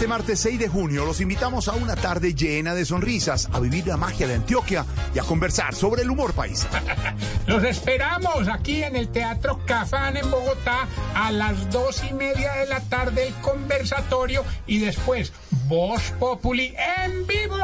[0.00, 3.86] Este martes 6 de junio los invitamos a una tarde llena de sonrisas, a vivir
[3.86, 6.66] la magia de Antioquia y a conversar sobre el humor país.
[7.46, 12.66] Los esperamos aquí en el Teatro Cafán en Bogotá a las dos y media de
[12.68, 15.34] la tarde el conversatorio y después
[15.68, 16.74] Voz Populi
[17.04, 17.58] en vivo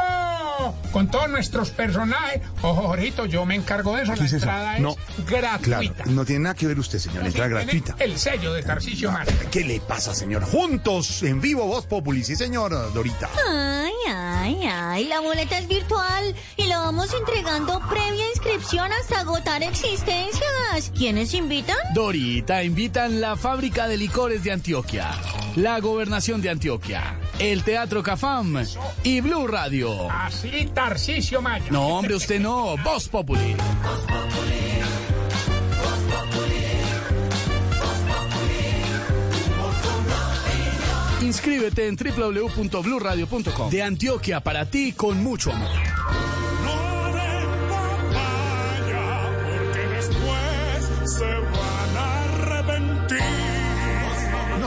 [0.97, 2.41] con todos nuestros personajes.
[2.63, 4.15] Ojo, Jorito, yo me encargo de eso.
[4.15, 4.37] La es eso?
[4.37, 4.95] entrada No.
[5.15, 5.93] es gratuita.
[5.93, 7.23] Claro, no tiene nada que ver usted, señor.
[7.23, 8.03] Entrada Tiene gratuita.
[8.03, 9.31] El sello de Tarcisio Mara.
[9.51, 10.43] ¿Qué le pasa, señor?
[10.43, 12.23] Juntos, en vivo, Voz Populi.
[12.23, 13.29] Sí, señor, Dorita.
[13.47, 19.61] Ay, ay, ay, la boleta es virtual y la vamos entregando previa inscripción hasta agotar
[19.61, 20.91] existencias.
[20.97, 21.77] ¿Quiénes invitan?
[21.93, 25.11] Dorita invitan la fábrica de licores de Antioquia,
[25.57, 28.65] la gobernación de Antioquia, el Teatro Cafam
[29.03, 30.09] y Blue Radio.
[30.09, 31.65] Así, Tarcisio Maya.
[31.69, 32.77] No, hombre, usted no.
[32.81, 33.57] Voz Populi.
[41.21, 43.69] Inscríbete en www.bluradio.com.
[43.69, 45.67] De Antioquia para ti con mucho amor.
[46.63, 51.46] No den papaya, porque después se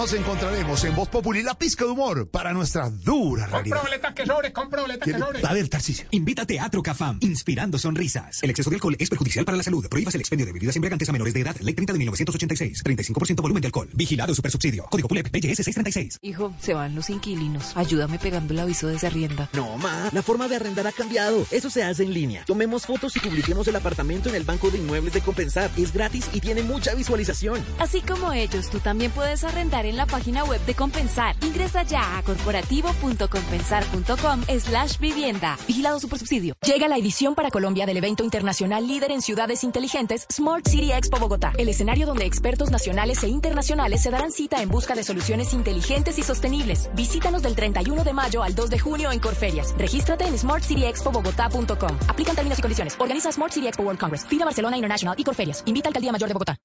[0.01, 3.83] Nos encontraremos en Voz Populi, la pizca de humor para nuestra dura Compro realidad.
[3.83, 5.47] boleta que sobre, compro boleta que sobre.
[5.47, 6.06] A ver, Tarcisio.
[6.11, 8.43] Invita a Teatro Cafam, inspirando sonrisas.
[8.43, 9.87] El exceso de alcohol es perjudicial para la salud.
[9.91, 11.55] Prohíbas el expendio de bebidas embriagantes a menores de edad.
[11.61, 12.83] Ley 30 de 1986.
[12.83, 13.91] 35% volumen de alcohol.
[13.93, 14.84] Vigilado Supersubsidio.
[14.84, 16.21] Código PULEP PGS 636.
[16.23, 17.77] Hijo, se van los inquilinos.
[17.77, 19.51] Ayúdame pegando el aviso de esa rienda.
[19.53, 21.45] No, ma, la forma de arrendar ha cambiado.
[21.51, 22.47] Eso se hace en línea.
[22.47, 25.71] Tomemos fotos y publiquemos el apartamento en el Banco de Inmuebles de Compensar.
[25.77, 27.62] Es gratis y tiene mucha visualización.
[27.78, 31.36] Así como ellos, tú también puedes arrendar en la página web de Compensar.
[31.42, 35.58] Ingresa ya a corporativo.compensar.com slash vivienda.
[35.66, 36.55] Vigilado Supersubsidio.
[36.64, 41.19] Llega la edición para Colombia del evento internacional líder en ciudades inteligentes Smart City Expo
[41.19, 41.52] Bogotá.
[41.58, 46.19] El escenario donde expertos nacionales e internacionales se darán cita en busca de soluciones inteligentes
[46.19, 46.88] y sostenibles.
[46.94, 49.75] Visítanos del 31 de mayo al 2 de junio en Corferias.
[49.77, 51.98] Regístrate en smartcityexpobogotá.com.
[52.08, 52.97] Aplican términos y condiciones.
[52.98, 54.25] Organiza Smart City Expo World Congress.
[54.27, 55.62] FIDA Barcelona International y Corferias.
[55.66, 56.56] Invita al Alcaldía Mayor de Bogotá.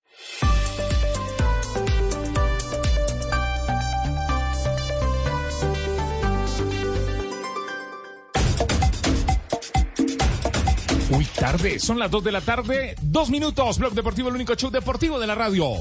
[11.12, 14.72] Uy, tarde, son las 2 de la tarde, dos minutos, Blog Deportivo, el único show
[14.72, 15.76] deportivo de la radio.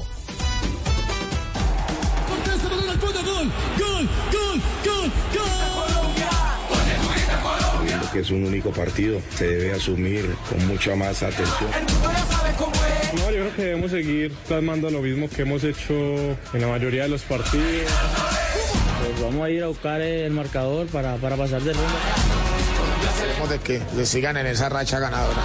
[8.15, 11.69] que es un único partido, se debe asumir con mucha más atención.
[13.17, 17.03] No, yo creo que debemos seguir plasmando lo mismo que hemos hecho en la mayoría
[17.03, 17.91] de los partidos.
[19.03, 22.64] Pues vamos a ir a buscar el marcador para, para pasar de ronda.
[23.03, 25.41] Esperemos de que le sigan en esa racha ganadora.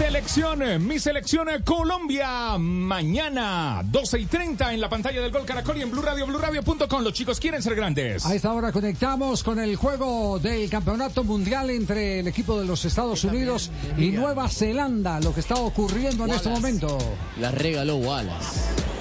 [0.00, 5.82] Selección, mi selección Colombia, mañana 12 y 30 en la pantalla del Gol Caracol y
[5.82, 7.02] en Blue Radio, BlueRadio.com.
[7.02, 8.24] Los chicos quieren ser grandes.
[8.24, 12.82] A esta hora conectamos con el juego del Campeonato Mundial entre el equipo de los
[12.86, 16.96] Estados Unidos y Nueva Zelanda, lo que está ocurriendo en este momento.
[17.38, 18.99] La regaló Wallace.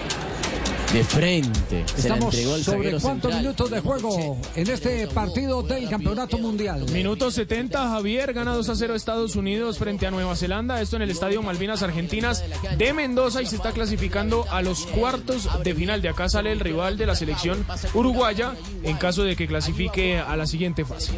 [0.93, 1.85] De frente.
[1.97, 3.41] Estamos sobre cuántos central.
[3.43, 6.83] minutos de juego en este partido del Campeonato Mundial.
[6.91, 10.81] Minuto 70, Javier gana 2 a 0 Estados Unidos frente a Nueva Zelanda.
[10.81, 12.43] Esto en el Estadio Malvinas Argentinas
[12.75, 16.01] de Mendoza y se está clasificando a los cuartos de final.
[16.01, 17.63] De acá sale el rival de la selección
[17.93, 21.11] uruguaya en caso de que clasifique a la siguiente fase.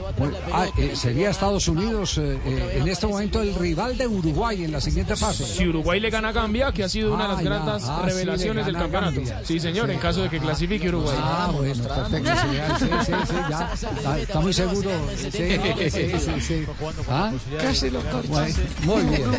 [0.52, 4.74] Ah, eh, sería Estados Unidos eh, eh, en este momento el rival de Uruguay en
[4.74, 5.46] la siguiente fase.
[5.46, 7.50] Si Uruguay le gana a Gambia, que ha sido una de Ah, las ya.
[7.50, 9.16] grandes Ah, sí, revelaciones del campeonato.
[9.16, 9.42] Gambia.
[9.46, 9.94] Sí, señor, Sí.
[9.94, 11.18] en caso de que clasifique Uruguay.
[11.20, 12.32] Ah, bueno, perfecto.
[12.80, 13.72] Sí, sí, sí, sí, ya.
[13.74, 14.90] Está, está muy seguro.
[15.18, 16.66] Sí, sí, sí, sí.
[17.10, 17.32] ¿Ah?
[17.62, 19.32] Casi lo Bueno, muy bien.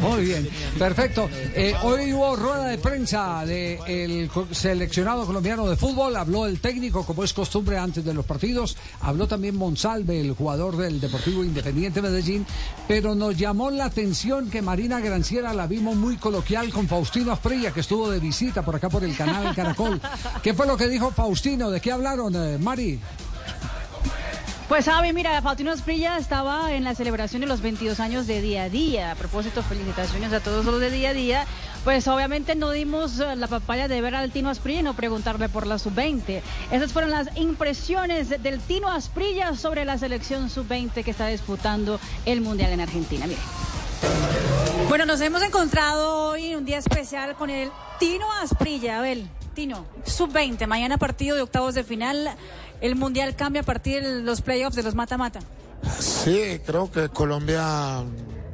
[0.00, 0.48] Muy bien.
[0.78, 1.28] Perfecto.
[1.32, 6.16] Eh, hoy hubo rueda de prensa del seleccionado colombiano de fútbol.
[6.16, 8.76] Habló el técnico, como es costumbre antes de los partidos.
[9.00, 12.46] Habló también Monsalve, el jugador del Deportivo Independiente Medellín.
[12.88, 17.72] Pero nos llamó la atención que Marina Granciera la vimos muy coloquial con Faustino Asprilla,
[17.72, 20.00] que estuvo de visita por acá por el canal Caracol.
[20.42, 21.70] ¿Qué fue lo que dijo Faustino?
[21.70, 23.00] ¿De qué hablaron, eh, Mari?
[24.70, 28.62] Pues Javi, mira, Faustino Esprilla estaba en la celebración de los 22 años de día
[28.62, 29.10] a día.
[29.10, 31.44] A propósito, felicitaciones a todos los de día a día.
[31.82, 35.48] Pues obviamente no dimos eh, la papaya de ver al Tino Asprilla y no preguntarle
[35.48, 36.40] por la sub-20.
[36.70, 42.40] Esas fueron las impresiones del Tino Asprilla sobre la selección sub-20 que está disputando el
[42.40, 43.26] Mundial en Argentina.
[43.26, 43.40] Mire.
[44.90, 47.70] Bueno, nos hemos encontrado hoy en un día especial con el
[48.00, 48.98] Tino Asprilla.
[48.98, 52.28] Abel, Tino, sub-20, mañana partido de octavos de final.
[52.80, 55.38] El Mundial cambia a partir de los playoffs de los mata-mata.
[56.00, 58.02] Sí, creo que Colombia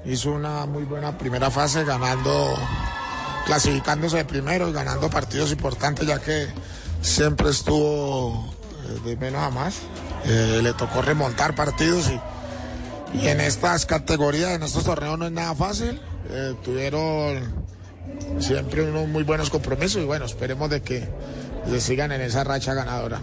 [0.04, 2.54] hizo una muy buena primera fase ganando,
[3.46, 6.48] clasificándose de primero y ganando partidos importantes ya que
[7.00, 8.54] siempre estuvo
[8.84, 9.78] eh, de menos a más.
[10.26, 12.20] Eh, le tocó remontar partidos y,
[13.22, 15.98] y en estas categorías, en estos torneos no es nada fácil.
[16.30, 17.66] Eh, tuvieron
[18.38, 21.06] siempre unos muy buenos compromisos y bueno, esperemos de que
[21.70, 23.20] le sigan en esa racha ganadora.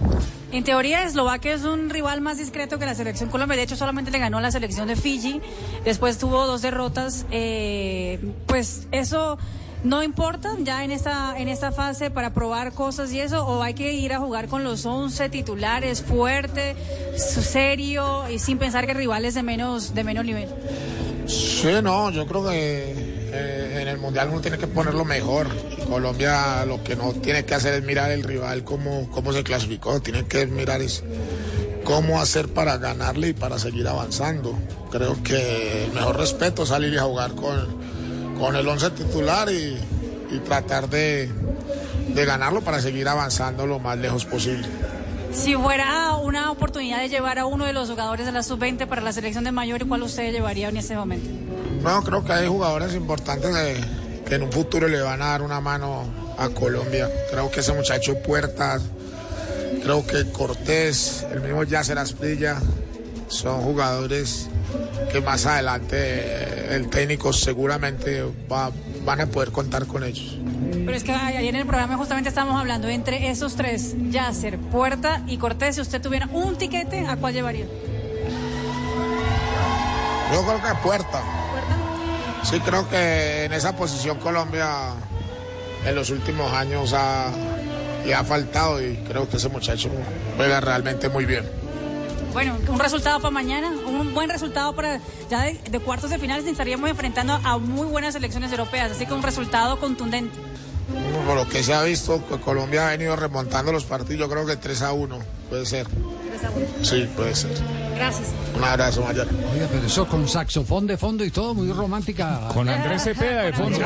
[0.51, 3.57] En teoría, Eslovaquia es un rival más discreto que la selección Colombia.
[3.57, 5.41] De hecho, solamente le ganó a la selección de Fiji.
[5.83, 7.25] Después tuvo dos derrotas.
[7.31, 9.37] Eh, pues eso
[9.83, 13.47] no importa ya en esta, en esta fase para probar cosas y eso.
[13.47, 16.75] O hay que ir a jugar con los 11 titulares fuerte,
[17.15, 20.49] serio y sin pensar que rivales de menos, de menos nivel.
[21.25, 22.93] Sí, no, yo creo que
[23.31, 25.47] eh, en el Mundial uno tiene que ponerlo mejor.
[25.87, 30.01] Colombia lo que no tiene que hacer es mirar el rival cómo, cómo se clasificó,
[30.01, 31.03] tiene que mirar es
[31.83, 34.57] cómo hacer para ganarle y para seguir avanzando.
[34.91, 37.77] Creo que el mejor respeto es salir y jugar con,
[38.39, 39.77] con el 11 titular y,
[40.31, 41.29] y tratar de,
[42.13, 44.67] de ganarlo para seguir avanzando lo más lejos posible.
[45.33, 49.01] Si fuera una oportunidad de llevar a uno de los jugadores de la sub-20 para
[49.01, 51.29] la selección de mayor, ¿cuál usted llevaría en este momento?
[51.81, 53.51] Bueno, creo que hay jugadores importantes
[54.25, 56.03] que en un futuro le van a dar una mano
[56.37, 57.09] a Colombia.
[57.31, 58.83] Creo que ese muchacho Puertas,
[59.81, 62.57] creo que Cortés, el mismo Yasser Asprilla,
[63.27, 64.47] son jugadores
[65.11, 68.71] que más adelante el técnico seguramente va-
[69.05, 70.37] van a poder contar con ellos.
[70.71, 75.21] Pero es que ayer en el programa justamente estábamos hablando entre esos tres, Yasser, Puerta
[75.27, 75.75] y Cortés.
[75.75, 77.65] Si usted tuviera un tiquete, ¿a cuál llevaría?
[80.33, 81.21] Yo creo que Puerta.
[82.43, 84.67] Sí, creo que en esa posición Colombia
[85.85, 87.31] en los últimos años ha-
[88.05, 89.89] le ha faltado y creo que ese muchacho
[90.35, 91.45] juega realmente muy bien.
[92.31, 94.99] Bueno, un resultado para mañana, un buen resultado para
[95.29, 99.23] ya de, cuartos de finales estaríamos enfrentando a muy buenas selecciones europeas, así que un
[99.23, 100.37] resultado contundente.
[101.25, 104.45] Por lo que se ha visto, que Colombia ha venido remontando los partidos, yo creo
[104.45, 105.85] que 3 a 1 puede ser.
[106.81, 107.51] Sí, puede ser.
[107.95, 108.29] Gracias.
[108.57, 109.27] Un abrazo mayor.
[109.53, 112.47] Oiga, pero eso con saxofón de fondo y todo, muy romántica.
[112.51, 113.77] Con Andrés Cepeda de fondo.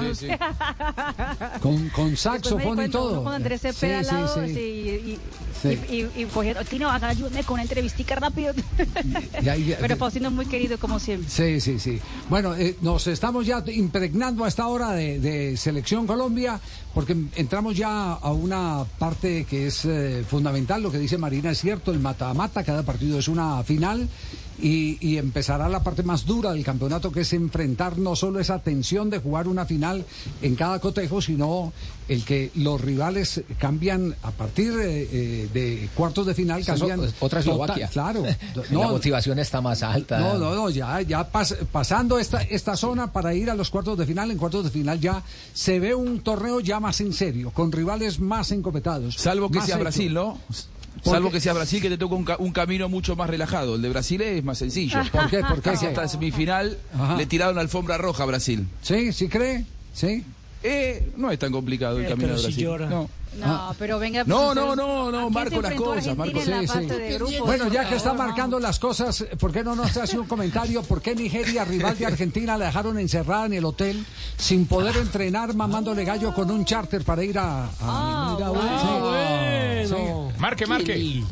[0.00, 0.28] Sí, sí.
[1.60, 3.24] Con, con saxofón y todo.
[3.24, 4.54] Con Andrés Cepeda al Sí, sí, lado, sí.
[4.54, 5.18] sí, y,
[5.62, 5.80] Sí.
[5.90, 8.52] y, y, y cogiendo, Tino, haga, ayúdame con una entrevistica rápido.
[9.42, 11.28] Y ahí- Pero Faustino es muy querido como siempre.
[11.30, 12.00] Sí, sí, sí.
[12.28, 16.60] Bueno, eh, nos estamos ya impregnando a esta hora de, de Selección Colombia,
[16.94, 21.60] porque entramos ya a una parte que es eh, fundamental, lo que dice Marina es
[21.60, 24.08] cierto, el mata-mata, cada partido es una final.
[24.62, 28.60] Y, y empezará la parte más dura del campeonato, que es enfrentar no solo esa
[28.60, 30.04] tensión de jugar una final
[30.42, 31.72] en cada cotejo, sino
[32.06, 37.00] el que los rivales cambian a partir eh, eh, de cuartos de final, Eso- cambian.
[37.00, 37.88] otra total- Eslovaquia.
[37.88, 38.22] claro.
[38.70, 40.18] La motivación está más alta.
[40.20, 43.98] No, no, no, ya, ya pas- pasando esta, esta zona para ir a los cuartos
[43.98, 45.22] de final, en cuartos de final ya
[45.52, 49.16] se ve un torneo ya más en serio, con rivales más encopetados.
[49.16, 49.78] Salvo que sea.
[49.78, 50.38] Brasil, ¿no?
[51.02, 53.74] ¿Por Salvo que sea Brasil, que te toca un, ca- un camino mucho más relajado.
[53.76, 54.98] El de Brasil es más sencillo.
[55.12, 55.40] ¿Por qué?
[55.40, 55.70] ¿Por qué?
[55.70, 57.16] Casi hasta la semifinal Ajá.
[57.16, 58.66] le tiraron alfombra roja a Brasil.
[58.82, 59.12] ¿Sí?
[59.12, 59.64] ¿Sí cree?
[59.92, 60.24] ¿Sí?
[60.62, 62.64] Eh, no es tan complicado el camino de si Brasil.
[62.64, 62.86] llora.
[62.88, 63.10] No.
[63.38, 64.20] No, pero venga.
[64.20, 64.24] Ah.
[64.28, 67.38] No, pues, no, no, no, ¿a marco las cosas, marco- la Sí?
[67.44, 70.82] Bueno, ya que está marcando las cosas, ¿por qué no nos hace un comentario?
[70.84, 74.06] ¿Por qué Nigeria, rival de Argentina, la dejaron encerrada en el hotel
[74.36, 77.68] sin poder entrenar, mamándole gallo con un charter para ir a...
[77.80, 79.53] a- mira, sí.
[80.38, 81.22] Marque, marque.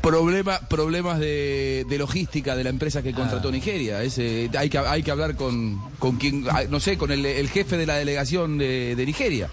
[0.00, 3.14] Problema, problemas de, de logística de la empresa que Ah.
[3.14, 4.02] contrató Nigeria.
[4.02, 7.48] Ese, hay, que, hay que hablar con, con quien, ah, no sé, con el, el
[7.48, 9.48] jefe de la delegación de, de Nigeria.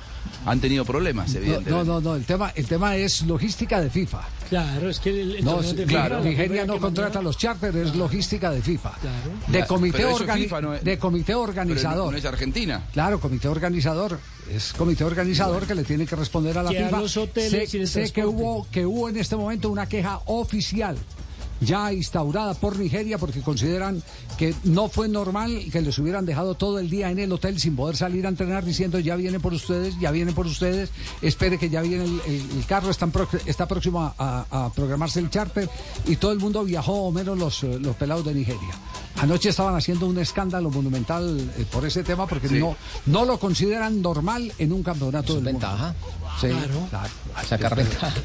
[0.45, 1.69] Han tenido problemas, No, evidentemente.
[1.71, 4.21] no, no, no, el tema, el tema es logística de FIFA.
[4.49, 7.95] Claro, es que el, el No, de claro, FIFA, Nigeria no contrata los charters, es
[7.95, 8.91] logística de FIFA.
[9.01, 12.11] De Claro, comité, pero eso es organi- FIFA, no es- de comité organizador.
[12.11, 12.83] no es Argentina.
[12.91, 14.19] Claro, comité organizador.
[14.51, 16.99] Es comité organizador que le tiene que responder a la Que a FIFA.
[17.01, 20.97] los hoteles sé y sé que hubo, que hubo en este momento una queja oficial
[21.61, 24.03] ya instaurada por Nigeria porque consideran
[24.37, 27.75] que no fue normal que les hubieran dejado todo el día en el hotel sin
[27.75, 30.89] poder salir a entrenar diciendo ya vienen por ustedes, ya vienen por ustedes,
[31.21, 34.69] espere que ya viene el, el- el carro, están pro- está próximo a, a- a
[34.73, 35.69] programarse el charter
[36.07, 38.73] y todo el mundo viajó o menos los, los pelados de Nigeria.
[39.17, 42.59] Anoche estaban haciendo un escándalo monumental eh, por ese tema porque Sí.
[42.59, 42.75] no,
[43.05, 45.67] no lo consideran normal en un campeonato del mundo.
[46.39, 46.87] Sí, Claro.
[46.89, 47.09] claro.
[47.47, 47.77] Sacar.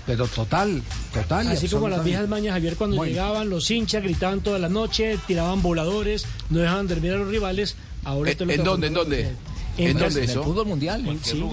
[0.06, 0.82] Pero total,
[1.12, 1.48] total.
[1.48, 3.10] Así como las viejas mañas, Javier, cuando Bueno.
[3.10, 7.76] llegaban los hinchas, gritaban toda la noche, tiraban voladores, no dejaban dormir a los rivales.
[8.04, 9.34] Ahora Eh, esto es lo ¿En dónde,
[9.78, 10.04] en pasó.
[10.04, 10.18] dónde?
[10.20, 10.44] ¿En En el eso?
[10.44, 11.06] fútbol mundial.
[11.08, 11.44] En sí.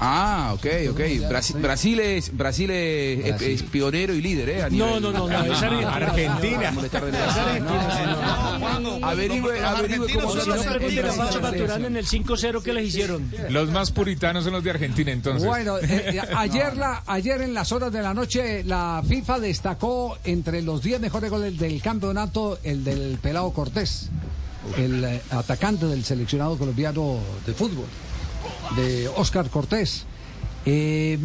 [0.00, 1.00] Ah, ok, ok.
[1.28, 4.62] Brasil, Brasil es, Brasil es, es- es pionero y líder, ¿eh?
[4.62, 6.72] A No, no, no, no, es Argentina.
[9.02, 12.72] Averigüe, averigüe cómo Si son no, los pregúntele a Pacho Maturana en el 5-0 que
[12.72, 13.30] les hicieron.
[13.48, 15.46] Los más puritanos son los de Argentina, entonces.
[15.46, 15.82] Bueno, eh,
[16.14, 20.82] eh, ayer, la, ayer en las horas de la noche la FIFA destacó entre los
[20.82, 24.10] 10 mejores goles del campeonato el del Pelado Cortés,
[24.76, 27.86] el eh, atacante del seleccionado colombiano de fútbol,
[28.76, 30.04] de Oscar Cortés.
[30.66, 31.18] Eh,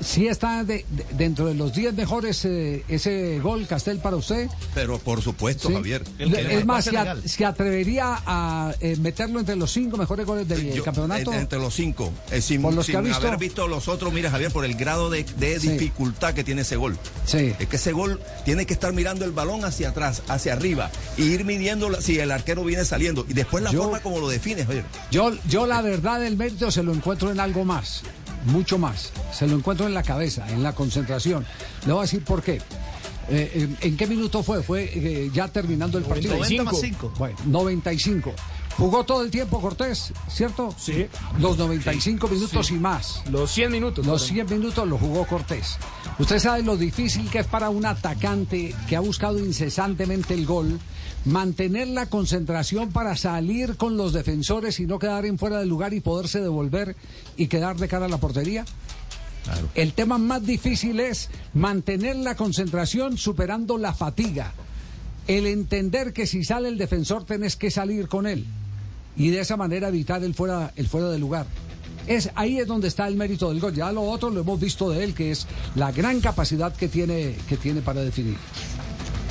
[0.00, 4.48] sí está de- de- dentro de los 10 mejores eh, ese gol, Castel, para usted.
[4.74, 5.74] Pero por supuesto, Sí.
[5.74, 6.04] Javier.
[6.18, 10.72] es más, se, a- se atrevería a eh, meterlo entre los cinco mejores goles del
[10.72, 11.32] Yo, campeonato.
[11.32, 12.12] en- Entre los cinco.
[12.30, 13.26] Eh, sin Por los que sin ha visto.
[13.26, 15.68] haber visto los otros, mira, Javier, por el grado de, de Sí.
[15.70, 16.98] dificultad que tiene ese gol.
[17.26, 17.52] Sí.
[17.58, 21.24] Es que ese gol tiene que estar mirando el balón hacia atrás, hacia arriba, y
[21.24, 23.24] ir midiendo la- si el arquero viene saliendo.
[23.28, 24.84] Y después la Yo- forma como lo define, Javier.
[25.10, 28.02] Yo, yo la verdad del mérito se lo encuentro en algo más,
[28.46, 29.10] mucho más.
[29.32, 31.44] Se lo encuentro en la cabeza, en la concentración.
[31.86, 32.60] Le voy a decir por qué.
[33.30, 34.62] Eh, ¿en, en qué minuto fue?
[34.62, 36.34] Fue eh, ya terminando el partido.
[36.36, 37.12] 90 más cinco.
[37.18, 38.32] Bueno, 95.
[38.76, 40.74] Jugó todo el tiempo Cortés, ¿cierto?
[40.76, 41.06] Sí.
[41.38, 42.74] Los 95 minutos Sí.
[42.74, 43.22] y más.
[43.30, 44.04] Los 100 minutos.
[44.04, 44.46] Los fueron.
[44.48, 45.78] 100 minutos lo jugó Cortés.
[46.18, 50.80] Usted sabe lo difícil que es para un atacante que ha buscado incesantemente el gol
[51.24, 55.94] mantener la concentración para salir con los defensores y no quedar en fuera del lugar
[55.94, 56.96] y poderse devolver
[57.36, 58.64] y quedar de cara a la portería.
[59.74, 64.52] El tema más difícil es mantener la concentración superando la fatiga.
[65.26, 68.46] El entender que si sale el defensor tenés que salir con él
[69.16, 71.46] y de esa manera evitar el fuera, el fuera de lugar.
[72.06, 73.74] Es, ahí es donde está el mérito del gol.
[73.74, 77.34] Ya lo otro lo hemos visto de él, que es la gran capacidad que tiene,
[77.48, 78.36] que tiene para definir.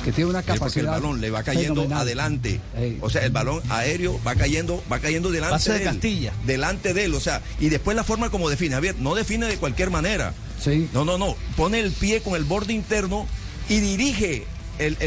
[0.04, 0.90] Que tiene una Sí, porque el capacidad.
[0.92, 2.00] balón le va cayendo fenomenal.
[2.02, 2.60] adelante.
[2.76, 2.98] Ey.
[3.00, 5.90] O sea, el balón aéreo va cayendo, va cayendo delante Pase de de él.
[5.90, 6.32] Castilla.
[6.46, 7.14] Delante de él.
[7.14, 8.74] O sea, y después la forma como define.
[8.74, 10.34] Javier, no define de cualquier manera.
[10.62, 10.88] Sí.
[10.92, 11.36] No, no, no.
[11.56, 13.26] Pone el pie con el borde interno
[13.68, 14.44] y dirige.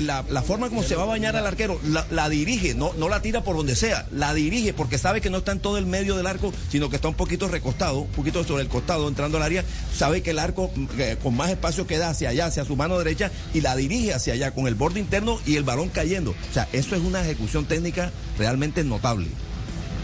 [0.01, 1.79] La, forma como se va a bañar al arquero,
[2.11, 5.39] la, dirige, no, no la tira por donde sea, la dirige porque sabe que no
[5.39, 8.43] está en todo el medio del arco, sino que está un poquito recostado, un poquito
[8.43, 12.09] sobre el costado entrando al área, sabe que el arco eh, con más espacio queda
[12.09, 15.39] hacia allá, hacia su mano derecha, y la dirige hacia allá con el borde interno
[15.45, 16.31] y el balón cayendo.
[16.31, 19.27] O sea, eso es una ejecución técnica realmente notable.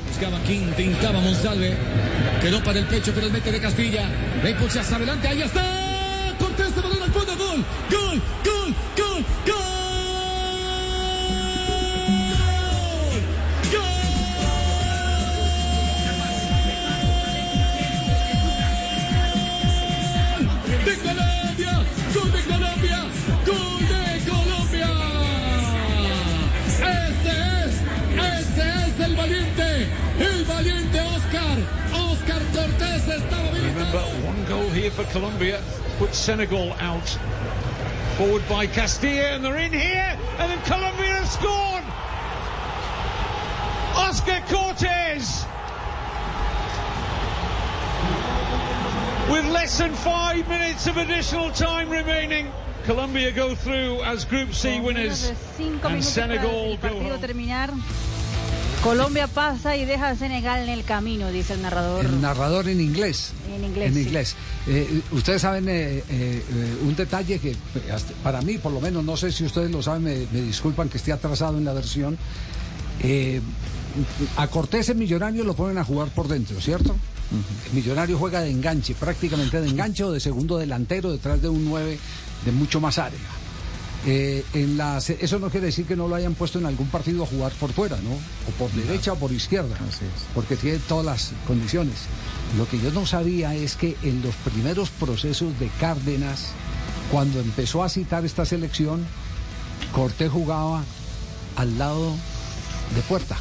[0.09, 1.75] Buscaba Quinta, intentaba Monsalve.
[2.41, 4.09] Quedó para el pecho, mete de Castilla.
[4.43, 6.35] La impulsa adelante, ahí está.
[6.39, 8.52] Cortés de balón al fondo, gol, gol, gol,
[20.83, 22.99] De Colombia, gol de Colombia,
[23.45, 24.89] gol de Colombia.
[26.67, 27.73] Este es,
[28.41, 29.87] este es el valiente,
[30.19, 31.57] el valiente Oscar.
[31.93, 35.61] Oscar Cortés estaba Remember, one goal here for Colombia
[35.97, 37.17] puts Senegal out.
[38.17, 41.83] Forward by Castilla, and they're in here, and then Colombia have scored.
[43.95, 45.45] Oscar Cortez.
[49.31, 52.47] With less than five minutes of additional time remaining,
[52.85, 55.31] Colombia go through as Group C winners,
[55.83, 57.19] and Senegal go home.
[57.19, 57.71] terminar.
[58.83, 62.05] Colombia pasa y deja a Senegal en el camino, dice el narrador.
[62.05, 63.31] El narrador en inglés.
[63.55, 64.01] En inglés, En sí.
[64.01, 64.35] inglés.
[64.67, 66.43] Eh, ustedes saben eh, eh,
[66.83, 67.55] un detalle que
[67.93, 70.89] hasta- para mí, por lo menos, no sé si ustedes lo saben, me, me disculpan
[70.89, 72.17] que esté atrasado en la versión.
[73.01, 73.39] Eh,
[74.35, 76.93] a Cortés en Millonario lo ponen a jugar por dentro, ¿cierto?
[77.31, 81.65] El Millonario juega de enganche, prácticamente de enganche o de segundo delantero detrás de un
[81.65, 81.97] 9
[82.45, 83.19] de mucho más área.
[84.05, 84.77] Eh, en
[85.21, 87.71] eso no quiere decir que no lo hayan puesto en algún partido a jugar por
[87.71, 88.11] fuera, ¿no?
[88.11, 89.75] O por derecha o por izquierda,
[90.35, 91.95] porque tiene todas las condiciones.
[92.57, 96.49] Lo que yo no sabía es que en los primeros procesos de Cárdenas,
[97.11, 99.05] cuando empezó a citar esta selección,
[99.93, 100.83] Cortés jugaba
[101.55, 102.11] al lado
[102.93, 103.37] de puerta.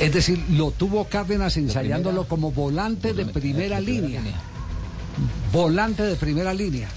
[0.00, 4.20] Es decir, lo tuvo Cárdenas ensayándolo como volante de primera línea.
[5.52, 6.88] Volante de primera línea.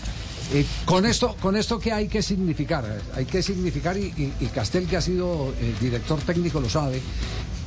[0.54, 4.46] Eh, con esto, con esto qué hay que significar, hay que significar y, y- y
[4.48, 7.02] Castel que ha sido el director técnico lo sabe,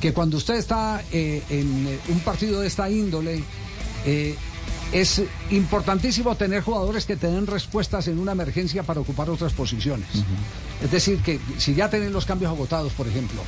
[0.01, 3.43] que cuando usted está eh, en eh, un partido de esta índole
[4.05, 4.35] eh,
[4.91, 10.07] es importantísimo tener jugadores que te den respuestas en una emergencia para ocupar otras posiciones.
[10.83, 13.41] Es decir, que si ya tienen los cambios agotados, por ejemplo,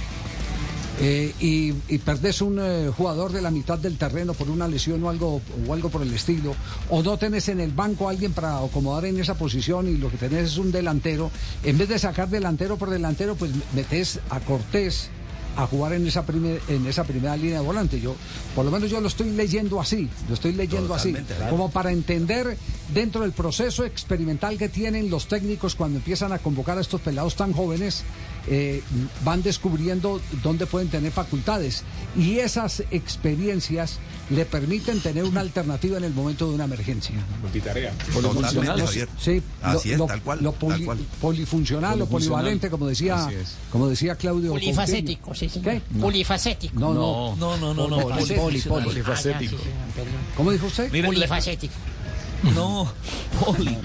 [1.01, 5.03] eh, y, y perdés un eh, jugador de la mitad del terreno por una lesión
[5.03, 6.55] o algo, o algo por el estilo,
[6.89, 10.09] o no tenés en el banco a alguien para acomodar en esa posición y lo
[10.12, 11.31] que tenés es un delantero,
[11.63, 15.09] en vez de sacar delantero por delantero, pues metés a Cortés
[15.55, 18.01] a jugar en esa, primer- en esa primera línea de volante.
[18.01, 18.15] Yo,
[18.55, 21.50] por lo menos yo lo estoy leyendo así, lo estoy leyendo así, claro.
[21.51, 22.57] como para entender
[22.91, 27.35] dentro del proceso experimental que tienen los técnicos cuando empiezan a convocar a estos pelados
[27.35, 28.03] tan jóvenes,
[28.47, 28.81] eh,
[29.23, 31.83] van descubriendo dónde pueden tener facultades
[32.17, 37.15] y esas experiencias le permiten tener una alternativa en el momento de una emergencia.
[37.41, 37.93] Multitarea.
[38.85, 39.09] Javier.
[39.19, 40.97] Sí, Así lo, es, lo- tal cual, lo tal poli- cual.
[41.21, 42.39] polifuncional o Polifuncional.
[42.41, 43.29] polivalente, como decía,
[43.71, 44.51] como decía Claudio.
[44.51, 45.73] Polifacético, sí, señor.
[45.73, 45.81] ¿Qué?
[46.00, 46.79] Polifacético.
[46.79, 47.35] No, no.
[47.38, 47.97] No, no, no, no.
[48.09, 49.57] Poli- poli- poli- polifacético.
[50.35, 50.89] ¿Cómo dijo usted?
[51.05, 51.73] Polifacético.
[52.55, 52.91] No,
[53.39, 53.77] poli.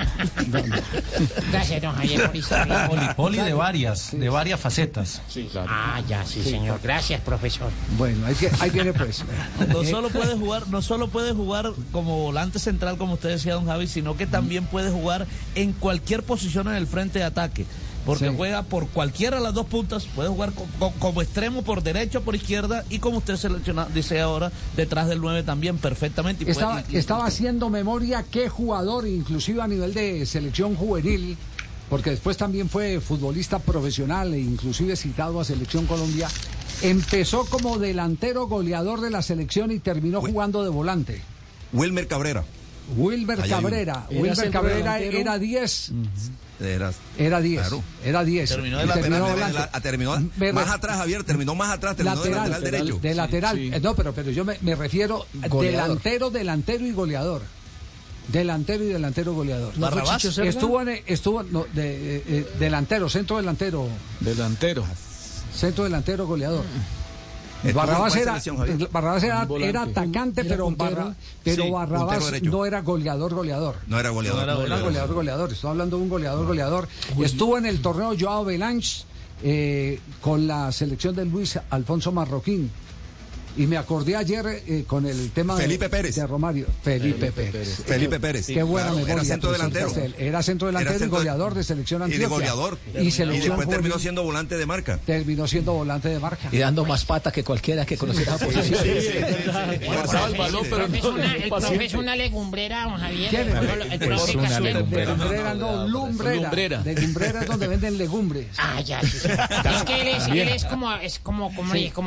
[1.50, 2.88] Gracias, don Javier, por historia.
[2.88, 5.22] Poli, poli de varias, de varias facetas.
[5.68, 6.80] Ah, ya, sí, señor.
[6.82, 7.70] Gracias, profesor.
[7.96, 9.24] Bueno, ahí, que- ahí viene pues.
[9.68, 13.66] No solo puede jugar, no solo puede jugar como volante central, como usted decía, don
[13.66, 17.66] Javi, sino que también puede jugar en cualquier posición en el frente de ataque.
[18.08, 18.34] Porque Sí.
[18.34, 22.20] juega por cualquiera de las dos puntas, puede jugar co- co- como extremo por derecha,
[22.20, 26.42] por izquierda y como usted selecciona, dice ahora, detrás del 9 también perfectamente.
[26.44, 30.74] Y puede- Estaba, y- y- estaba haciendo memoria qué jugador, inclusive a nivel de selección
[30.74, 31.36] juvenil,
[31.90, 36.28] porque después también fue futbolista profesional e inclusive citado a Selección Colombia,
[36.80, 41.20] empezó como delantero goleador de la selección y terminó jugando de volante.
[41.74, 42.42] Wilmer Cabrera.
[42.96, 43.38] Wilber.
[43.48, 44.06] Cabrera.
[44.10, 45.92] Era Wilber Cabrera era 10.
[46.60, 47.60] Era, Era 10.
[47.60, 47.82] Claro.
[48.04, 48.48] Era 10.
[48.50, 49.58] Terminó de lateral, terminó de volante.
[49.72, 52.98] la- terminó Me más atrás, Javier, terminó más atrás, terminó de lateral derecho.
[53.00, 53.56] De lateral.
[53.56, 53.74] Sí, sí.
[53.76, 55.62] Eh, No, pero, pero yo me, me refiero Goleador.
[55.88, 57.42] delantero, delantero y goleador.
[58.26, 59.78] Delantero y delantero goleador.
[59.78, 60.48] ¿No Serna?
[60.50, 63.88] Estuvo en, estuvo no, de, eh, eh, delantero, centro delantero,
[64.20, 64.84] Delantero.
[65.54, 66.64] centro delantero goleador.
[67.74, 68.40] Barrabás era?
[68.92, 70.96] Barrabás era, era atacante, Era pero, puntero.
[70.96, 73.76] Barra- pero Sí, Barrabás no era goleador, goleador.
[73.86, 74.46] No era goleador.
[74.46, 75.52] No era goleador, goleador.
[75.52, 76.88] Estoy hablando de un goleador, goleador.
[77.22, 79.04] Estuvo en el torneo Joao Belange
[79.42, 82.70] eh, con la selección de Luis Alfonso Marroquín.
[83.56, 86.14] Y me acordé ayer eh, con el tema de- Felipe Pérez.
[86.14, 86.66] de Romario.
[86.82, 87.82] Felipe, Pérez.
[87.84, 88.46] Felipe Pérez.
[88.46, 89.14] Qué buena Claro, memoria.
[89.14, 89.92] Era centro delantero.
[90.18, 92.26] Era centro delantero Era y centro- goleador de selección Y Antioquia.
[92.28, 92.78] de goleador.
[93.00, 94.98] Y selección después terminó siendo volante de marca.
[95.04, 96.48] Terminó siendo volante de marca.
[96.52, 98.78] Y dando más pata que cualquiera que conociera la posición.
[100.02, 103.30] Pasaba el balón, pero El profe es una- es legumbrera, don Javier.
[103.30, 103.48] ¿Quién?
[103.56, 105.10] El, el profe una legumbrera.
[105.12, 106.34] De lumbrera, no, lumbrera.
[106.42, 106.82] Lumbrera.
[106.82, 108.46] De lumbrera es donde venden legumbres.
[108.58, 109.00] Ah, ya.
[109.00, 111.20] Es que él es, él es como, es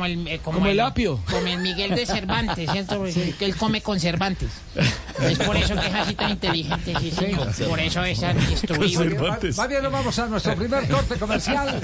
[0.06, 1.20] el, eh, como, Como el apio.
[1.42, 3.04] Como el Miguel de Cervantes, ¿cierto?
[3.38, 4.48] Que él come con Cervantes.
[5.22, 7.48] Es por eso que es así tan inteligente, sí, señor.
[7.68, 9.04] Por eso es tan instruido.
[9.56, 11.80] Más bien vamos a nuestro primer corte comercial,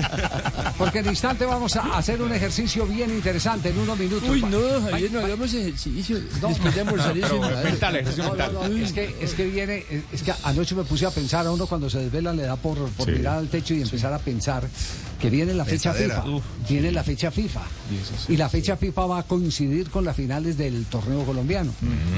[0.77, 4.29] porque en instante vamos a hacer un ejercicio bien interesante en unos minutos.
[4.29, 4.59] Uy, no,
[4.91, 6.19] Javier, no hagamos ejercicio.
[6.41, 6.49] No.
[6.49, 7.65] Después de almorzar Pero eso, madre.
[7.65, 8.71] mental, ejercicio No, no, mental.
[8.79, 11.67] no, es que, es que viene, es que anoche me puse a pensar, a uno
[11.67, 13.13] cuando se desvela le da por, por Sí.
[13.13, 14.67] mirar al techo y empezar a pensar
[15.21, 16.23] que viene la fecha Pensadera.
[16.23, 17.63] FIFA, viene la fecha FIFA
[18.29, 21.73] y la fecha FIFA va a coincidir con las finales del torneo colombiano.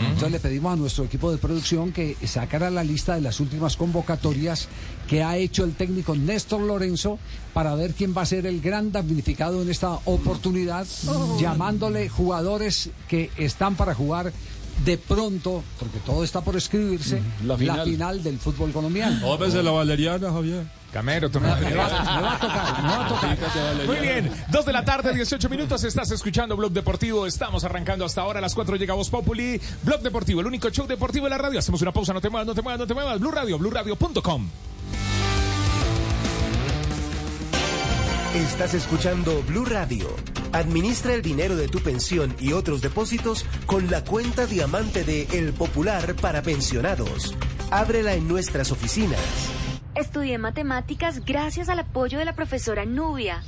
[0.04, 3.76] Entonces le pedimos a nuestro equipo de producción que sacara la lista de las últimas
[3.76, 4.68] convocatorias
[5.08, 7.18] que ha hecho el técnico Néstor Lorenzo
[7.52, 10.86] para ver quién va a ser el gran damnificado en esta oportunidad,
[11.38, 14.32] llamándole jugadores que están para jugar
[14.84, 17.84] de pronto, porque todo está por escribirse, La la final.
[17.84, 19.28] final, del fútbol colombiano.
[19.28, 20.64] Ópese la valeriana, Javier.
[20.92, 21.56] Camero, toma.
[21.56, 23.86] Me va, me va a tocar, me va a tocar.
[23.86, 28.22] Muy bien, 2 de la tarde, 18 minutos, estás escuchando Blog Deportivo, estamos arrancando hasta
[28.22, 31.38] ahora, a las 4 llega Voz Populi, Blog Deportivo, el único show deportivo de la
[31.38, 33.58] radio, hacemos una pausa, no te muevas, no te muevas, no te muevas, Blue Radio,
[33.58, 34.48] BlueRadio.com.
[38.34, 40.06] Estás escuchando Blue Radio.
[40.52, 45.52] Administra el dinero de tu pensión y otros depósitos con la cuenta diamante de El
[45.52, 47.36] Popular para pensionados.
[47.72, 49.18] Ábrela en nuestras oficinas.
[49.94, 53.42] Estudié matemáticas gracias al apoyo de la profesora Nubia.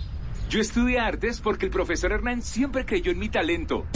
[0.50, 3.86] Yo estudié artes porque el profesor Hernán siempre creyó en mi talento.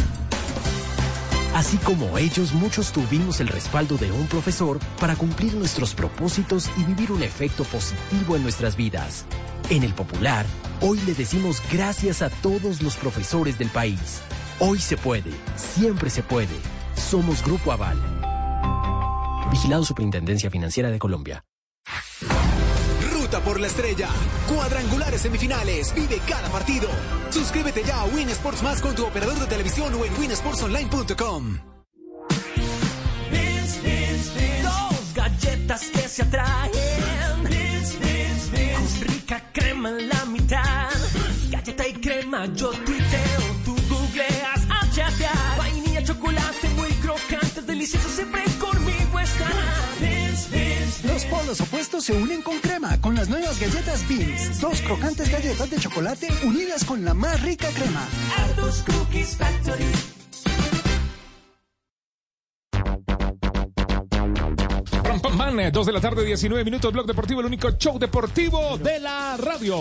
[1.55, 6.85] Así como ellos, muchos tuvimos el respaldo de un profesor para cumplir nuestros propósitos y
[6.85, 9.27] vivir un efecto positivo en nuestras vidas.
[9.71, 10.47] En el Popular,
[10.81, 14.21] hoy le decimos gracias a todos los profesores del país.
[14.61, 16.57] Hoy se puede, siempre se puede.
[16.95, 17.99] Somos Grupo Aval.
[19.51, 21.43] Vigilado Superintendencia Financiera de Colombia.
[23.59, 24.09] La estrella.
[24.53, 25.95] Cuadrangulares semifinales.
[25.95, 26.89] Vive cada partido.
[27.31, 31.59] Suscríbete ya a Win Sports Más con tu operador de televisión o en winsportsonline.com.
[34.63, 36.71] Dos galletas que se atraen.
[38.75, 40.91] Con rica crema en la mitad.
[41.51, 43.41] Galleta y crema, yo tuiteo.
[43.65, 45.59] Tú googleas chatear.
[45.59, 48.66] Vainilla, chocolate, muy crocante, delicioso, siempre está.
[51.07, 55.71] Los polos opuestos se unen con crema con las nuevas galletas Beans, dos crocantes galletas
[55.71, 58.05] de chocolate unidas con la más rica crema.
[58.37, 60.16] Ardus Cookies Factory.
[65.37, 68.79] Pam, pam, eh, dos de la tarde, 19 minutos, Blog Deportivo, el único show deportivo
[68.79, 69.81] de la radio.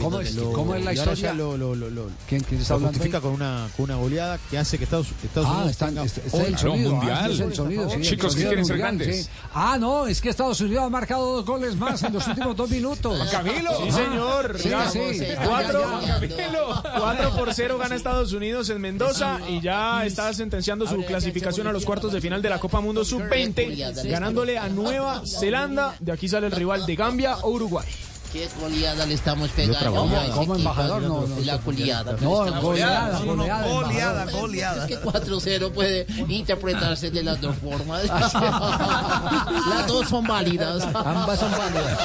[0.00, 1.14] ¿Cómo es, cómo es la historia?
[1.30, 4.38] ya lo, lo, lo, lo- ¿Quién, quién está hablando justifica con una, con una goleada
[4.50, 7.00] que hace que Estados, Estados Ah, Unidos está, tenga está- el sonido.
[7.02, 9.24] ah, es el sonido, sí, el Chicos, sonido ¿quieren ser mundial, grandes?
[9.24, 9.30] sí.
[9.54, 12.70] Ah, no, es que Estados Unidos ha marcado dos goles más en los últimos dos
[12.70, 13.28] minutos.
[13.30, 13.70] Camilo.
[13.84, 14.58] Sí, señor.
[14.58, 15.00] Sí, Ya, sí.
[15.46, 16.98] Cuatro, Ya, ya, ya.
[16.98, 21.72] 4 por 0 gana Estados Unidos en Mendoza y ya está sentenciando su clasificación a
[21.72, 23.94] los cuartos de final de la Copa Mundo Sub-20,
[24.34, 25.94] a Nueva Zelanda.
[26.00, 27.86] De aquí sale el rival de Gambia o Uruguay.
[28.34, 29.94] ¿Qué goleada le estamos pegando?
[29.94, 30.56] Como equipo?
[30.56, 32.16] embajador, no, no, La goleada.
[32.20, 34.82] No, goleada, goleada, Goleada, goleada.
[34.88, 38.02] Es que 4-0 puede interpretarse de las dos formas.
[39.68, 40.82] las dos son válidas.
[40.82, 41.98] Ambas son válidas.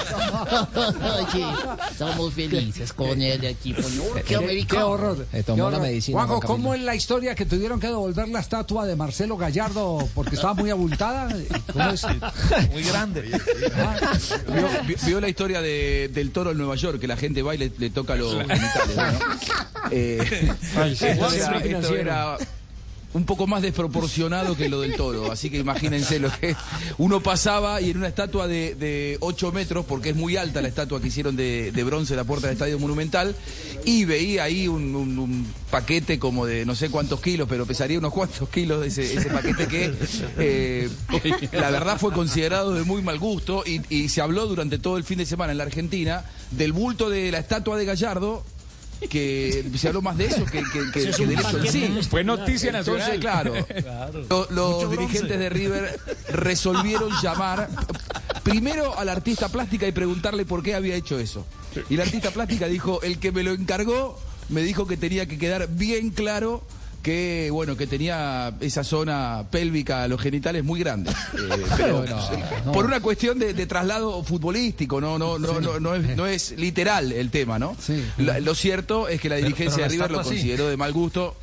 [1.34, 1.46] Oye,
[1.90, 4.68] estamos felices con el equipo Qué, norteamericano.
[4.80, 5.26] qué horror.
[5.48, 6.42] Tomó qué la medicina, Juanjo.
[6.46, 10.54] ¿cómo es la historia que tuvieron que devolver la estatua de Marcelo Gallardo porque estaba
[10.54, 11.28] muy abultada?
[11.74, 12.06] ¿Cómo es?
[12.72, 13.22] muy grande.
[13.24, 17.56] ¿Vio, vio- vio la historia de- del toro en Nueva York, que la gente va
[17.56, 19.04] y le, le toca los genitales, ¿no?
[19.92, 20.20] Eh,
[20.76, 21.08] Ay, sí.
[21.08, 22.38] esto, era, esto era
[23.14, 26.56] un poco más desproporcionado que lo del toro, así que imagínense lo que
[26.98, 30.68] uno pasaba y en una estatua de, de 8 metros, porque es muy alta la
[30.68, 33.36] estatua que hicieron de, de bronce en la puerta del Estadio Monumental,
[33.86, 38.50] y veía ahí un, paquete como de no sé cuántos kilos, pero pesaría unos cuantos
[38.50, 39.94] kilos ese, ese paquete que
[40.40, 40.90] eh,
[41.52, 45.20] la verdad fue considerado de muy mal gusto y se habló durante todo el fin
[45.20, 48.44] de semana en la Argentina del bulto de la estatua de Gallardo
[49.10, 51.58] que se habló más de eso que, que- que- Ese es que un del hecho
[51.60, 52.08] en sí.
[52.10, 53.20] Fue noticia Entonces, nacional.
[53.20, 53.54] claro,
[54.30, 56.00] lo- los dirigentes de River
[56.34, 57.70] resolvieron llamar
[58.44, 61.46] primero al artista plástica y preguntarle por qué había hecho eso.
[61.90, 65.38] Y la artista plástica dijo, el que me lo encargó me dijo que tenía que
[65.38, 66.64] quedar bien claro
[67.02, 71.16] que bueno que tenía esa zona pélvica los genitales muy grandes.
[71.40, 72.06] Eh, pero
[72.74, 76.52] por una cuestión de, de traslado futbolístico no no no no, no es, no es
[76.58, 77.76] literal el tema no
[78.18, 81.36] La- lo cierto es que la dirigencia pero de River lo consideró de mal gusto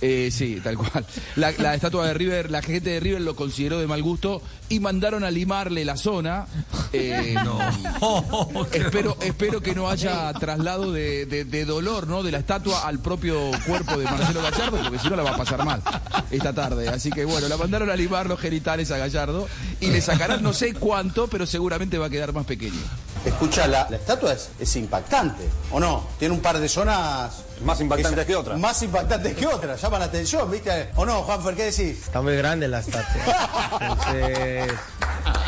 [0.00, 1.04] eh, sí, tal cual.
[1.36, 4.80] La, la estatua de River, la gente de River lo consideró de mal gusto y
[4.80, 6.46] mandaron a limarle la zona.
[6.92, 7.34] Eh,
[8.72, 12.22] espero, espero que no haya traslado de, de- de dolor, ¿no?
[12.22, 15.36] De la estatua al propio cuerpo de Marcelo Gallardo, porque si no la va a
[15.36, 15.82] pasar mal
[16.30, 16.88] esta tarde.
[16.88, 19.48] Así que bueno, la mandaron a limar los genitales a Gallardo
[19.80, 22.80] y le sacarán no sé cuánto, pero seguramente va a quedar más pequeño.
[23.24, 26.06] Escucha, la, la estatua es, es impactante, ¿o no?
[26.18, 27.44] Tiene un par de zonas...
[27.64, 28.58] Más impactantes que otras.
[28.58, 30.90] Más impactantes que otras, llaman la atención, ¿viste?
[30.96, 32.04] ¿O no, Juanfer, qué decís?
[32.04, 33.48] Está muy grande la estatua.
[33.80, 34.72] Entonces,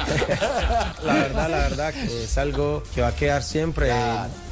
[1.04, 3.90] la verdad, la verdad, que es algo que va a quedar siempre.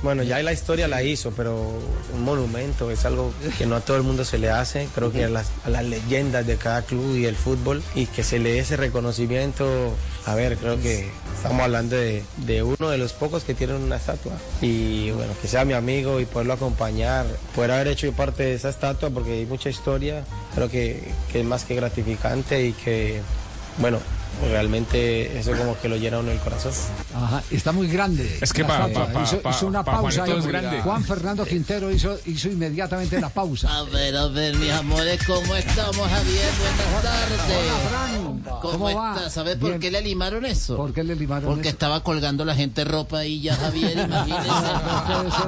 [0.02, 1.78] Bueno, ya la historia la hizo, pero
[2.14, 4.88] un monumento es algo que no a todo el mundo se le hace.
[4.94, 8.22] Creo que a las, a las leyendas de cada club y el fútbol y que
[8.22, 9.94] se le dé ese reconocimiento.
[10.26, 13.96] A ver, creo que estamos hablando de, de uno de los pocos que tienen una
[13.96, 14.32] estatua.
[14.60, 18.68] Y bueno, que sea mi amigo y poderlo acompañar, poder haber hecho parte de esa
[18.68, 20.24] estatua porque hay mucha historia.
[20.54, 23.20] Creo que, que es más que gratificante y que,
[23.78, 23.98] bueno,
[24.48, 26.72] realmente eso como que lo llena a uno el corazón.
[27.14, 28.38] Ajá, está muy grande.
[28.40, 29.06] Es que la pa- estatua.
[29.06, 30.24] pa- pa- hizo, pa- hizo una pa pausa.
[30.26, 30.80] Es grande.
[30.82, 33.76] Juan Fernando Quintero hizo, hizo inmediatamente la pausa.
[33.78, 36.48] A ver, a ver, mis amores, ¿cómo estamos, Javier?
[36.60, 37.40] Buenas tardes.
[38.44, 39.14] ¿Cómo, ¿Cómo va?
[39.16, 39.32] estás?
[39.32, 40.76] ¿Sabes por qué le limaron eso?
[40.76, 41.74] ¿Por qué le limaron Porque eso?
[41.74, 44.48] estaba colgando la gente ropa ahí ya, Javier, imagínense.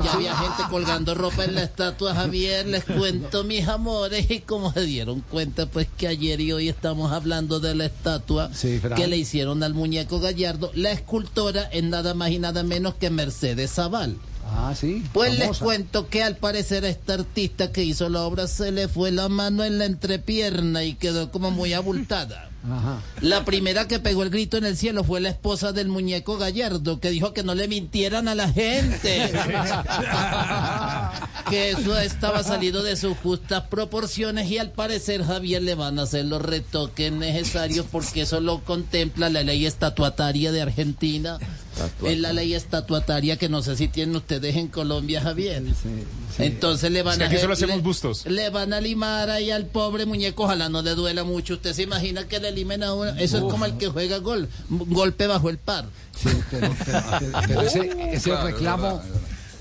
[0.04, 2.66] ya había gente colgando ropa en la estatua, Javier.
[2.66, 7.12] Les cuento, mis amores, y como se dieron cuenta, pues que ayer y hoy estamos
[7.12, 10.70] hablando de la estatua Sí, Que le hicieron al muñeco Gallardo.
[10.74, 14.16] La escultora es nada más y nada menos que Mercedes Zaval.
[14.54, 15.02] Ah, sí.
[15.12, 18.88] Pues les cuento que al parecer a esta artista que hizo la obra se le
[18.88, 22.51] fue la mano en la entrepierna y quedó como muy abultada.
[22.70, 23.00] Ajá.
[23.20, 27.00] La primera que pegó el grito en el cielo fue la esposa del muñeco Gallardo,
[27.00, 29.32] que dijo que no le mintieran a la gente.
[31.50, 36.02] que eso estaba salido de sus justas proporciones y al parecer Javier le van a
[36.02, 41.38] hacer los retoques necesarios porque eso lo contempla la ley estatuataria de Argentina.
[42.06, 45.62] Es la ley estatuataria que no sé si tienen ustedes en Colombia, Javier.
[46.38, 48.26] Entonces le van Es que a solo hacemos le- bustos.
[48.26, 51.54] le van a limar ahí al pobre muñeco, ojalá no le duela mucho.
[51.54, 53.10] Usted se imagina que le limen a uno.
[53.18, 55.86] Eso es como el que juega gol, golpe bajo el par.
[56.16, 57.02] Sí, pero, pero-
[57.48, 59.02] pero ese, ese Claro, reclamo,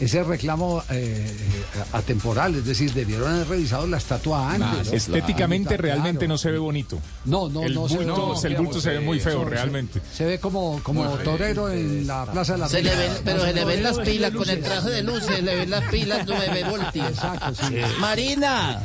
[0.02, 4.92] ese reclamo eh, eh, atemporal, es decir, debieron haber revisado la estatua antes.
[4.92, 5.84] Estéticamente Claro.
[5.84, 7.00] realmente no se ve bonito.
[7.26, 10.02] No, no, el no se ve- bulto, no, el bulto se ve muy feo realmente.
[10.14, 11.24] Se ve como, como Muy feo.
[11.32, 14.32] torero en la Plaza de la Se le ven, pero se le ven las pilas
[14.32, 17.08] con el traje de luces, se le ven las pilas 9 voltios.
[17.10, 17.76] Exacto, sí.
[18.00, 18.82] Marina,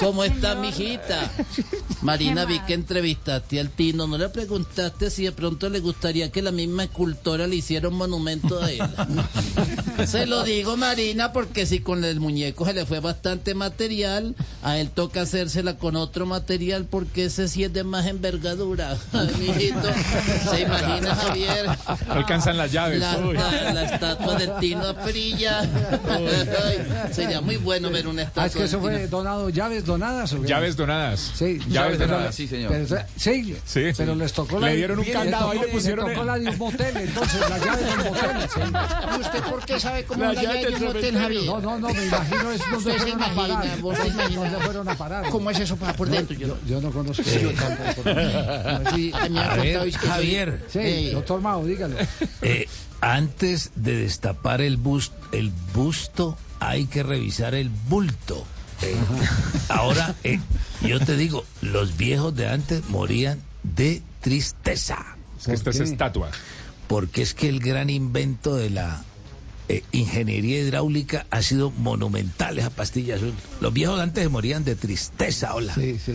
[0.00, 1.30] ¿cómo está mijita?
[2.02, 6.40] Marina, vi que entrevistaste al Tino, ¿no le preguntaste si de pronto le gustaría que
[6.42, 8.80] la misma escultora le hiciera un monumento a él?
[10.06, 14.78] Se lo digo, Marina, porque si con el muñeco se le fue bastante material, a
[14.78, 18.96] él toca hacérsela con otro material porque ese sí es de más envergadura.
[19.12, 19.82] Ay, mijito,
[20.50, 21.66] ¿se imagina, Javier?
[22.06, 23.00] No alcanzan las llaves.
[23.00, 23.34] La, Uy.
[23.34, 25.60] la- la estatua de Tino Aprilla.
[26.08, 29.84] Ay, sería muy bueno ver una estatua Ah, es que de eso fue donado llaves
[29.84, 30.32] donadas.
[30.32, 30.48] ¿o qué?
[30.48, 31.32] Llaves donadas.
[31.34, 32.70] Sí, Llaves pero- donadas, sí, señor.
[32.70, 33.80] pero- sí, Sí.
[33.96, 36.48] pero les tocó la Le dieron un candado y le pusieron tocó el- la de
[36.48, 38.30] un motel, entonces la llave del motel.
[38.54, 38.60] sí.
[39.16, 41.18] ¿Y usted por qué sabe cómo La llave llave de del hotel.
[41.18, 41.42] Javier?
[41.44, 43.80] No, no, no, me imagino es donde fueron a imagina, parar.
[43.80, 44.40] vos se imagina.
[44.42, 45.30] ¿Dónde fueron a parar?
[45.30, 46.36] ¿Cómo es eso para por dentro?
[46.36, 47.22] Yo, Yo, yo no conozco.
[47.22, 48.10] Yo tampoco.
[48.94, 50.64] Sí, a mí me han A ver, es que soy- Javier.
[50.70, 51.96] Sí, Eh, doctor Mao, dígalo.
[52.42, 52.68] Eh,
[53.00, 58.44] antes de destapar el, bus- el busto, hay que revisar el bulto.
[58.82, 58.94] Eh,
[59.68, 60.40] ahora, eh,
[60.82, 65.16] yo te digo, los viejos de antes morían de tristeza.
[65.46, 66.30] Esta es estatua.
[66.88, 69.02] Porque es que el gran invento de la
[69.70, 73.32] eh, ingeniería hidráulica ha sido monumental, esa pastilla azul.
[73.60, 75.74] Los viejos antes morían de tristeza, hola.
[75.74, 76.12] Sí, sí.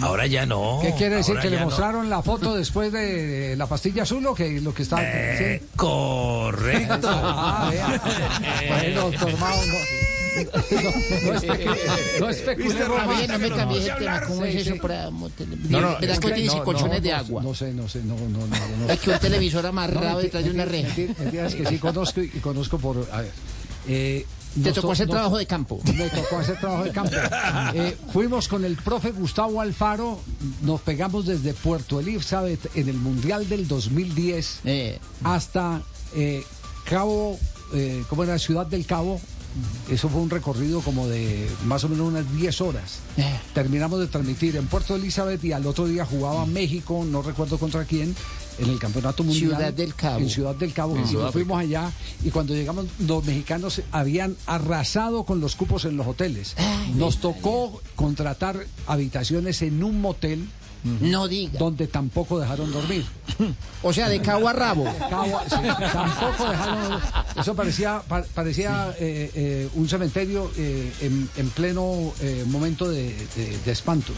[0.00, 0.78] Ahora ya no.
[0.80, 1.36] ¿Qué quiere decir?
[1.38, 1.66] ¿Que le no.
[1.66, 4.96] mostraron la foto después de la pastilla azul o que lo que está...
[5.02, 5.66] Eh, sí?
[5.76, 7.10] correcto.
[7.36, 7.70] Ah.
[8.68, 9.56] Bueno, doctor Mao,
[10.34, 13.58] no, no, no especule- no especulemos no me más.
[13.58, 14.20] cambies el tema.
[14.26, 15.04] ¿Cómo es eso para?
[15.10, 15.28] No, no,
[16.00, 17.42] ¿Verdad es que que dice no, colchones de agua?
[17.42, 18.56] No sé, no sé, no, no, no.
[18.86, 18.92] no.
[18.92, 20.94] Es que un televisor amarrado detrás de una reja.
[21.18, 23.06] Mentiras que sí conozco y conozco por...
[23.12, 23.30] A ver,
[23.88, 24.26] eh,
[24.62, 25.80] Te tocó to- hacer nos- trabajo de campo.
[25.94, 27.12] Me tocó hacer trabajo de campo.
[27.74, 30.20] Eh, fuimos con el profe Gustavo Alfaro,
[30.62, 35.82] nos pegamos desde Puerto Elizabeth en el Mundial del 2010 Eh, hasta
[36.14, 36.44] eh,
[36.84, 37.38] Cabo,
[37.74, 38.38] eh, ¿cómo era?
[38.38, 39.20] Ciudad del Cabo.
[39.88, 43.00] Eso fue un recorrido como de más o menos unas 10 horas.
[43.16, 43.38] Eh.
[43.52, 47.84] Terminamos de transmitir en Puerto Elizabeth y al otro día jugaba México, no recuerdo contra
[47.84, 48.14] quién,
[48.58, 49.50] en el Campeonato Mundial.
[49.56, 50.18] Ciudad del Cabo.
[50.18, 50.96] En Ciudad del Cabo.
[50.96, 51.90] y nos fuimos allá
[52.24, 56.56] y cuando llegamos los mexicanos habían arrasado con los cupos en los hoteles.
[56.94, 60.48] Nos tocó contratar habitaciones en un motel
[60.84, 61.58] no diga.
[61.58, 63.04] donde tampoco dejaron dormir.
[63.82, 64.84] O sea, de cabo a rabo.
[65.10, 65.56] Cabo- sí,
[65.92, 67.00] tampoco dejaron.
[67.36, 73.14] Eso parecía, pa- parecía eh, eh, un cementerio eh, en, en pleno eh, momento de,
[73.36, 74.14] de- de espantos.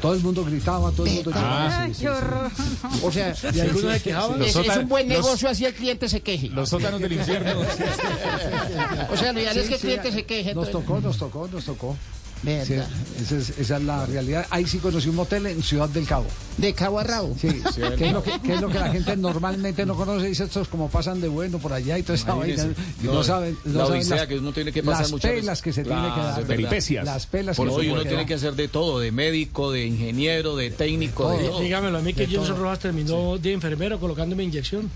[0.00, 1.86] Todo el mundo gritaba, todo el mundo lloraba.
[1.88, 2.98] sí, sí, sí.
[3.04, 4.42] O sea, ¿Y algunos se quejaban?
[4.42, 6.48] Es, un buen sótanos- los- negocio así el cliente se queje.
[6.48, 7.52] Los sótanos del infierno.
[9.12, 10.54] O sea, lo ideal es que el sí, cliente se queje.
[10.54, 11.96] Nos tocó, nos tocó, nos tocó.
[12.42, 14.46] Sí, esa, es, esa es la realidad.
[14.50, 16.26] Ahí sí conocí un motel en Ciudad del Cabo.
[16.58, 17.34] De cabo a rabo.
[17.40, 17.48] Sí,
[17.96, 20.26] que es, lo que, que es lo que la gente normalmente no conoce.
[20.26, 22.64] Dice estos como pasan de bueno por allá y toda esa vaina.
[23.02, 23.56] Y no, No, saben.
[23.64, 25.62] no la saben odisea las- que uno tiene que pasar Las muchas pelas veces.
[25.62, 26.42] que se tiene que dar.
[26.42, 27.04] peripecias.
[27.04, 29.86] Las pelas Por que hoy se uno tiene que hacer de todo, de médico, de
[29.86, 31.60] ingeniero, de técnico, de Todo.
[31.60, 32.56] Dígamelo a mí que todo.
[32.56, 34.90] Rojas terminó de enfermero colocándome inyección.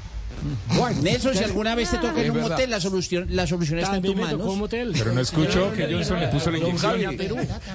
[0.76, 3.96] Bueno, Nelson, si alguna vez te toca en un motel, la solución, la solución está
[3.96, 4.56] en tocó manos.
[4.56, 4.92] motel.
[4.96, 7.00] Pero no escucho que Johnson le puso la inyección.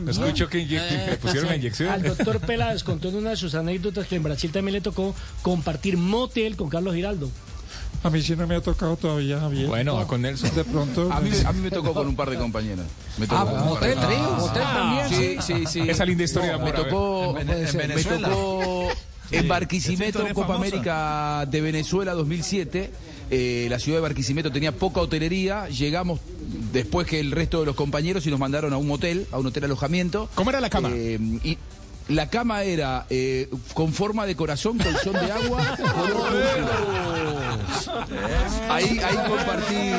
[0.05, 2.03] No escucho que le pusieron la Al inyección.
[2.03, 5.97] doctor Peláez contó en una de sus anécdotas que en Brasil también le tocó compartir
[5.97, 7.29] motel con Carlos Giraldo.
[8.03, 9.67] A mí sí no me ha tocado todavía, Javier.
[9.67, 10.55] Bueno, va con Nelson.
[10.55, 11.11] De pronto.
[11.11, 12.85] A mí, a mí me tocó con un par de compañeros.
[13.17, 15.09] Me tocó Ah, con un par motel, de- motel también.
[15.09, 15.89] Sí, sí, sí.
[15.89, 18.29] Esa linda historia de me tocó, En- en me Venezuela.
[19.31, 20.55] En Barquisimeto, Copa famosa.
[20.55, 22.91] América de Venezuela 2007.
[23.33, 25.67] Eh, la ciudad de Barquisimeto tenía poca hotelería.
[25.69, 26.19] Llegamos
[26.73, 29.47] después que el resto de los compañeros y nos mandaron a un hotel, a un
[29.47, 30.29] hotel alojamiento.
[30.35, 30.91] ¿Cómo era la cama?
[30.93, 31.57] Eh, y
[32.07, 35.61] la cama era eh, con forma de corazón, colchón de agua.
[38.69, 39.91] ahí, ahí compartí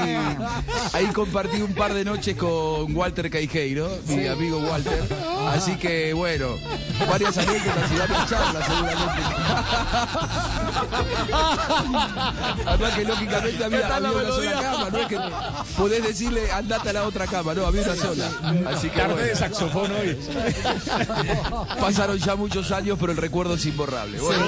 [0.93, 5.03] ahí compartí un par de noches con Walter Caijeiro, mi amigo Walter.
[5.49, 6.57] Así que bueno,
[7.09, 9.23] varias anécdotas y varias charlas seguramente.
[12.67, 15.19] Además que lógicamente había, había una sola cama, no es que
[15.77, 18.31] podés decirle andate a la otra cama, no, había una sola.
[18.67, 19.29] Así que Tarde bueno.
[19.29, 20.19] de saxofón hoy.
[21.93, 24.19] Pasaron ya muchos años, pero el recuerdo es imborrable.
[24.19, 24.47] Bueno.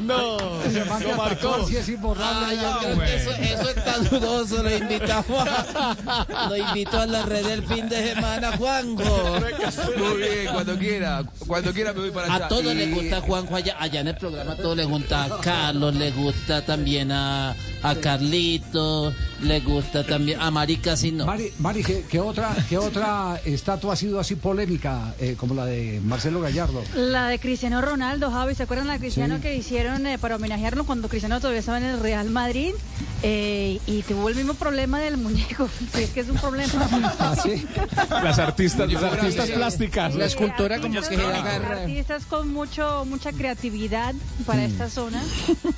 [0.00, 0.51] No.
[0.98, 1.66] De Lo marcó.
[1.66, 2.46] Sí es imborrable.
[2.48, 2.62] Ay, ya.
[2.62, 5.48] yo creo que eso, eso está dudoso, lo invito a Juan.
[6.48, 9.40] Lo invito a la red del fin de semana, Juanjo.
[9.98, 11.24] Muy bien, cuando quiera.
[11.46, 12.46] Cuando quiera me voy para allá.
[12.46, 15.24] A todos Y- les gusta Juanjo allá, allá en el programa, a todos les gusta
[15.24, 21.26] a Carlos, les gusta también a, a Carlitos, les gusta también a Mari casi no.
[21.26, 25.66] Mari, Mari, ¿qué, qué otra, ¿qué otra estatua ha sido así polémica eh, como la
[25.66, 26.82] de Marcelo Gallardo?
[26.94, 29.42] La de Cristiano Ronaldo, Javi, ¿se acuerdan la de Cristiano Sí.
[29.42, 32.72] que hicieron eh, para homenajearlo cuando Cristiano todavía estaba en el Real Madrid?
[33.24, 36.72] Eh, y tuvo el mismo problema del muñeco, es que es un problema.
[37.20, 37.36] ¿Ah,
[38.22, 40.14] Las artistas, las artistas plásticas.
[40.16, 44.14] La escultora como que agarra- Artistas con mucho mucha creatividad
[44.44, 45.22] para esta zona,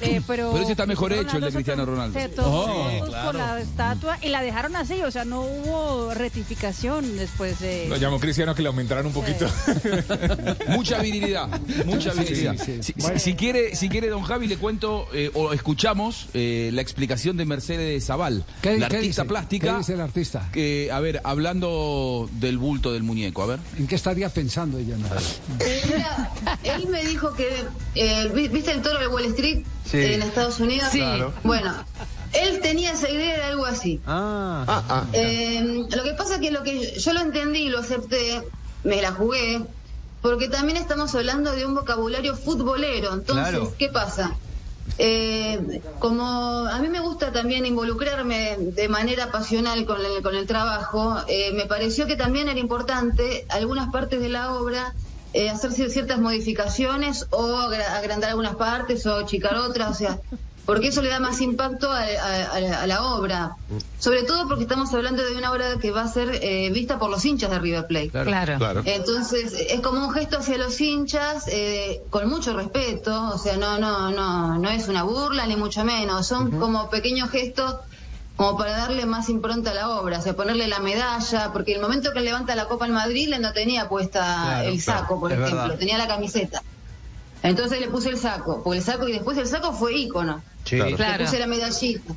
[0.00, 0.52] eh, pero...
[0.52, 2.18] Pero ese está mejor hecho, el de se Cristiano Ronaldo.
[2.18, 3.26] Se tomó Oh, fotos claro.
[3.26, 7.86] con la estatua y la dejaron así, o sea, no hubo rectificación después de...
[7.88, 9.46] Lo llamó Cristiano que le aumentaran un poquito.
[10.68, 11.48] Mucha virilidad,
[11.84, 12.54] mucha virilidad.
[12.56, 12.94] sí, sí.
[12.96, 16.80] Si, si- si quiere, si quiere, don Javi, le cuento eh, o escuchamos eh, la
[16.82, 19.28] explicación de Mercedes Zaval, ¿Qué- la qué artista dice?
[19.28, 19.72] plástica.
[19.72, 20.48] ¿Qué dice el artista?
[20.52, 23.58] Que, a ver, hablando del bulto del muñeco, a ver.
[23.78, 24.96] ¿En qué estaría pensando ella?
[24.96, 25.06] no?
[25.60, 26.30] Eh, mira,
[26.62, 27.48] él me dijo que,
[27.94, 29.98] eh, vi- ¿viste el toro de Wall Street Sí.
[29.98, 30.88] en Estados Unidos?
[30.92, 30.98] Sí.
[30.98, 31.32] Claro.
[31.44, 31.72] Bueno,
[32.32, 34.00] él tenía esa idea de algo así.
[34.06, 38.42] Ah, Eh, lo que pasa que lo que yo lo entendí y lo acepté,
[38.82, 39.62] me la jugué,
[40.22, 43.12] porque también estamos hablando de un vocabulario futbolero.
[43.14, 43.74] Entonces, Claro.
[43.78, 44.34] ¿qué pasa?
[44.96, 45.58] Eh,
[45.98, 46.24] como
[46.68, 51.52] a mí me gusta también involucrarme de manera pasional con el, con el trabajo, eh,
[51.52, 54.94] me pareció que también era importante algunas partes de la obra
[55.32, 60.20] eh, hacer cier- ciertas modificaciones o agra- agrandar algunas partes o achicar otras, o sea,
[60.66, 63.56] porque eso le da más impacto a, a- a la- a la obra.
[63.98, 67.10] Sobre todo porque estamos hablando de una obra que va a ser eh, vista por
[67.10, 68.10] los hinchas de River Plate.
[68.10, 68.58] Claro, Claro.
[68.58, 68.82] claro.
[68.84, 73.78] Entonces, es como un gesto hacia los hinchas eh, con mucho respeto, o sea, no,
[73.78, 77.76] no, no, no es una burla ni mucho menos, son como pequeños gestos
[78.36, 81.80] como para darle más impronta a la obra, o sea, ponerle la medalla, porque el
[81.80, 85.20] momento que levanta la Copa en Madrid, él no tenía puesta Claro, el saco, claro,
[85.20, 85.78] por ejemplo, verdad.
[85.78, 86.62] tenía la camiseta.
[87.44, 90.42] Entonces le puse el saco, porque el saco y después el saco fue ícono.
[90.64, 90.78] Sí.
[90.78, 91.18] Claro.
[91.18, 92.14] Le puse la medallita,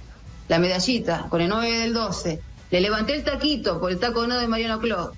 [0.47, 2.39] la medallita con el 9 del 12.
[2.71, 5.09] Le levanté el taquito por el taco no de Mariano Clos.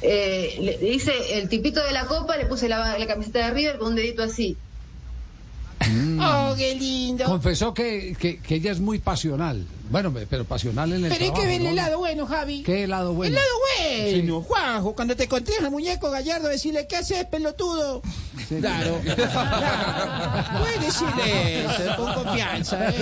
[0.00, 3.78] Eh, le hice el tipito de la copa, le puse la, la camiseta de River
[3.78, 4.56] con un dedito así.
[6.20, 7.24] Oh, qué lindo.
[7.24, 9.66] Confesó que, que, que ella es muy pasional.
[9.90, 11.72] Bueno, pero pasional en el Pero hay que ver el ¿no?
[11.72, 12.62] lado bueno, Javi.
[12.62, 13.36] ¿Qué lado bueno?
[13.36, 14.94] El lado bueno, Juanjo.
[14.94, 15.28] Cuando te
[15.64, 18.00] al muñeco Gallardo, decirle, ¿qué haces, pelotudo?
[18.60, 19.00] Claro.
[20.58, 22.88] Puedes decirle eso, con confianza.
[22.90, 22.94] ¿eh?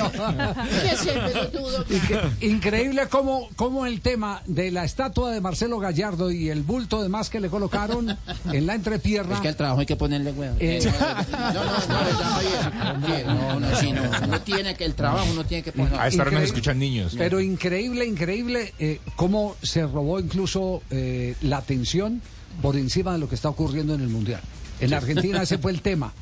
[0.83, 1.85] ¿Qué haces, pelotudo?
[1.87, 7.03] Incre- Increíble cómo, cómo el tema de la estatua de Marcelo Gallardo y el bulto
[7.03, 8.17] de más que le colocaron
[8.53, 9.35] en la entrepierna.
[9.37, 10.57] Es que al trabajo hay que ponerle huevo.
[10.59, 13.27] Eh, No, no, no, verdad, Javier.
[13.27, 14.03] No, no, sí, no.
[14.25, 15.95] Uno tiene que el trabajo, uno tiene que poner.
[15.95, 16.45] A esta hora nos Increíble.
[16.47, 17.15] escuchan niños.
[17.17, 22.21] Pero increíble, increíble eh, cómo se robó incluso eh, la atención
[22.63, 24.41] por encima de lo que está ocurriendo en el Mundial.
[24.81, 26.13] En Argentina ese fue el tema.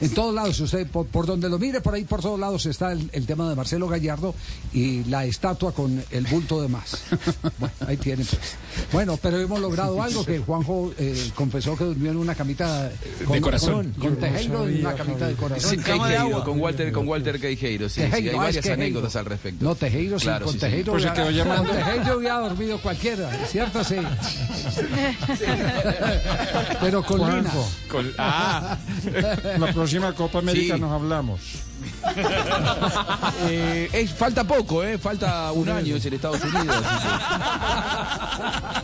[0.00, 2.92] En todos lados, usted por, por donde lo mire, por ahí por todos lados está
[2.92, 4.34] el, el tema de Marcelo Gallardo
[4.72, 7.02] y la estatua con el bulto de más.
[7.58, 8.56] Bueno, ahí tiene pues.
[8.92, 12.90] Bueno, pero hemos logrado algo que Juanjo eh, confesó que durmió en una camita
[13.24, 13.94] con, corazón.
[13.98, 15.70] Con, con Tejero en una camita de corazón.
[15.70, 15.76] Sí,
[16.44, 19.64] con Walter, con Walter Queijeiro, sí, sí, hay ah, varias anécdotas al respecto.
[19.64, 20.66] No, Tejero, sí, Claro, con sí, sí.
[20.66, 20.92] Tejero.
[20.92, 21.14] Pues ya-.
[21.14, 23.82] Con Tejero hubiera dormido cualquiera, ¿cierto?
[23.84, 23.96] Sí.
[26.80, 27.52] Pero con Lina.
[28.18, 28.76] Ah.
[29.58, 30.80] La próxima Copa América Sí.
[30.80, 31.40] nos hablamos.
[33.48, 34.98] Eh, es- falta poco, ¿eh?
[34.98, 36.76] Falta un año, es en Estados Unidos.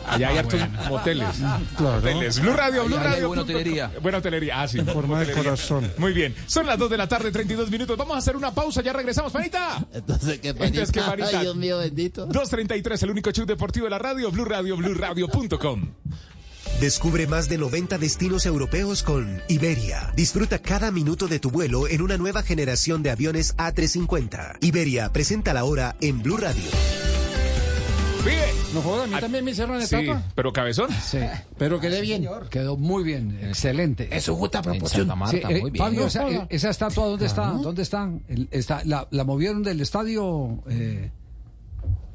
[0.09, 1.29] Allá hay hartos moteles.
[1.77, 1.99] Claro.
[1.99, 2.41] Hoteles.
[2.41, 3.29] Blue Radio, Blue Radio.
[3.29, 3.91] buena hotelería.
[4.01, 4.61] Buena hotelería.
[4.63, 4.79] Ah, sí.
[4.79, 5.91] En forma de corazón.
[5.99, 6.35] Muy bien.
[6.47, 7.97] Son las 2 de la tarde, 32 minutos.
[7.97, 8.83] Vamos a hacer una pausa.
[8.83, 9.79] Ya regresamos, panita.
[9.93, 10.67] Entonces, ¿qué panita?
[10.81, 11.29] Entonces, ¿qué panita?
[11.39, 12.29] Ay, Dios mío, bendito.
[12.29, 14.31] 2.33, el único show deportivo de la radio.
[14.31, 15.89] Blue Radio, BlueRadio.com.
[16.83, 20.13] Descubre más de 90 destinos europeos con Iberia.
[20.17, 24.59] Disfruta cada minuto de tu vuelo en una nueva generación de aviones A350.
[24.63, 26.65] Iberia presenta la hora en Blue Radio.
[28.25, 28.47] Vive.
[28.75, 30.23] No jodas, a mí también me hicieron la Sí, estatua.
[30.35, 30.89] pero cabezón.
[31.05, 31.19] Sí,
[31.57, 32.27] pero quedé bien.
[32.51, 34.09] Quedó muy bien, excelente.
[34.11, 35.09] Es su justa proporción.
[35.31, 36.47] Sí, eh, Fabio, esa, No, eh, joda.
[36.51, 37.47] esa estatua, ¿dónde está?
[37.47, 38.11] ¿Dónde está?
[38.27, 40.65] El- está la, la movieron del estadio.
[40.69, 41.13] eh,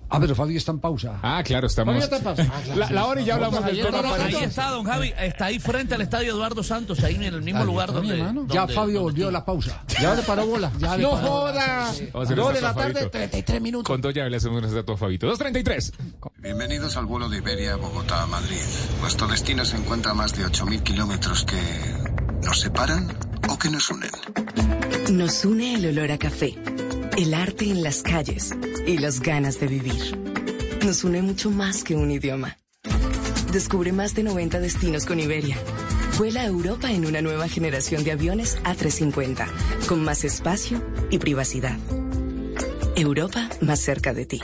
[0.09, 1.19] Ah, pero Fabio está en pausa.
[1.21, 1.93] Ah, claro, estamos.
[1.93, 2.43] Fabio está en pausa.
[2.53, 4.15] Ah, claro, La, la hora y ya hablamos del tema.
[4.15, 5.13] Ahí está, don Javi.
[5.19, 8.53] Está ahí frente al estadio Eduardo Santos, ahí en el mismo Ahí lugar donde, donde-
[8.53, 9.83] Ya Fabio volvió a la pausa.
[10.01, 10.71] Ya le paró bola.
[10.79, 11.51] Ya le No paró bola.
[11.61, 11.91] joda.
[11.93, 12.09] Sí, sí.
[12.13, 13.09] Vamos a hacer Dos una de la tarde, Fabito.
[13.11, 13.87] 33 minutos.
[13.87, 15.27] Con dos llaves le hacemos una estatua a Fabito.
[15.35, 15.91] 2.33.
[16.37, 18.61] Bienvenidos al vuelo de Iberia Bogotá a Madrid.
[19.01, 21.59] Nuestro destino se encuentra a más de 8.000 kilómetros que
[22.45, 23.07] nos separan
[23.49, 24.11] o que nos unen.
[25.11, 26.55] Nos une el olor a café,
[27.17, 28.53] el arte en las calles
[28.85, 30.15] y las ganas de vivir.
[30.85, 32.59] Nos une mucho más que un idioma.
[33.51, 35.57] Descubre más de 90 destinos con Iberia.
[36.19, 39.47] Vuela a Europa en una nueva generación de aviones A350,
[39.87, 41.77] con más espacio y privacidad.
[42.95, 44.41] Europa más cerca de ti.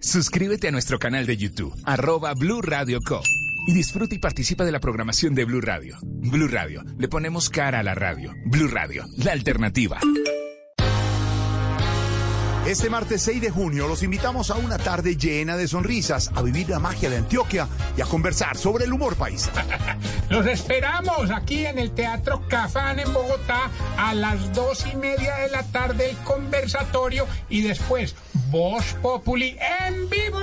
[0.00, 3.20] Suscríbete a nuestro canal de YouTube, arroba Blue Radio Co.
[3.68, 5.98] Y disfruta y participa de la programación de Blue Radio.
[6.02, 8.34] Blue Radio, le ponemos cara a la radio.
[8.46, 10.00] Blue Radio, la alternativa.
[12.68, 16.68] Este martes 6 de junio los invitamos a una tarde llena de sonrisas, a vivir
[16.68, 17.66] la magia de Antioquia
[17.96, 19.50] y a conversar sobre el humor paisa.
[20.28, 25.48] Los esperamos aquí en el Teatro Cafán en Bogotá a las dos y media de
[25.48, 28.14] la tarde el conversatorio y después
[28.50, 29.56] Voz Populi
[29.88, 30.38] en vivo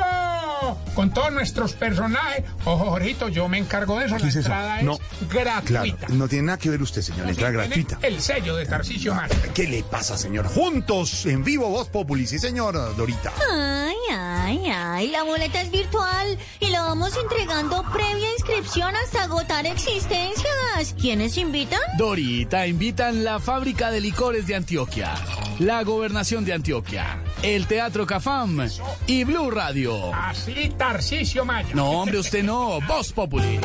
[0.95, 2.43] con todos nuestros personajes.
[2.63, 4.17] Ojo, Jorito, yo me encargo de eso.
[4.17, 4.93] La entrada No.
[4.93, 5.97] es gratuita.
[5.97, 7.99] Claro, no tiene nada que ver usted, señor, entrada Tiene gratuita.
[8.01, 9.51] El sello de Tarcisio Márquez.
[9.53, 10.47] ¿Qué le pasa, señor?
[10.47, 13.33] Juntos, en vivo, Voz Populi, sí, señor, Dorita.
[13.51, 19.65] Ay, ay, ay, la boleta es virtual y la vamos entregando previa inscripción hasta agotar
[19.65, 20.95] existencias.
[20.99, 21.79] ¿Quiénes invitan?
[21.97, 25.13] Dorita invitan la fábrica de licores de Antioquia,
[25.59, 28.65] la gobernación de Antioquia, el Teatro Cafam
[29.07, 30.13] y Blue Radio.
[30.13, 31.75] Así, Tarcisio Mayo.
[31.75, 32.79] No, hombre, usted no.
[32.87, 33.59] Voz Populi.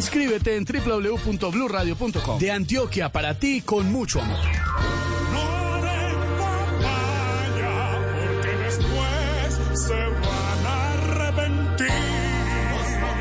[0.00, 2.38] Inscríbete en www.bluradio.com.
[2.38, 4.59] De Antioquia para ti con mucho amor.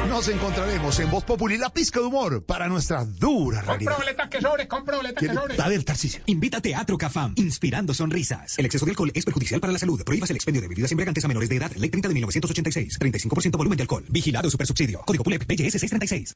[0.10, 3.92] Nos encontraremos en Voz Populi, la pizca de humor para nuestra dura realidad.
[3.92, 5.62] Compra boletas que sobre, compra boletas que ¿Quiere- sobre.
[5.62, 6.22] A ver, Tarcisio.
[6.26, 8.58] Invita a Teatro Cafam, inspirando sonrisas.
[8.58, 10.02] El exceso de alcohol es perjudicial para la salud.
[10.04, 11.72] Prohíbas el expendio de bebidas embriagantes a menores de edad.
[11.76, 13.00] Ley 30 de 1986.
[13.00, 14.04] 35% volumen de alcohol.
[14.10, 15.02] Vigilado Supersubsidio.
[15.06, 16.36] Código PULEP BGS 636.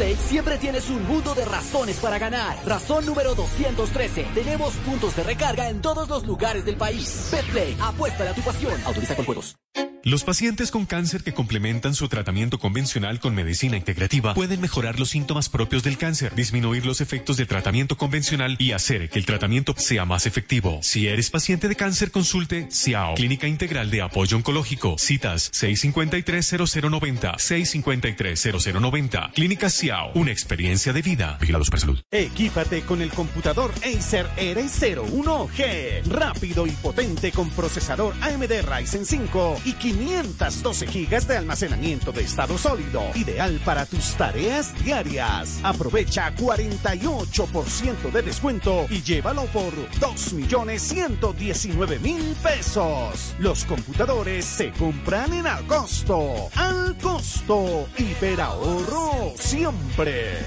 [0.00, 2.56] Betplay siempre tienes un mundo de razones para ganar.
[2.66, 4.28] Razón número 213.
[4.34, 7.28] Tenemos puntos de recarga en todos los lugares del país.
[7.30, 8.72] Betplay, apuesta a tu pasión.
[8.86, 9.56] Autoriza con juegos.
[10.02, 15.10] Los pacientes con cáncer que complementan su tratamiento convencional con medicina integrativa pueden mejorar los
[15.10, 19.74] síntomas propios del cáncer, disminuir los efectos del tratamiento convencional y hacer que el tratamiento
[19.76, 20.80] sea más efectivo.
[20.82, 24.96] Si eres paciente de cáncer, consulte CIAO, Clínica Integral de Apoyo Oncológico.
[24.96, 29.32] Citas 653-0090, 653-0090.
[29.34, 31.36] Clínica CIAO, una experiencia de vida.
[31.40, 31.98] Vigilado Supersalud.
[32.10, 36.04] Equípate con el computador Acer R01G.
[36.04, 42.56] Rápido y potente con procesador AMD Ryzen 5 y 512 gigas de almacenamiento de estado
[42.58, 43.02] sólido.
[43.14, 45.58] Ideal para tus tareas diarias.
[45.62, 53.34] Aprovecha 48% de descuento y llévalo por 2.119.000 pesos.
[53.38, 56.50] Los computadores se compran en al costo.
[56.54, 57.88] Al costo.
[57.98, 59.34] Hiperahorro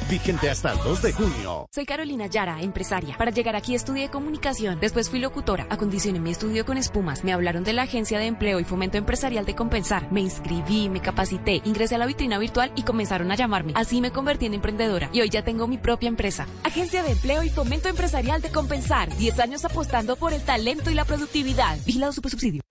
[0.10, 1.68] Vigente hasta el 2 de junio.
[1.72, 3.18] Soy Carolina Yara, empresaria.
[3.18, 7.64] Para llegar aquí estudié comunicación, después fui locutora, acondicioné mi estudio con espumas, me hablaron
[7.64, 11.96] de la Agencia de Empleo y Fomento Empresarial de Compensar, me inscribí, me capacité, ingresé
[11.96, 13.74] a la vitrina virtual y comenzaron a llamarme.
[13.76, 16.48] Así me convertí en emprendedora y hoy ya tengo mi propia empresa.
[16.64, 20.96] Agencia de Empleo y Fomento Empresarial de Compensar, 10 años apostando por el talento y
[20.96, 21.78] la productividad.
[21.86, 22.62] Vigilado Supersubsidio.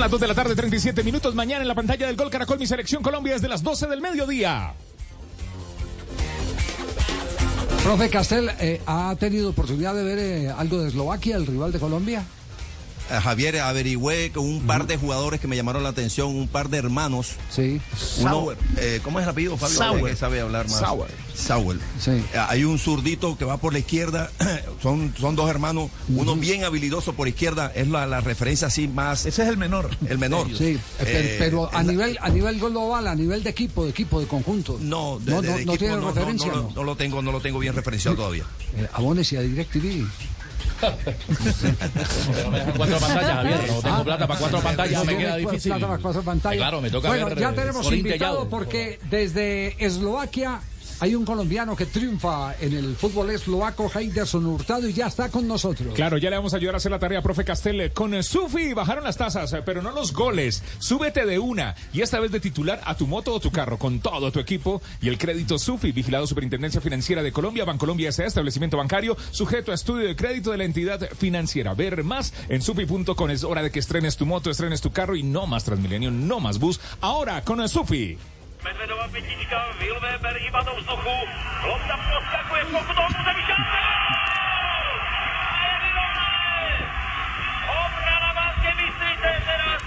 [0.00, 1.34] Son las 2 de la tarde, 37 minutos.
[1.34, 4.72] Mañana en la pantalla del Gol Caracol, mi selección Colombia desde las 12 del mediodía.
[7.84, 11.78] Profe Castel, eh, ¿ha tenido oportunidad de ver eh, algo de Eslovaquia, el rival de
[11.80, 12.24] Colombia?
[13.10, 16.70] Eh, Javier, averigüé con un par de jugadores que me llamaron la atención, un par
[16.70, 17.32] de hermanos.
[17.50, 17.78] Sí.
[18.20, 18.58] Uno, Sauer.
[18.78, 19.76] eh, ¿Cómo es el apellido, Fabio?
[19.76, 20.04] Sauer.
[20.12, 20.80] Que sabe hablar más.
[20.80, 21.10] Sauer.
[21.40, 21.78] Sauer.
[21.98, 22.10] Sí.
[22.12, 24.30] Eh, Hay un zurdito que va por la izquierda,
[24.82, 29.26] son, son dos hermanos, uno bien habilidoso por izquierda, es la, la referencia así más...
[29.26, 29.90] Ese es el menor.
[30.08, 30.46] El menor.
[30.56, 33.84] Sí, eh, pero, Eh, pero a la- nivel a nivel global, a nivel de equipo,
[33.84, 34.78] de equipo, de conjunto.
[34.80, 36.48] No, de- no, de- no, de no equipo tiene no, referencia.
[36.48, 38.44] no, lo- no lo tengo, no lo tengo bien referenciado todavía.
[38.76, 40.06] Eh, abónese a DirecTV.
[42.76, 43.60] cuatro pantallas, Javier.
[43.68, 45.72] No tengo plata para cuatro pantallas, me queda difícil.
[45.72, 46.58] plata para cuatro pantallas.
[46.58, 50.60] Claro, me toca bueno, ver, ya tenemos invitado porque desde Eslovaquia
[51.00, 55.48] hay un colombiano que triunfa en el fútbol eslovaco, Heiderson Hurtado, y ya está con
[55.48, 55.94] nosotros.
[55.94, 57.92] Claro, ya le vamos a ayudar a hacer la tarea, profe Castel.
[57.92, 60.62] Con eh, Sufi bajaron las tasas, eh, pero no los goles.
[60.78, 64.00] Súbete de una y esta vez de titular a tu moto o tu carro con
[64.00, 68.76] todo tu equipo y el crédito Sufi, vigilado Superintendencia Financiera de Colombia, Bancolombia S.A., establecimiento
[68.76, 71.74] bancario, sujeto a estudio de crédito de la entidad financiera.
[71.74, 73.30] Ver más en sufi.com.
[73.30, 76.40] Es hora de que estrenes tu moto, estrenes tu carro y no más Transmilenio, no
[76.40, 76.80] más bus.
[77.00, 78.18] Ahora con el Sufi.
[78.64, 81.16] Medvedova pětička, Wilweber iba do vzduchu.
[81.68, 83.80] Lopta poskakuje v pokutou území šance!
[87.80, 89.80] Obrana Banskej Bystrice teraz.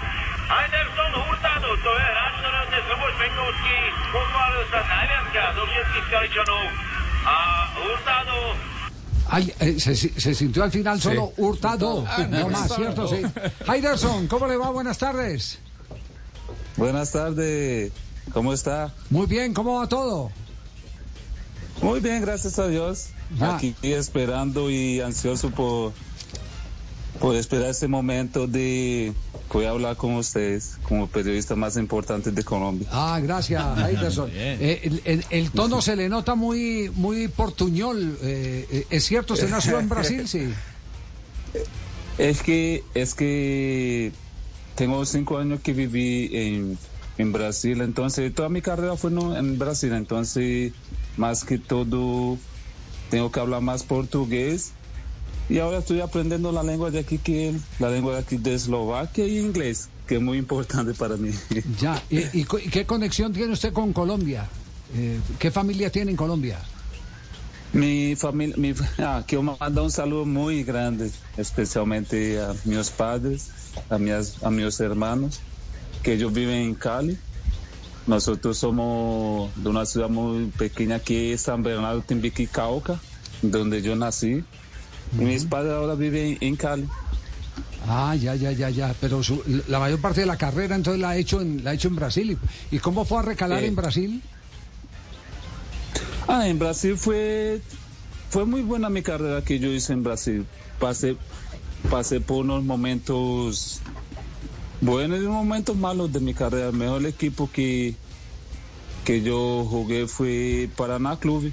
[0.60, 3.76] Anderson Hurtado, to je hráč, ktorého dnes Luboš Benkovský
[4.14, 6.64] pochválil sa najviackrát do všetkých Skaličanov.
[7.24, 7.36] A
[7.78, 8.38] Hurtado
[9.34, 12.68] Ay, eh, se, se sintió al final solo Hurtado, Ah, no no, más.
[12.70, 13.08] ¿cierto?
[13.08, 13.24] Sí.
[13.66, 14.70] Heiderson, ¿cómo le va?
[14.70, 15.58] Buenas tardes.
[16.76, 17.90] Buenas tardes,
[18.32, 18.92] ¿cómo está?
[19.10, 20.30] Muy bien, ¿cómo va todo?
[21.82, 23.08] Muy bien, gracias a Dios.
[23.38, 23.56] Ya.
[23.56, 25.92] Aquí esperando y ansioso por,
[27.20, 29.12] por esperar ese momento de
[29.52, 32.88] voy a hablar con ustedes como periodista más importante de Colombia.
[32.90, 34.28] Ah, gracias, Heiderson.
[34.32, 38.18] Eh, el, el- el tono se le nota muy, muy portuñol.
[38.22, 39.34] eh, eh, ¿Es cierto?
[39.34, 40.26] ¿Usted nació en Brasil?
[40.28, 40.52] Sí.
[42.18, 44.12] Es que, es que
[44.74, 46.78] tengo cinco años que viví en,
[47.18, 50.72] en Brasil, entonces toda mi carrera fue en Brasil, entonces
[51.16, 52.38] más que todo
[53.10, 54.72] tengo que hablar más portugués
[55.48, 59.26] y ahora estoy aprendiendo la lengua de aquí, que la lengua de aquí de Eslovaquia
[59.26, 61.30] y inglés, que es muy importante para mí.
[61.80, 62.02] Ya.
[62.10, 64.48] ¿Y, y qué conexión tiene usted con Colombia?
[64.94, 66.58] Eh, ¿Qué familia tiene en Colombia?
[67.72, 73.50] Mi familia, mi, ah, quiero mandar un saludo muy grande, especialmente a mis padres,
[73.90, 75.40] a, mis, a mis hermanos,
[76.04, 77.18] que ellos viven en Cali.
[78.06, 83.00] Nosotros somos de una ciudad muy pequeña que es San Bernardo Timbiquí, Cauca,
[83.42, 84.44] donde yo nací.
[85.18, 86.86] Y mis padres ahora viven en Cali.
[87.88, 88.94] Ah, ya, ya, ya, ya.
[89.00, 91.74] Pero su- la mayor parte de la carrera entonces la ha hecho en, la ha
[91.74, 92.38] hecho en Brasil.
[92.70, 94.22] ¿Y, y cómo fue a recalar Eh, en Brasil?
[96.26, 97.60] Ah, en Brasil fue,
[98.30, 100.46] fue muy buena mi carrera que yo hice en Brasil.
[100.78, 101.16] Pasé,
[101.90, 103.80] pasé por unos momentos
[104.84, 106.68] buenos y momentos malos de mi carrera.
[106.68, 107.94] El mejor equipo que,
[109.04, 111.52] que yo jugué fue Paraná Club.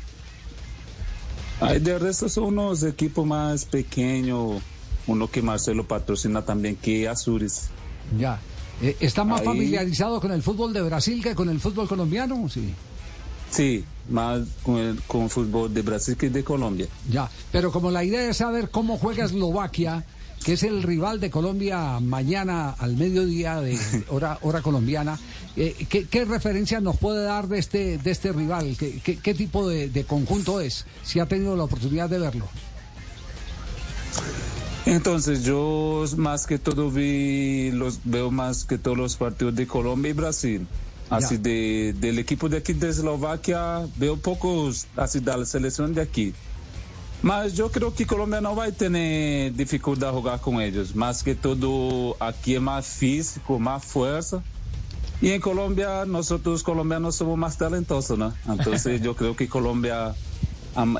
[1.81, 4.61] De resto son unos equipos más pequeños,
[5.05, 7.67] uno que Marcelo patrocina también, que Azures.
[8.17, 8.39] Ya.
[8.81, 12.49] Eh, ¿Está más Ahí- familiarizado con el fútbol de Brasil que con el fútbol colombiano?
[12.49, 12.73] Sí.
[13.51, 16.87] Sí, más con el, con el fútbol de Brasil que de Colombia.
[17.11, 17.29] Ya.
[17.51, 20.03] Pero como la idea es saber cómo juega Eslovaquia,
[20.43, 23.77] que es el rival de Colombia mañana al mediodía de
[24.09, 25.19] hora, hora colombiana,
[25.55, 28.75] eh, ¿qué, qué referencia nos puede dar de este, de este rival?
[28.79, 30.85] ¿Qué, qué- qué tipo de, de conjunto es?
[31.03, 32.47] Si ha tenido la oportunidad de verlo.
[34.85, 40.09] Entonces yo más que todo vi los veo más que todos los partidos de Colombia
[40.09, 40.67] y Brasil.
[41.09, 46.01] Así de del equipo de aquí de Eslovaquia veo pocos así de la selección de
[46.01, 46.33] aquí.
[47.23, 50.95] Mas yo creo que Colombia no va a tener dificultad a jugar con ellos.
[50.95, 54.41] Más que todo aquí es más físico, más fuerza.
[55.21, 58.33] Y en Colombia nosotros colombianos somos más talentosos, ¿no?
[58.49, 60.15] Entonces yo creo que Colombia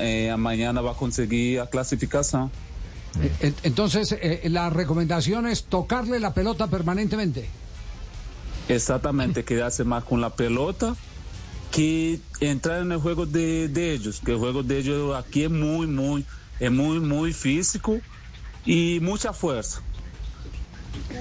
[0.00, 2.52] eh, mañana va a conseguir la clasificación.
[3.20, 7.48] Eh, en- Entonces, eh, la recomendación es tocarle la pelota permanentemente.
[8.68, 10.94] Exactamente, quedarse más con la pelota
[11.72, 15.50] que entrar en el juego de, de ellos, que el juego de ellos aquí es
[15.50, 16.24] muy, muy,
[16.60, 17.98] es muy, físico
[18.64, 19.80] y mucha fuerza.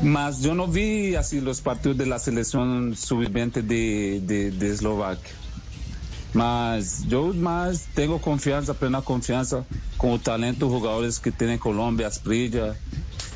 [0.04, 5.32] Mas yo no vi así los partidos de la selección sub-20 de, de, de Eslovaquia.
[6.34, 9.66] Mas yo más tengo confianza, plena confianza
[9.98, 12.76] con el talento de jugadores que tiene Colombia, Asprilla,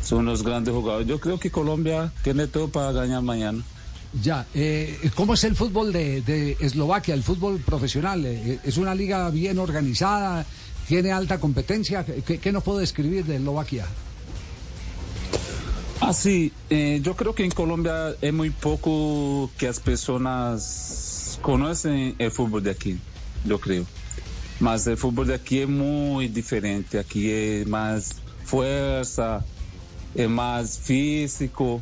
[0.03, 1.07] son unos grandes jugadores.
[1.07, 3.63] Yo creo que Colombia tiene todo para ganar mañana.
[4.23, 8.25] Ya, eh, ¿cómo es el fútbol de, de Eslovaquia, el fútbol profesional?
[8.25, 10.45] Eh, ¿Es una liga bien organizada?
[10.87, 12.05] ¿Tiene alta competencia?
[12.05, 13.85] ¿Qué, qué nos puede describir de Eslovaquia?
[15.99, 22.31] Así, eh, yo creo que en Colombia es muy poco que las personas conocen el
[22.31, 22.97] fútbol de aquí,
[23.43, 23.85] yo creo.
[24.59, 29.43] Mas el fútbol de aquí es muy diferente, aquí es más fuerza,
[30.13, 31.81] es más físico,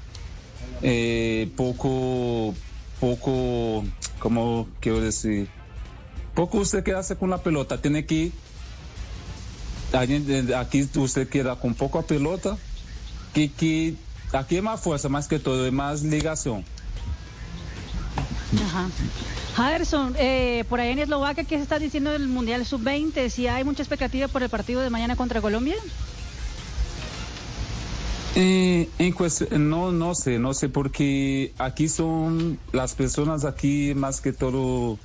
[0.82, 2.54] eh, poco,
[3.00, 3.84] poco,
[4.20, 5.48] ¿cómo quiero decir?
[6.34, 8.32] Poco usted que hace con la pelota, tiene que
[9.94, 12.58] aquí usted queda con poca pelota,
[13.34, 13.96] que, que
[14.32, 16.66] aquí es más fuerza, más que todo, es más ligación.
[18.66, 18.90] Ajá.
[20.18, 23.30] Eh, por ahí en Eslovaquia, ¿qué se está diciendo del Mundial Sub-20?
[23.30, 25.76] ¿Si hay mucha expectativa por el partido de mañana contra Colombia?
[28.36, 34.22] Eh, en cuestión, no, no sé, no sé, porque aquí son las personas aquí más
[34.22, 34.98] que todo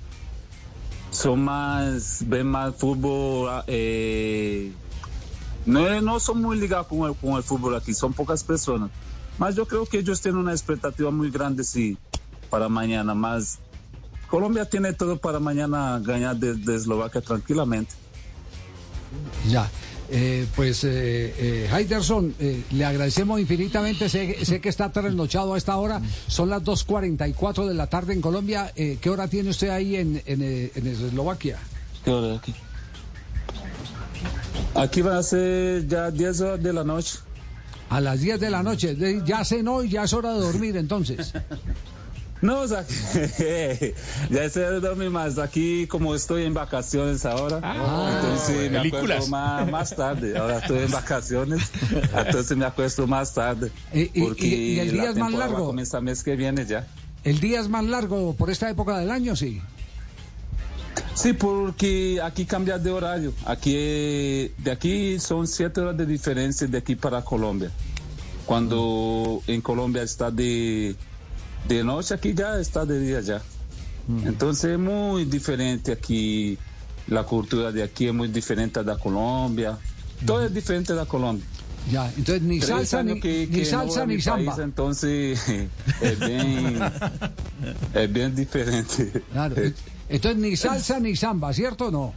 [1.11, 4.73] son más, ven más fútbol, ah, eh,
[5.67, 8.91] no, no son muy ligados con el, con el fútbol aquí, son pocas personas.
[9.39, 11.97] Mas yo creo que ellos tienen una expectativa muy grande, sí,
[12.51, 13.15] para mañana.
[13.15, 13.59] Más
[14.29, 17.95] Colombia tiene todo para mañana ganar de, de Eslovaquia tranquilamente.
[19.49, 19.71] Ya.
[20.11, 24.09] Eh, pues, eh, eh, Heiderson, eh, le agradecemos infinitamente.
[24.09, 26.01] Sé, sé que está trasnochado a esta hora.
[26.27, 28.73] Son las 2.44 de la tarde en Colombia.
[28.75, 31.59] Eh, ¿Qué hora tiene usted ahí en, en, en Eslovaquia?
[32.05, 32.55] ¿Qué hora aquí?
[34.75, 37.19] Aquí va a ser ya 10 horas de la noche.
[37.91, 38.97] A las 10 de la noche.
[39.27, 41.33] Ya cenó y ya es hora de dormir entonces.
[42.41, 42.85] No, o sea,
[44.31, 45.39] ya de dormir más.
[45.39, 48.21] Aquí, como estoy en vacaciones ahora, Ah.
[48.23, 49.05] entonces me películas.
[49.11, 50.39] acuesto más, más tarde.
[50.39, 51.63] Ahora estoy en vacaciones,
[52.27, 53.71] entonces me acuesto más tarde.
[53.93, 55.67] Y- porque y- y el día la es más largo.
[55.67, 56.87] Comienza el mes que viene ya.
[57.25, 59.35] ¿El día es más largo por esta época del año?
[59.35, 59.61] Sí.
[61.15, 63.33] Sí, porque aquí cambia de horario.
[63.45, 63.73] Aquí,
[64.59, 67.71] de aquí son siete horas de diferencia de aquí para Colombia.
[68.47, 70.95] Cuando en Colombia está de,
[71.67, 73.43] de noche, aquí ya está de día ya.
[74.25, 76.57] Entonces es muy diferente aquí.
[77.09, 79.79] La cultura de aquí es muy diferente a la Colombia.
[80.27, 81.45] Todo es diferente de la Colombia.
[81.91, 84.53] Ya, entonces ni Tres salsa ni, que- ni que salsa a ni samba.
[84.55, 85.41] país, entonces
[86.03, 86.81] es bien,
[87.95, 89.23] es bien diferente.
[89.33, 89.57] Claro.
[90.11, 92.15] Entonces ni salsa ni samba, ¿cierto o no?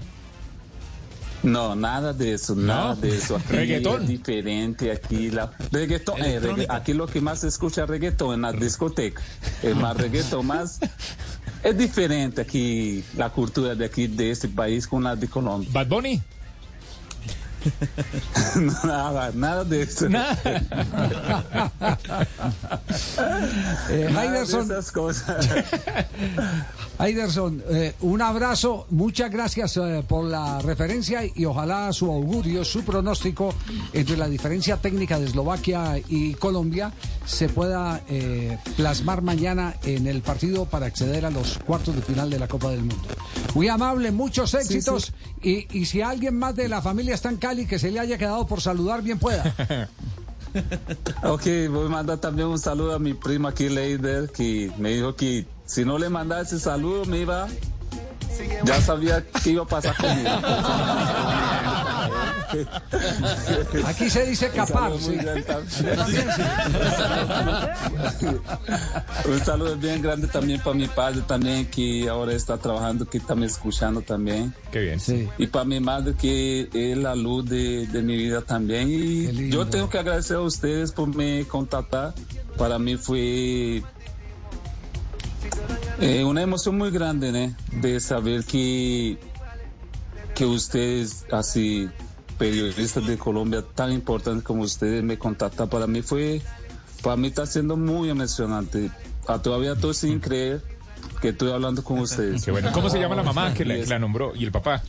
[1.44, 3.36] No, nada de eso, nada de eso.
[3.38, 4.04] Aquí Reggaetón.
[4.04, 5.32] es diferente aquí.
[5.32, 9.22] La, reggaetón, eh, regga- aquí lo que más se escucha es reggaetón en la discoteca.
[9.64, 10.80] Es más reggaetón, más...
[11.64, 15.70] Es diferente aquí la cultura de aquí, de este país, con la de Colombia.
[15.72, 16.22] Bad Bunny.
[18.84, 20.07] nada, nada de eso.
[23.89, 25.47] Eh, Nada de Heiderson, esas cosas.
[26.99, 32.84] Heiderson, eh, un abrazo, muchas gracias eh, por la referencia y ojalá su augurio, su
[32.84, 33.53] pronóstico
[33.93, 36.91] entre la diferencia técnica de Eslovaquia y Colombia
[37.26, 42.30] se pueda eh, plasmar mañana en el partido para acceder a los cuartos de final
[42.30, 43.07] de la Copa del Mundo.
[43.55, 47.66] Muy amable, muchos éxitos Y, y si alguien más de la familia está en Cali
[47.66, 49.43] que se le haya quedado por saludar, bien pueda.
[51.24, 55.16] Ok, voy a mandar también un saludo a mi prima aquí, Leider, que me dijo
[55.16, 57.47] que si no le mandaba ese saludo me iba,
[58.66, 60.30] ya sabía que iba a pasar conmigo.
[63.86, 64.92] Aquí se dice Un capar.
[64.92, 65.20] saludo muy
[65.70, 65.86] sí.
[69.30, 73.36] Un saludo bien grande también para mi padre también, que ahora está trabajando, que está
[73.36, 74.54] me escuchando también.
[74.72, 75.00] Qué bien.
[75.00, 75.30] Sí.
[75.38, 78.88] Y para mi madre, que es la luz de, de mi vida también.
[78.89, 82.14] Y yo tengo que agradecer a ustedes por me contactar.
[82.58, 83.84] Para mí fue
[86.02, 87.80] eh, una emoción muy grande, ¿no?
[87.82, 89.18] De saber que,
[90.36, 91.89] que ustedes, así,
[92.38, 95.70] periodistas de Colombia tan importantes como ustedes, me contactan.
[95.70, 96.41] Para mí fue,
[97.04, 98.89] para mí está siendo muy emocionante.
[99.28, 100.62] Ah, todavía estoy sin creer
[101.22, 102.43] que estoy hablando con ustedes.
[102.43, 102.72] Qué bueno.
[102.74, 104.36] ¿Cómo se llama la mamá que la nombró?
[104.36, 104.82] ¿Y el papá?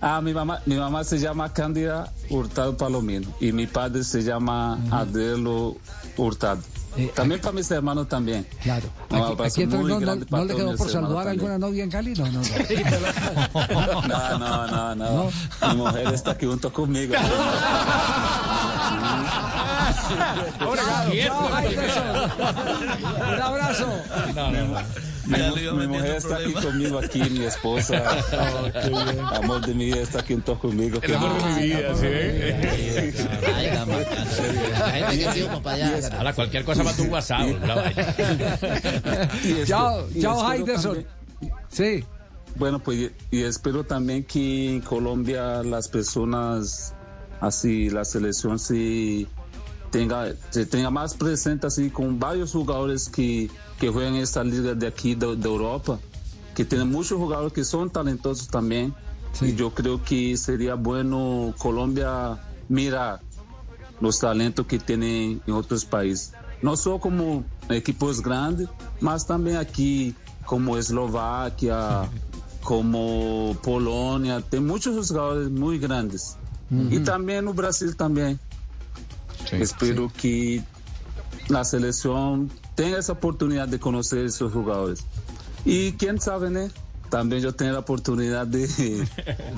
[0.00, 4.78] Ah, mi mamá, mi mamá se llama Cándida Hurtado Palomino y mi padre se llama
[4.90, 5.76] Adelo
[6.16, 6.62] Hurtado.
[7.14, 8.44] También para mis hermanos también.
[8.62, 8.88] Claro.
[9.10, 12.40] Aquí, aquí entonces no, le quedó por saludar a alguna novia en Cali, no, no,
[14.08, 14.08] no.
[14.08, 15.30] No, no, no, no.
[15.68, 17.14] Mi mujer está aquí junto conmigo.
[21.24, 22.06] Chao, Heiderson.
[23.34, 23.86] Un abrazo.
[25.26, 28.02] Mi, mu- mi mujer está aquí conmigo, aquí, mi esposa.
[29.36, 30.98] Amor de mi vida está aquí junto conmigo.
[31.02, 32.06] El amor de mi vida, ¿sí?
[36.16, 37.46] Ahora, cualquier cosa va a tu WhatsApp.
[39.66, 41.06] Chao, chao, también-
[41.68, 42.04] Sí.
[42.56, 46.94] Bueno, pues y, y espero también que en Colombia las personas,
[47.40, 49.28] así la selección sí
[49.90, 54.74] tenga, se tenga más presente así con varios jugadores que, que juegan en esta liga
[54.74, 55.98] de aquí de, de Europa,
[56.54, 58.94] que tienen muchos jugadores que son talentosos también.
[59.40, 63.20] Y yo creo que sería bueno Colombia mirar
[64.00, 66.32] los talentos que tienen en otros países.
[66.62, 68.68] No solo como equipos grandes,
[69.00, 70.14] mas también aquí
[70.44, 72.10] como Eslovaquia,
[72.62, 76.36] como Polonia, tem muchos jugadores muy grandes.
[76.70, 76.94] Ujú.
[76.94, 77.96] Y también en Brasil
[79.52, 80.62] Espero que
[81.48, 85.04] la selección tenga esa oportunidad de conocer esos jugadores.
[85.64, 86.68] Y quién sabe, ¿no?
[87.10, 88.66] También yo tengo la oportunidad de,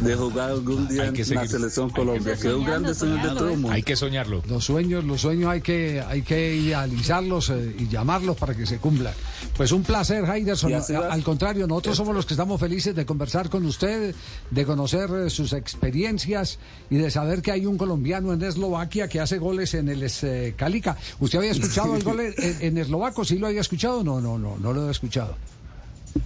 [0.03, 3.51] de jugar algún día en la selección Colombia, que es un grande sueño de todo
[3.51, 3.71] el mundo.
[3.71, 4.43] Hay que soñarlo.
[4.49, 8.79] Los sueños, los sueños hay que, hay que idealizarlos eh, y llamarlos para que se
[8.79, 9.13] cumplan.
[9.57, 10.73] Pues un placer, Heiderson.
[10.75, 14.15] Al contrario, nosotros somos los que estamos felices de conversar con usted,
[14.51, 19.21] de conocer eh, sus experiencias y de saber que hay un colombiano en Eslovaquia que
[19.21, 20.97] hace goles en el eh, Calica.
[21.21, 23.25] ¿Usted había escuchado el gol en, en eslovaco?
[23.25, 24.03] ¿Sí lo había escuchado?
[24.03, 25.37] No, no, no, no lo había escuchado.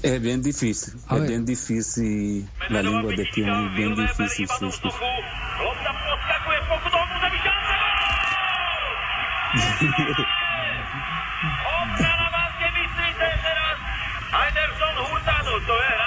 [0.03, 1.31] Es bien difícil, A es ver.
[1.31, 4.49] bien difícil la lengua de aquí, es bien difícil.
[4.49, 4.89] sí, sí.
[14.33, 16.06] Anderson Hurtado, to je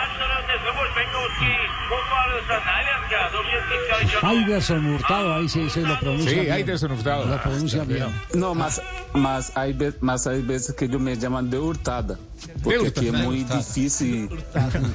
[4.22, 6.54] Heiderson Hurtado, ahí sí, sí lo pronuncia Sí, bien.
[6.54, 7.26] Heiderson Hurtado.
[7.26, 8.06] Lo pronuncia bien.
[8.34, 8.82] No, más,
[9.14, 12.18] más, hay, más hay veces que ellos me llaman de hurtada,
[12.64, 14.30] porque aquí es muy difícil,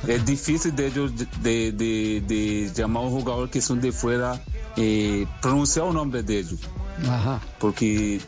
[0.07, 4.41] es difícil de ellos de, de, de llamar a un jugador que son de fuera,
[4.77, 6.61] eh, pronunciar el nombre de ellos,
[7.09, 7.41] Ajá.
[7.59, 8.21] porque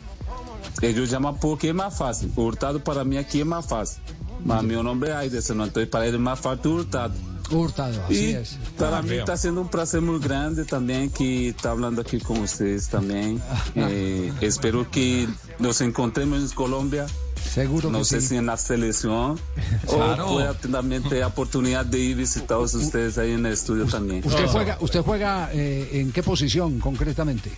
[0.81, 4.01] ellos llaman porque es más fácil, hurtado para mí aquí es más fácil,
[4.43, 7.13] más mi nombre es Aiderson, entonces para él es más fácil hurtado.
[7.51, 8.57] Hurtado, así Y es.
[8.77, 12.39] para Ah, mí está siendo un placer muy grande también que está hablando aquí con
[12.39, 13.41] ustedes también.
[13.75, 15.27] Eh, espero que
[15.59, 17.05] nos encontremos en Colombia.
[17.53, 18.27] Seguro No que sé sí.
[18.29, 19.39] si en la selección
[19.87, 20.29] Claro.
[20.29, 24.21] o pueda también tener oportunidad de ir visitarlos ustedes ahí en el estudio también.
[24.25, 27.51] ¿Usted juega, usted juega eh, en qué posición concretamente?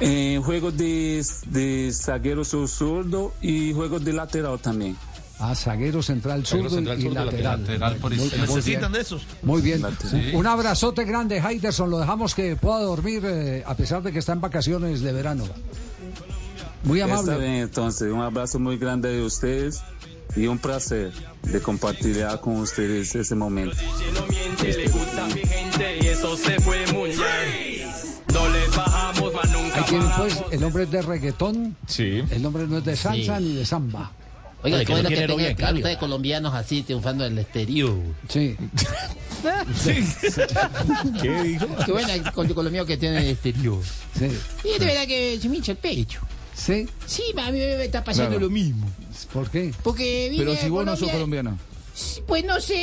[0.00, 4.96] Eh, juego de, de zaguero sur- zurdo y juego de lateral también.
[5.40, 7.60] Ah, zaguero central zurdo central y zurdo, lateral.
[7.62, 8.46] lateral por Muy- izquierda.
[8.46, 8.92] muy Necesitan bien.
[8.92, 9.22] de esos.
[9.42, 9.82] Muy bien.
[10.34, 11.90] Un abrazote grande, Heiderson.
[11.90, 15.44] Lo dejamos que pueda dormir eh, a pesar de que está en vacaciones de verano.
[16.84, 17.32] Muy amable.
[17.32, 19.80] Está bien, entonces, un abrazo muy grande de ustedes
[20.36, 21.12] y un placer
[21.42, 23.76] de compartir con ustedes ese momento.
[29.74, 31.76] a y pues, el nombre es de reggaetón.
[31.86, 32.22] Sí.
[32.30, 33.44] El nombre no es de salsa Sí.
[33.44, 34.12] ni de samba.
[34.62, 36.54] Oiga, Oye, qué que bueno no que tiene tengan novia en que Cali, ustedes colombianos
[36.54, 37.96] así triunfando en el exterior.
[38.28, 38.56] Sí.
[41.22, 41.66] ¿Qué dijo?
[41.86, 43.82] Qué buena con colombiano que tiene en el exterior.
[44.18, 44.26] Sí.
[44.64, 46.20] Y de verdad que se me hincha el pecho.
[46.54, 46.88] ¿Sí?
[47.06, 48.46] Sí, a mí me está pasando Claro.
[48.46, 48.90] lo mismo.
[49.32, 49.72] ¿Por qué?
[49.82, 51.58] Porque vine Pero si a vos no sos Colombia- colombiano.
[52.26, 52.74] Pues no sé,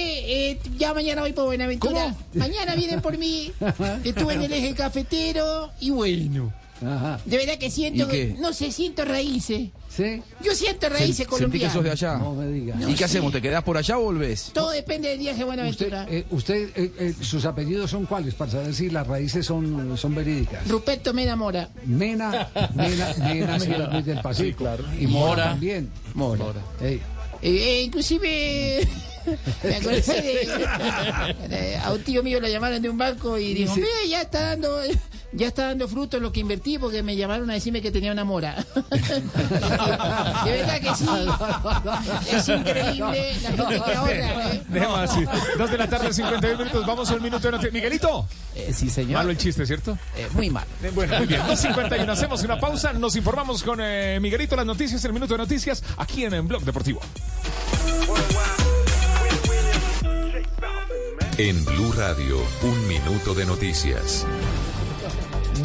[0.51, 2.13] eh, ya mañana voy por Buenaventura.
[2.33, 3.51] Mañana vienen por mí.
[4.03, 6.53] Estuve en el eje cafetero y bueno.
[6.85, 7.19] Ajá.
[7.25, 8.35] De verdad que siento, ¿Y qué?
[8.39, 9.69] no sé, siento raíces.
[9.89, 10.21] ¿Sí?
[10.43, 11.73] Yo siento raíces Sentí que colombianas.
[11.73, 12.17] sos de allá.
[12.17, 12.77] No me digas.
[12.77, 13.05] ¿Y No qué sé.
[13.05, 13.31] hacemos?
[13.31, 14.51] ¿Te quedás por allá o volvés?
[14.53, 16.05] Todo depende del viaje Buenaventura.
[16.09, 20.13] Eh, usted, eh, eh, sus apellidos son cuáles para saber si las raíces son, son
[20.15, 20.67] verídicas.
[20.67, 21.69] Ruperto Mena Mora.
[21.85, 24.67] Mena, Mena, Mena, sí, muy del Pacífico.
[24.99, 25.43] Y Mora, Mora.
[25.51, 25.89] también.
[26.13, 26.45] Mora.
[26.81, 26.95] Ey.
[26.95, 27.01] Eh,
[27.41, 28.87] eh, inclusive
[29.63, 33.75] me acordé de, de- a un tío mío lo llamaron de un banco y dijo,
[33.75, 33.81] Sí.
[33.81, 34.79] "Ve, ya está dando
[35.35, 38.23] ya está dando fruto lo que invertí porque me llamaron a decirme que tenía una
[38.23, 38.65] mora.
[40.45, 41.05] de verdad que sí.
[42.31, 44.53] Es increíble la gente que ahorra.
[44.53, 44.63] ¿eh?
[44.69, 45.25] Dejemos así.
[45.57, 46.85] Dos de la tarde, 51 minutos.
[46.85, 47.73] Vamos al minuto de noticias.
[47.73, 48.27] Miguelito.
[48.73, 49.13] sí, señor.
[49.19, 49.97] Malo el chiste, ¿cierto?
[50.33, 50.65] muy mal.
[50.83, 51.41] Eh, Bueno, muy bien.
[51.41, 52.09] 2.51.
[52.09, 52.93] Hacemos una pausa.
[52.93, 56.63] Nos informamos con eh, Miguelito las noticias, el minuto de noticias, aquí en, en Blog
[56.63, 57.01] Deportivo.
[61.37, 64.25] En Blue Radio, un minuto de noticias.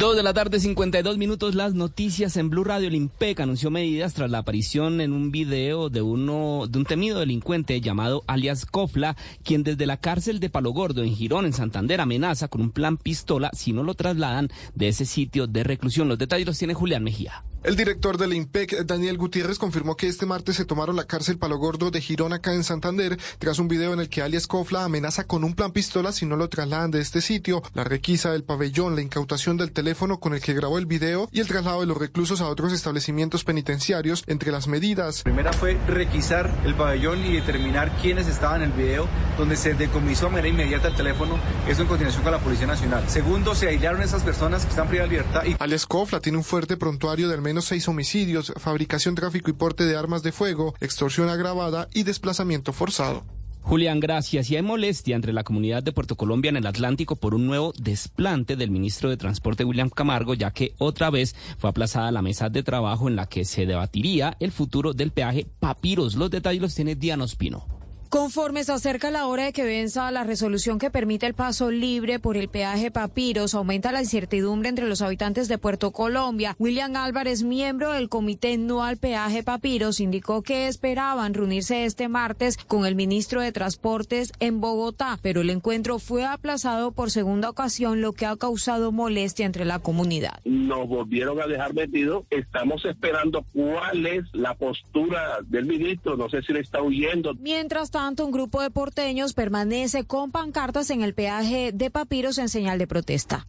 [0.01, 2.87] Dos de la tarde, 52 minutos, las noticias en Blue Radio.
[2.87, 7.19] El IMPEC anunció medidas tras la aparición en un video de uno de un temido
[7.19, 12.01] delincuente llamado alias Cofla, quien desde la cárcel de Palo Gordo en Girón, en Santander,
[12.01, 16.07] amenaza con un plan pistola si no lo trasladan de ese sitio de reclusión.
[16.07, 17.43] Los detalles los tiene Julián Mejía.
[17.63, 21.59] El director del IMPEC, Daniel Gutiérrez, confirmó que este martes se tomaron la cárcel Palo
[21.59, 25.25] Gordo de Girón acá en Santander tras un video en el que alias Cofla amenaza
[25.25, 27.61] con un plan pistola si no lo trasladan de este sitio.
[27.75, 31.39] La requisa del pabellón, la incautación del teléfono con el que grabó el video y
[31.39, 35.21] el traslado de los reclusos a otros establecimientos penitenciarios entre las medidas.
[35.21, 39.07] primera fue requisar el pabellón y determinar quiénes estaban en el video,
[39.37, 41.37] donde se decomisó a manera inmediata el teléfono,
[41.67, 43.07] eso en continuación con la Policía Nacional.
[43.07, 46.43] Segundo, se aislaron esas personas que están privadas de libertad y Alias Cofla tiene un
[46.43, 50.73] fuerte prontuario de al menos seis homicidios, fabricación, tráfico y porte de armas de fuego,
[50.79, 53.25] extorsión agravada y desplazamiento forzado.
[53.61, 54.49] Julián, gracias.
[54.49, 57.73] Y hay molestia entre la comunidad de Puerto Colombia en el Atlántico por un nuevo
[57.77, 62.47] desplante del ministro de Transporte William Camargo, ya que otra vez fue aplazada la mesa
[62.47, 66.15] de trabajo en la que se debatiría el futuro del peaje Papiros.
[66.15, 67.80] Los detalles los tiene Diana Ospino.
[68.11, 72.19] Conforme se acerca la hora de que venza la resolución que permite el paso libre
[72.19, 76.57] por el peaje Papiros, aumenta la incertidumbre entre los habitantes de Puerto Colombia.
[76.59, 82.57] William Álvarez, miembro del Comité No al Peaje Papiros, indicó que esperaban reunirse este martes
[82.57, 88.01] con el ministro de Transportes en Bogotá, pero el encuentro fue aplazado por segunda ocasión,
[88.01, 90.41] lo que ha causado molestia entre la comunidad.
[90.43, 92.25] Nos volvieron a dejar metidos.
[92.29, 96.17] Estamos esperando cuál es la postura del ministro.
[96.17, 97.35] No sé si le está huyendo.
[97.35, 102.49] Mientras tanto, un grupo de porteños permanece con pancartas en el peaje de Papiros en
[102.49, 103.47] señal de protesta.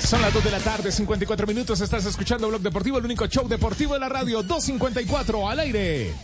[0.00, 1.80] Son las 2 de la tarde, 54 minutos.
[1.82, 4.42] Estás escuchando Blog Deportivo, el único show deportivo de la radio.
[4.42, 6.14] 254 al aire.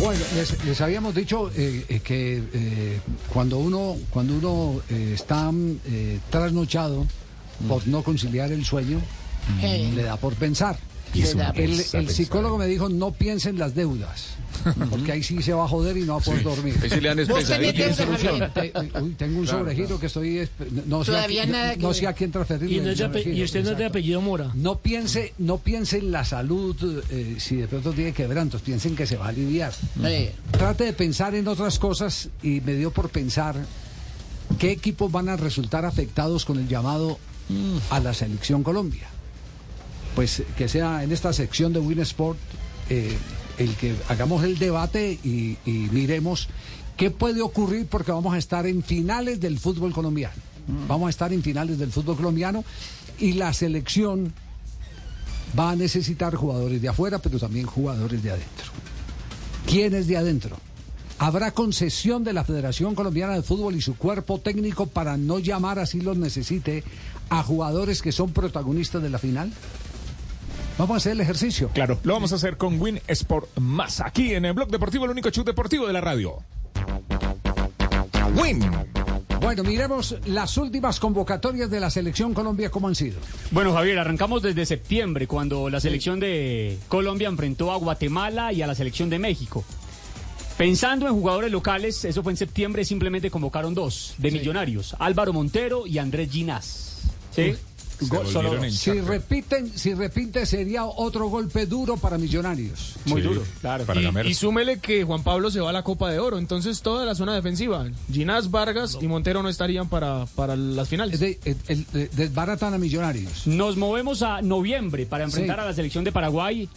[0.00, 3.00] Bueno, les, les habíamos dicho eh, eh, que eh,
[3.32, 5.50] cuando uno, cuando uno eh, está
[5.86, 7.06] eh, trasnochado
[7.68, 9.00] por no conciliar el sueño,
[9.60, 10.78] le da por pensar.
[11.14, 14.30] El, psicólogo me dijo, no piense en las deudas,
[14.90, 16.44] porque ahí sí se va a joder y no va a poder Sí.
[16.44, 16.74] dormir.
[16.82, 17.10] Ahí sí le
[19.02, 20.48] uy, tengo un Claro, sobregiro que estoy...
[20.86, 22.76] No sé, a, Todavía qui- nada que no sé a quién transferirle.
[22.76, 24.50] Y no es y usted no es de apellido Mora.
[24.54, 26.76] No piense, no piense en la salud,
[27.10, 29.72] eh, si de pronto tiene quebrantos, piensen que se va a aliviar.
[30.52, 33.56] Trate de pensar en otras cosas y me dio por pensar
[34.58, 37.18] qué equipos van a resultar afectados con el llamado
[37.90, 39.08] a la selección Colombia.
[40.18, 42.40] Pues que sea en esta sección de Winsport
[42.90, 43.16] eh,
[43.56, 46.48] el que hagamos el debate y, y miremos
[46.96, 50.34] qué puede ocurrir porque vamos a estar en finales del fútbol colombiano.
[50.88, 52.64] Vamos a estar en finales del fútbol colombiano
[53.20, 54.32] y la selección
[55.56, 58.72] va a necesitar jugadores de afuera, pero también jugadores de adentro.
[59.68, 60.56] ¿Quiénes de adentro?
[61.20, 65.78] ¿Habrá concesión de la Federación Colombiana de Fútbol y su cuerpo técnico para no llamar
[65.78, 66.82] así los necesite
[67.30, 69.52] a jugadores que son protagonistas de la final?
[70.78, 71.70] Vamos a hacer el ejercicio.
[71.74, 75.10] Claro, lo vamos a hacer con Win Sport Más, aquí en el Blog Deportivo, el
[75.10, 76.38] único show deportivo de la radio.
[78.36, 78.64] Win.
[79.40, 83.18] Bueno, miremos las últimas convocatorias de la selección Colombia, ¿cómo han sido?
[83.50, 88.68] Bueno, Javier, arrancamos desde septiembre, cuando la selección de Colombia enfrentó a Guatemala y a
[88.68, 89.64] la selección de México.
[90.56, 95.88] Pensando en jugadores locales, eso fue en septiembre, simplemente convocaron dos de millonarios, Álvaro Montero
[95.88, 97.00] y Andrés Ginás.
[97.34, 97.56] ¿Sí?
[98.00, 98.74] Go- solo dos.
[98.74, 102.94] Si repiten, si repite sería otro golpe duro para Millonarios.
[103.06, 103.84] Muy duro, claro.
[104.24, 107.04] Y, y súmele que Juan Pablo se va a la Copa de Oro, entonces toda
[107.04, 111.18] la zona defensiva, Ginás, Vargas y Montero no estarían para, para las finales.
[112.14, 113.46] desbaratan a Millonarios.
[113.46, 115.62] Nos movemos a noviembre para enfrentar Sí.
[115.62, 116.68] a la selección de Paraguay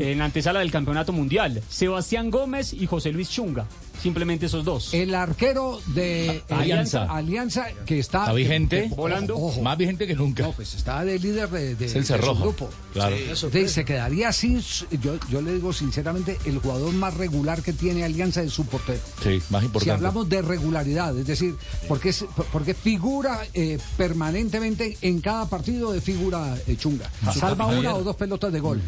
[0.00, 1.62] en la antesala del Campeonato Mundial.
[1.68, 3.66] Sebastián Gómez y José Luis Chunga.
[4.02, 4.94] Simplemente esos dos.
[4.94, 7.04] El arquero de Alianza.
[7.04, 9.36] Alianza que está Está vigente, que- volando.
[9.36, 9.60] ojo.
[9.62, 10.44] más vigente que nunca.
[10.44, 12.42] No, pues está de líder de, de- Es el de su Cerrojo.
[12.42, 12.70] grupo.
[12.92, 13.16] Claro.
[13.52, 14.60] Sí, se quedaría sin.
[15.02, 19.00] Yo, yo le digo sinceramente, el jugador más regular que tiene Alianza es su portero.
[19.22, 19.90] Sí, más Si importante.
[19.92, 21.54] hablamos de regularidad, es decir,
[21.86, 27.10] porque, es, porque figura eh, permanentemente en cada partido de figura eh, chunga.
[27.24, 27.80] Ah, Salva Javier.
[27.80, 28.80] una o dos pelotas de gol.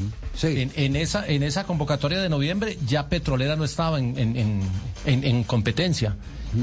[0.42, 4.62] En, en esa, en esa convocatoria de noviembre ya Petrolera no estaba en, en, en-
[5.04, 6.16] en- en competencia.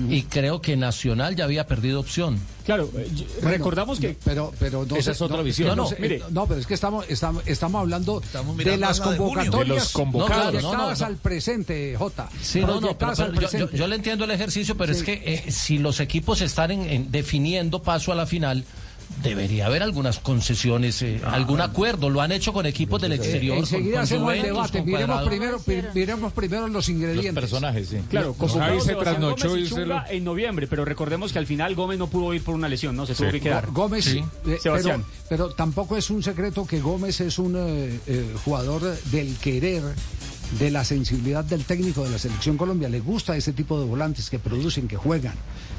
[0.10, 2.38] Y creo que Nacional ya había perdido opción.
[2.66, 3.08] Claro, Bueno,
[3.42, 4.18] recordamos que.
[4.22, 5.70] Pero, pero no Esa sé- es otra no, visión.
[5.70, 6.16] no, No, no, mire.
[6.18, 9.34] eh, no, pero es que estamos, estamos, estamos hablando de las la de junio.
[9.36, 10.42] convocatorias De los convocados.
[10.42, 11.06] proyectadas No, no, no.
[11.06, 12.28] al presente, Jota.
[12.42, 15.00] Sí, no, no, pero, pero yo, yo- le entiendo el ejercicio, pero Sí.
[15.00, 15.14] es que
[15.48, 18.66] eh, si los equipos están en- en definiendo paso a la final,
[19.24, 22.10] debería haber algunas concesiones, eh, algún acuerdo.
[22.10, 23.58] Lo han hecho con equipos del exterior.
[23.58, 24.82] Eh, enseguida con, con hacemos el debate.
[24.84, 25.62] Miremos primero,
[25.94, 27.34] miremos primero los ingredientes.
[27.34, 27.98] Los personajes, sí.
[28.10, 31.76] Claro, convocado Ahí se trasnochó y se lo- en noviembre, pero recordemos que al final
[31.76, 33.06] Gómez no pudo ir por una lesión, ¿no?
[33.06, 33.68] Se tuvo que quedar.
[33.68, 34.18] Gó- Gómez, Sí.
[34.20, 35.06] eh, pero, Sebastián.
[35.30, 39.84] pero tampoco es un secreto que Gómez es un eh, eh, jugador del querer,
[40.60, 42.88] de la sensibilidad del técnico de la selección Colombia.
[42.90, 45.36] Le gusta ese tipo de volantes que producen, que juegan.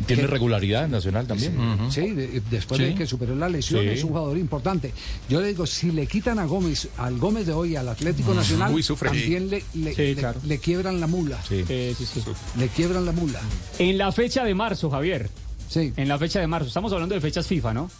[0.07, 1.57] Tiene Que- regularidad en nacional también.
[1.91, 2.85] Sí, de- después Sí.
[2.87, 3.89] de que superó la lesión, Sí.
[3.89, 4.93] es un jugador importante.
[5.29, 8.35] Yo le digo, si le quitan a Gómez, al Gómez de hoy, al Atlético.
[8.35, 9.09] Nacional, Uy, sufre.
[9.09, 10.41] también le, le- Sí, le- claro.
[10.45, 11.39] le quiebran la mula.
[11.49, 12.23] Sí, sí, sí.
[12.59, 13.41] Le quiebran la mula.
[13.79, 15.29] En la fecha de marzo, Javier.
[15.69, 15.93] Sí.
[15.97, 16.69] En la fecha de marzo.
[16.69, 17.91] Estamos hablando de fechas FIFA, ¿no?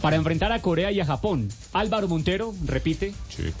[0.00, 1.48] Para enfrentar a Corea y a Japón.
[1.72, 3.12] Álvaro Montero, repite.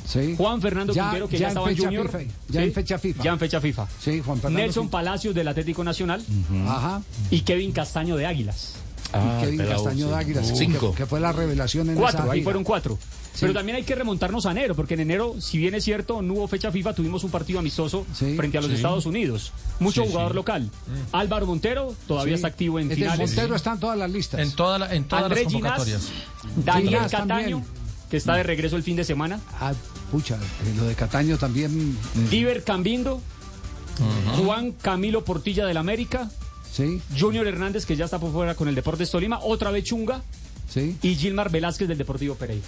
[0.06, 0.34] Sí.
[0.36, 2.06] Juan Fernando Ya- Quintero, que ya estaba en fecha Junior.
[2.10, 3.22] FIFA, ya en fecha FIFA.
[3.24, 3.88] Ya en fecha FIFA.
[4.00, 4.88] Sí, Juan Fernando Nelson.
[4.88, 6.22] Palacios del Atlético Nacional.
[6.66, 7.02] Ajá.
[7.30, 8.74] Y Kevin Castaño de Águilas.
[9.12, 10.08] Ah, y Kevin Castaño.
[10.10, 10.90] Dávila, sí, Cinco.
[10.92, 12.98] Que, que fue la revelación en Cuatro, esa ahí fueron cuatro.
[13.38, 13.42] Sí.
[13.46, 16.34] Pero también hay que remontarnos a enero, porque en enero, si bien es cierto, no
[16.34, 18.04] hubo fecha FIFA, tuvimos un partido amistoso
[18.36, 18.74] frente a los sí.
[18.76, 19.52] Estados Unidos.
[19.78, 20.36] Mucho Sí, jugador sí.
[20.36, 20.70] local.
[21.12, 22.38] Álvaro Montero todavía Sí.
[22.38, 23.30] está activo en Es decir, finales.
[23.30, 24.40] Montero está en todas las listas.
[24.40, 26.08] En, toda la- en todas las Ginás, convocatorias.
[26.64, 27.28] Daniel Ginás Cataño,
[27.58, 27.64] también.
[28.10, 29.38] que está de regreso el fin de semana.
[29.60, 29.72] Ah,
[30.10, 31.96] pucha, eh, lo de Cataño también.
[32.16, 33.20] eh, Diver Cambindo,
[34.44, 36.28] Juan Camilo Portilla del América,
[36.72, 40.22] sí, Junior Hernández, que ya está por fuera con el Deportes Tolima, otra vez Chunga,
[40.68, 40.96] sí.
[41.02, 42.66] y Gilmar Velázquez del Deportivo Pereira.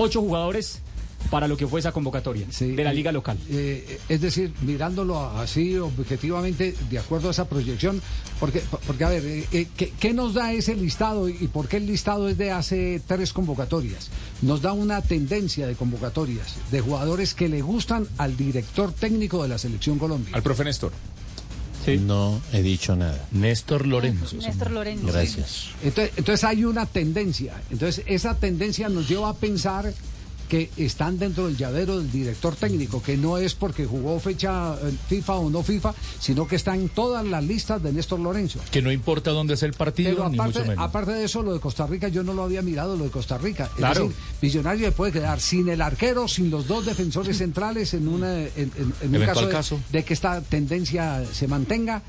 [0.00, 0.80] Ocho jugadores
[1.28, 3.36] para lo que fue esa convocatoria de la liga local.
[3.50, 8.00] Eh, es decir, mirándolo así objetivamente, de acuerdo a esa proyección,
[8.38, 11.78] porque, porque a ver, eh, eh, ¿qué, qué nos da ese listado y por qué
[11.78, 14.08] el listado es de hace tres convocatorias?
[14.40, 19.48] Nos da una tendencia de convocatorias de jugadores que le gustan al director técnico de
[19.48, 20.30] la selección Colombia.
[20.34, 20.92] Al profe Néstor.
[21.96, 23.26] No he dicho nada.
[23.32, 24.36] Néstor Lorenzo.
[24.36, 25.06] Néstor Lorenzo.
[25.06, 25.68] Gracias.
[25.82, 27.54] Entonces, entonces hay una tendencia.
[27.70, 29.92] Entonces esa tendencia nos lleva a pensar
[30.48, 34.92] que están dentro del llavero del director técnico, que no es porque jugó fecha eh,
[35.08, 38.58] FIFA o no FIFA, sino que está en todas las listas de Néstor Lorenzo.
[38.70, 40.84] Que no importa dónde es el partido, Pero ni aparte, mucho menos.
[40.84, 43.36] aparte de eso, lo de Costa Rica, yo no lo había mirado, lo de Costa
[43.38, 43.64] Rica.
[43.66, 44.04] Es Claro.
[44.08, 48.38] decir, Millonario le puede quedar sin el arquero, sin los dos defensores centrales en, una,
[48.38, 49.78] en, en- en un caso.
[49.92, 52.02] de que esta tendencia se mantenga.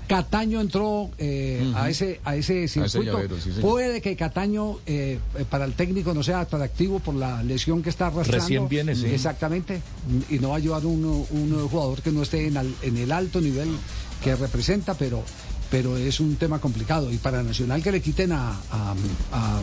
[0.00, 3.12] Cataño entró eh, a ese a ese circuito.
[3.12, 3.60] llavero, sí, señor.
[3.60, 7.90] Puede que Cataño eh, eh, para el técnico no sea atractivo por la lesión que
[7.90, 8.42] está arrastrando.
[8.44, 9.06] Recién viene, sí.
[9.06, 9.80] Exactamente.
[10.30, 13.12] Y no va a ayudar un, un jugador que no esté en, al- en el
[13.12, 13.68] alto nivel
[14.22, 15.22] que representa, pero
[15.70, 17.10] pero es un tema complicado.
[17.12, 18.94] Y para Nacional que le quiten a, a-
[19.32, 19.60] a-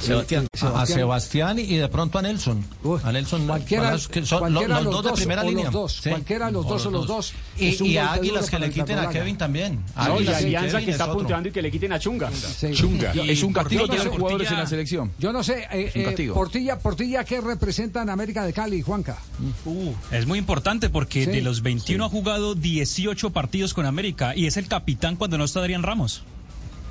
[0.00, 0.46] Sebastián.
[0.60, 2.64] A, a Sebastián y de pronto a Nelson.
[3.02, 5.64] a Nelson Cualquiera, Palacios, que son cualquiera los, los dos de primera o línea.
[5.64, 6.10] Los dos, Sí.
[6.10, 7.32] Cualquiera los dos o los dos.
[7.58, 9.08] Y, un y a Águilas que para le quiten a.
[9.10, 9.80] Kevin también.
[9.96, 12.30] No, y Águilas y Alianza que está es punteando y que le quiten a Chunga.
[12.32, 12.72] Sí.
[12.72, 13.12] Chunga.
[13.12, 15.12] Yo- es un castigo yo no jugadores en la selección.
[15.18, 16.30] Yo no sé, eh, eh.
[16.32, 19.18] Portilla, Portilla, ¿qué representa en América de Cali, Juanca?
[19.64, 24.34] Uh, es muy importante porque Sí, de los 21 ha jugado 18 partidos con América
[24.36, 26.22] y es el capitán cuando no está Adrián Ramos.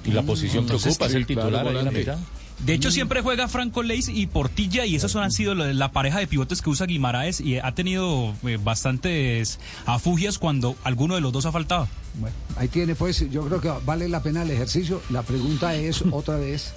[0.06, 2.00] Y la posición que Entonces, ocupa es el claro, titular ahí en la volante.
[2.00, 2.18] mitad.
[2.60, 5.92] De hecho, siempre juega Franco Leis y Portilla, y esos son- han sido la, la
[5.92, 11.22] pareja de pivotes que usa Guimaraes, y ha tenido eh, bastantes afugias cuando alguno de
[11.22, 11.88] los dos ha faltado.
[12.14, 15.02] Bueno, ahí tiene pues, yo creo que vale la pena el ejercicio.
[15.10, 16.74] La pregunta es otra vez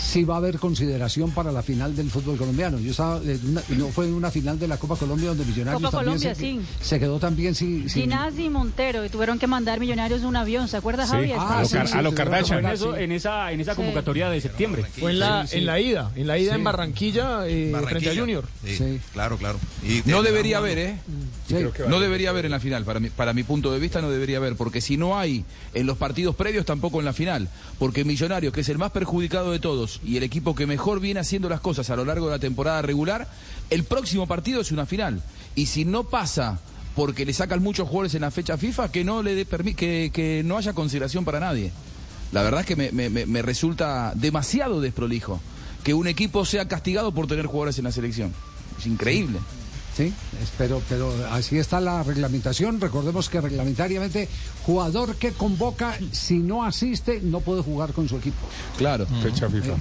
[0.00, 2.78] si va a haber consideración para la final del fútbol colombiano.
[2.78, 5.80] Yo estaba, eh, una- no fue en una final de la Copa Colombia donde Millonarios
[5.82, 6.60] Copa también Colombia, se, sí.
[6.80, 10.36] se quedó también sin, sin- Ginás y Montero y tuvieron que mandar millonarios en un
[10.36, 11.38] avión, ¿se acuerda Sí, Javier?
[11.38, 12.60] a lo, Sí, Car- sí, a lo sí, Kardashian.
[12.60, 12.66] sí.
[12.66, 13.76] En, eso- en esa, en esa Sí.
[13.76, 14.84] convocatoria de septiembre.
[14.98, 15.58] Fue en la, Sí, sí.
[15.58, 16.58] en la ida, en la ida Sí.
[16.58, 18.44] en Barranquilla, eh, frente a Junior.
[18.64, 19.58] Sí, claro, claro.
[19.86, 20.98] Y No debería haber, ¿eh?
[21.46, 21.56] Sí.
[21.88, 24.38] No debería haber en la final, para mi, para mi punto de vista no debería
[24.38, 25.44] haber, porque si no hay
[25.74, 27.48] en los partidos previos, tampoco en la final.
[27.78, 31.20] Porque Millonarios, que es el más perjudicado de todos y el equipo que mejor viene
[31.20, 33.26] haciendo las cosas a lo largo de la temporada regular,
[33.70, 35.22] el próximo partido es una final.
[35.54, 36.60] Y si no pasa
[36.94, 40.42] porque le sacan muchos jugadores en la fecha FIFA, que no, le dé que, que
[40.44, 41.72] no haya consideración para nadie.
[42.32, 45.40] La verdad es que me, me- me- resulta demasiado desprolijo
[45.82, 48.32] que un equipo sea castigado por tener jugadores en la selección.
[48.78, 49.38] Es increíble.
[50.08, 52.80] Es- pero, pero así está la reglamentación.
[52.80, 54.28] Recordemos que reglamentariamente,
[54.64, 58.46] jugador que convoca, si no asiste, no puede jugar con su equipo.
[58.78, 59.06] Claro.
[59.22, 59.74] Fecha FIFA.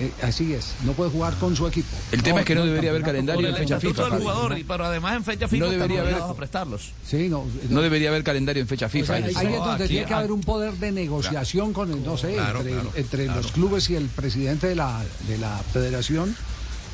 [0.00, 1.88] Eh, así es, no puede jugar con su equipo.
[2.12, 4.04] El tema es que no debería haber calendario en fecha FIFA.
[4.10, 6.92] del jugador, y pero además en fecha FIFA No debería haber- a prestarlos.
[7.04, 9.16] Sí, no, No debería haber calendario en fecha O FIFA.
[9.28, 12.32] sea, ahí es donde tiene que haber un poder de negociación con el, no sé,
[12.34, 13.42] Claro, entre, claro, entre claro.
[13.42, 16.36] los clubes y el presidente de la, de la federación.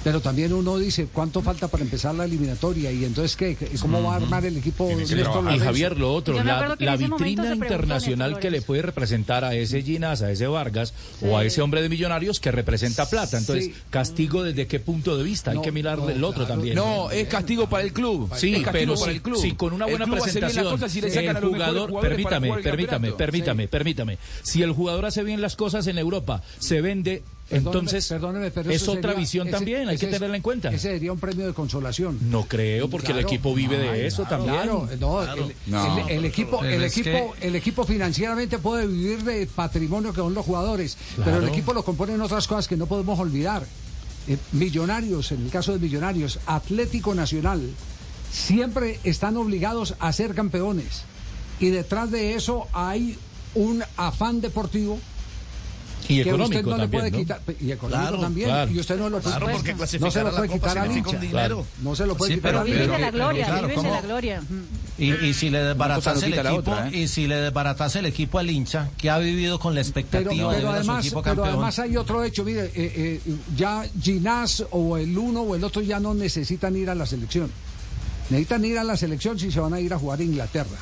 [0.04, 2.92] Pero también uno dice, ¿cuánto falta para empezar la eliminatoria?
[2.92, 3.56] Y entonces, ¿qué?
[3.80, 4.86] ¿Cómo va a armar el equipo?
[4.94, 5.58] Néstor Y?
[5.58, 10.30] Javier, lo otro, la, la vitrina internacional que le puede representar a ese Ginas, a
[10.30, 10.92] ese Vargas
[11.22, 13.38] o a ese hombre de millonarios que representa plata.
[13.38, 13.74] Entonces, Sí.
[13.88, 15.52] castigo desde qué punto de vista.
[15.52, 16.74] Hay que mirar el otro también.
[16.74, 18.30] No, es castigo para el club.
[18.36, 19.40] Sí, es pero para si, el club.
[19.40, 24.18] si con una buena presentación le sacan el jugador, permítame, permítame, permítame, permítame.
[24.42, 28.82] Si el jugador hace bien las cosas en Europa, se vende, entonces perdóneme, pero es
[28.88, 30.68] otra sería- visión ese- también, hay que ese tenerla en cuenta.
[30.70, 32.18] Ese sería un premio de consolación.
[32.30, 34.54] No creo, porque el equipo vive de Ay, eso claro, también.
[34.62, 35.44] Claro, no, Claro.
[35.48, 40.20] El, No, el- el equipo, el equipo, el equipo financieramente puede vivir de patrimonio que
[40.20, 43.64] son los jugadores, pero el equipo lo componen otras cosas que no podemos olvidar.
[44.26, 47.60] Eh, millonarios, en el caso de Millonarios, Atlético Nacional,
[48.32, 51.02] siempre están obligados a ser campeones.
[51.60, 53.16] Y detrás de eso hay
[53.54, 54.98] un afán deportivo
[56.06, 57.54] que Y usted económico no le puede también, quitar ¿no?
[57.66, 58.70] y económico Claro, también claro.
[58.72, 61.66] y usted no lo puede Claro, porque no se lo puede quitar al hincha dinero.
[61.82, 64.42] no se lo puede Sí, quitar pero- Viven de la gloria, viven de la gloria.
[64.98, 66.96] Y, y si le no el equipo, otra, ¿eh?
[66.98, 70.52] y si le desbaratase el equipo al hincha, que ha vivido con la pero, expectativa
[70.52, 73.20] de pero a su además, equipo pero además hay otro hecho, mire, eh, eh,
[73.56, 77.50] ya Ginás o el uno o el otro ya no necesitan ir a la selección.
[78.30, 80.76] Necesitan ir a la selección si se van a ir a jugar a Inglaterra.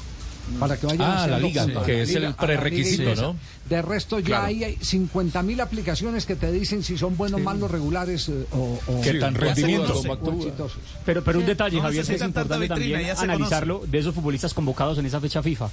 [0.59, 1.39] Para que vayan Ah, haciendo la
[1.69, 3.15] liga, que es el a prerequisito.
[3.15, 3.37] ¿no?
[3.69, 4.45] De resto ya Claro.
[4.47, 9.01] hay 50 mil aplicaciones que te dicen si son buenos, malos, regulares eh, o, o-
[9.03, 10.03] ¿Qué tan o rendimientos?
[11.05, 14.55] Pero, pero un detalle, No Javier, que es importante vitrina, también analizarlo de esos futbolistas
[14.55, 15.71] convocados en esa fecha FIFA.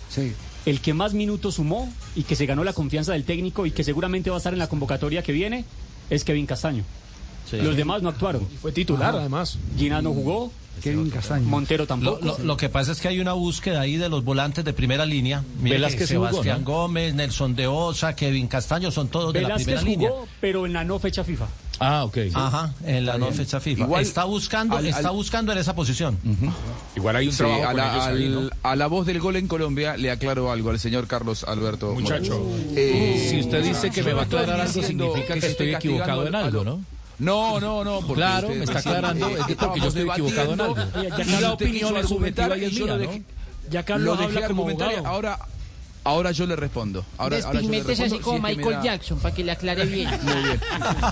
[0.65, 3.83] El que más minutos sumó y que se ganó la confianza del técnico y que
[3.83, 5.65] seguramente va a estar en la convocatoria que viene
[6.09, 6.83] es Kevin Castaño.
[7.49, 7.57] Sí.
[7.57, 8.47] Los demás no actuaron.
[8.61, 9.57] Fue titular, además.
[9.77, 10.51] Ginás no jugó.
[10.79, 11.45] Kevin Castaño.
[11.47, 12.19] Montero tampoco.
[12.25, 15.05] lo- lo que pasa es que hay una búsqueda ahí de los volantes de primera
[15.05, 15.43] línea.
[15.61, 16.71] Mire que jugó, Sebastián ¿no?
[16.71, 20.11] Gómez, Nelson de Osa, Kevin Castaño, son todos de la primera jugó, línea.
[20.41, 21.47] pero en la no fecha FIFA.
[21.81, 22.17] Ah, ok.
[22.33, 23.83] Ajá, en la no fecha FIFA.
[23.83, 26.17] Igual- está buscando, al- está al- buscando en esa posición.
[26.95, 28.49] Igual hay un Sí, trabajo a, la, ellos ahí, al- ¿no?
[28.63, 31.93] a la voz del gol en Colombia le aclaro algo al señor Carlos Alberto.
[31.93, 32.45] Muchacho.
[32.75, 36.27] Eh, Si usted dice que yo me va a aclarar algo, significa que estoy equivocado
[36.27, 36.81] en algo, ¿no?
[37.19, 37.99] No, no, no.
[37.99, 40.75] porque Claro, usted me está aclarando, eh, es que porque yo estoy equivocado en algo.
[41.25, 43.19] Ya- la opinión es subjetiva y es mía, ¿no?
[43.69, 45.15] Ya Carlos lo dejé habla como argumentar y abogado.
[45.15, 45.39] ahora,
[46.03, 47.05] ahora yo le respondo.
[47.17, 49.19] Ahora, ahora yo le Despigméntese respondo, así como si es que me Michael da- Jackson,
[49.19, 50.09] para que le aclare bien.
[50.23, 50.59] Muy bien.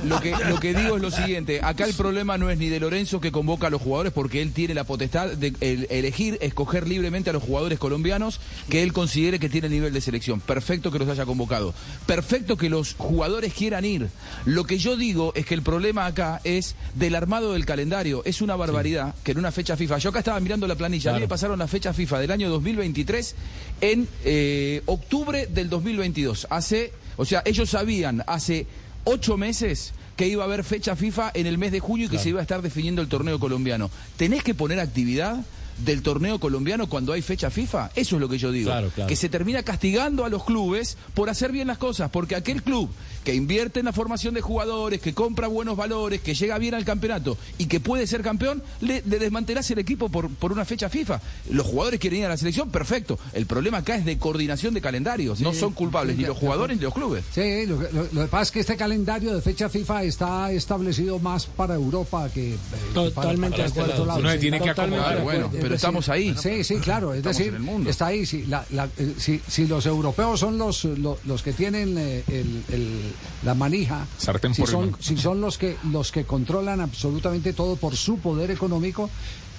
[0.09, 2.79] Lo que, lo que digo es lo siguiente, acá el problema no es ni de
[2.79, 6.87] Lorenzo que convoca a los jugadores porque él tiene la potestad de el- elegir, escoger
[6.87, 10.39] libremente a los jugadores colombianos que él considere que tiene nivel de selección.
[10.39, 11.73] Perfecto que los haya convocado.
[12.05, 14.07] Perfecto que los jugadores quieran ir.
[14.45, 18.21] Lo que yo digo es que el problema acá es del armado del calendario.
[18.25, 21.13] Es una barbaridad que en una fecha FIFA, yo acá estaba mirando la planilla, a
[21.15, 23.35] mí me pasaron la fecha FIFA del año 2023
[23.81, 26.47] en eh, octubre del 2022.
[26.49, 28.67] Hace, o sea, ellos sabían hace
[29.03, 32.17] ocho meses que iba a haber fecha FIFA en el mes de junio y que
[32.17, 33.89] se iba a estar definiendo el torneo colombiano.
[34.17, 35.45] ¿Tenés que poner actividad?
[35.79, 37.91] Del torneo colombiano cuando hay fecha FIFA?
[37.95, 38.69] Eso es lo que yo digo.
[38.71, 39.07] Claro, claro.
[39.07, 42.89] Que se termina castigando a los clubes por hacer bien las cosas, porque aquel club
[43.23, 46.85] que invierte en la formación de jugadores, que compra buenos valores, que llega bien al
[46.85, 50.87] campeonato y que puede ser campeón, le, le desmantelás el equipo por, por una fecha
[50.89, 51.19] FIFA.
[51.51, 53.19] Los jugadores quieren ir a la selección, perfecto.
[53.33, 55.41] El problema acá es de coordinación de calendarios.
[55.41, 57.23] no son culpables sí, ni de- los de jugadores ni los clubes.
[57.33, 60.51] Sí, lo, que- lo- lo que pasa es que este calendario de fecha FIFA está
[60.51, 62.57] establecido más para Europa que eh,
[62.93, 63.91] Totalmente para- de para acuerdo.
[63.93, 64.19] otro lado.
[64.21, 65.17] Uno se tiene que acomodar.
[65.17, 65.23] de.
[65.23, 66.35] Bueno, Pero estamos ahí.
[66.41, 67.11] Sí, sí, claro.
[67.13, 67.89] Es Estamos decir, en el mundo.
[67.89, 68.25] está ahí.
[68.25, 72.23] Sí, la- la- eh, si, si los europeos son los, lo- los, que tienen eh,
[72.27, 73.13] el- el-
[73.43, 77.75] la manija, Sartén si por son, si son los que, los que controlan absolutamente todo
[77.75, 79.09] por su poder económico,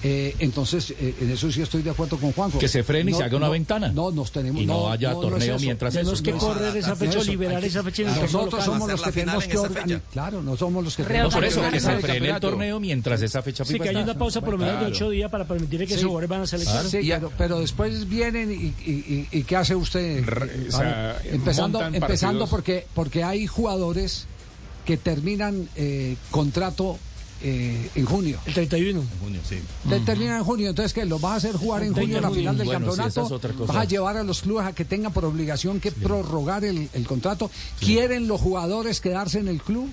[0.03, 2.59] eh, entonces eh, en eso sí estoy de acuerdo con Juanjo.
[2.59, 3.89] Que se frene y se haga una no, ventana.
[3.89, 4.63] No, nos tenemos.
[4.63, 6.01] Y no haya es torneo mientras eso.
[6.01, 7.31] Tenemos que No, correr esa fecha, eso.
[7.31, 8.03] liberar esa fecha.
[8.05, 10.03] Nosotros somos los que tenemos que organizar.
[10.13, 13.23] Claro, no somos los que No, tenemos por eso, que se frene el torneo mientras
[13.23, 15.87] esa fecha Sí, que haya una pausa por lo menos de ocho días para permitir
[15.87, 16.89] que esos jugadores van a selección.
[16.89, 20.25] Sí, pero, pero después vienen y, ¿qué hace usted?
[21.25, 24.27] Empezando empezando porque, porque hay jugadores
[24.85, 26.99] que terminan eh, contrato
[27.43, 28.39] eh, en junio.
[28.47, 29.03] El 31.
[29.21, 29.57] junio, sí.
[29.89, 32.35] Te- Terminan en junio, entonces que los vas a hacer jugar en 30 junio la
[32.35, 34.85] final del Bueno, sí, esa campeonato, es vas a llevar a los clubes a que
[34.85, 37.51] tengan por obligación que prorrogar el, el contrato.
[37.81, 39.89] ¿Quieren los jugadores quedarse en el club?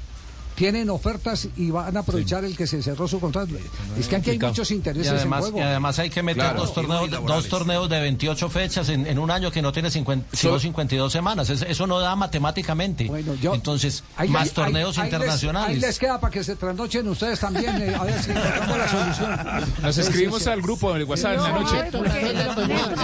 [0.56, 3.54] Tienen ofertas y van a aprovechar el que se cerró su contrato.
[4.00, 5.58] Es que aquí hay muchos Y intereses además, en juego.
[5.60, 6.62] y además hay que meter Claro.
[6.62, 10.28] dos, torneos, dos torneos de 28 fechas en, en un año que no tiene 50,
[10.36, 11.50] sino 52 semanas.
[11.50, 13.12] Es- eso no da matemáticamente.
[13.54, 15.70] Entonces, Ahí- más ahí- torneos ahí- ahí les- internacionales.
[15.76, 17.82] ahí les queda para que se trasnochen ustedes también.
[17.82, 19.74] eh, a ver si encontramos la solución.
[19.82, 21.92] Nos escribimos al grupo del WhatsApp en la No, noche.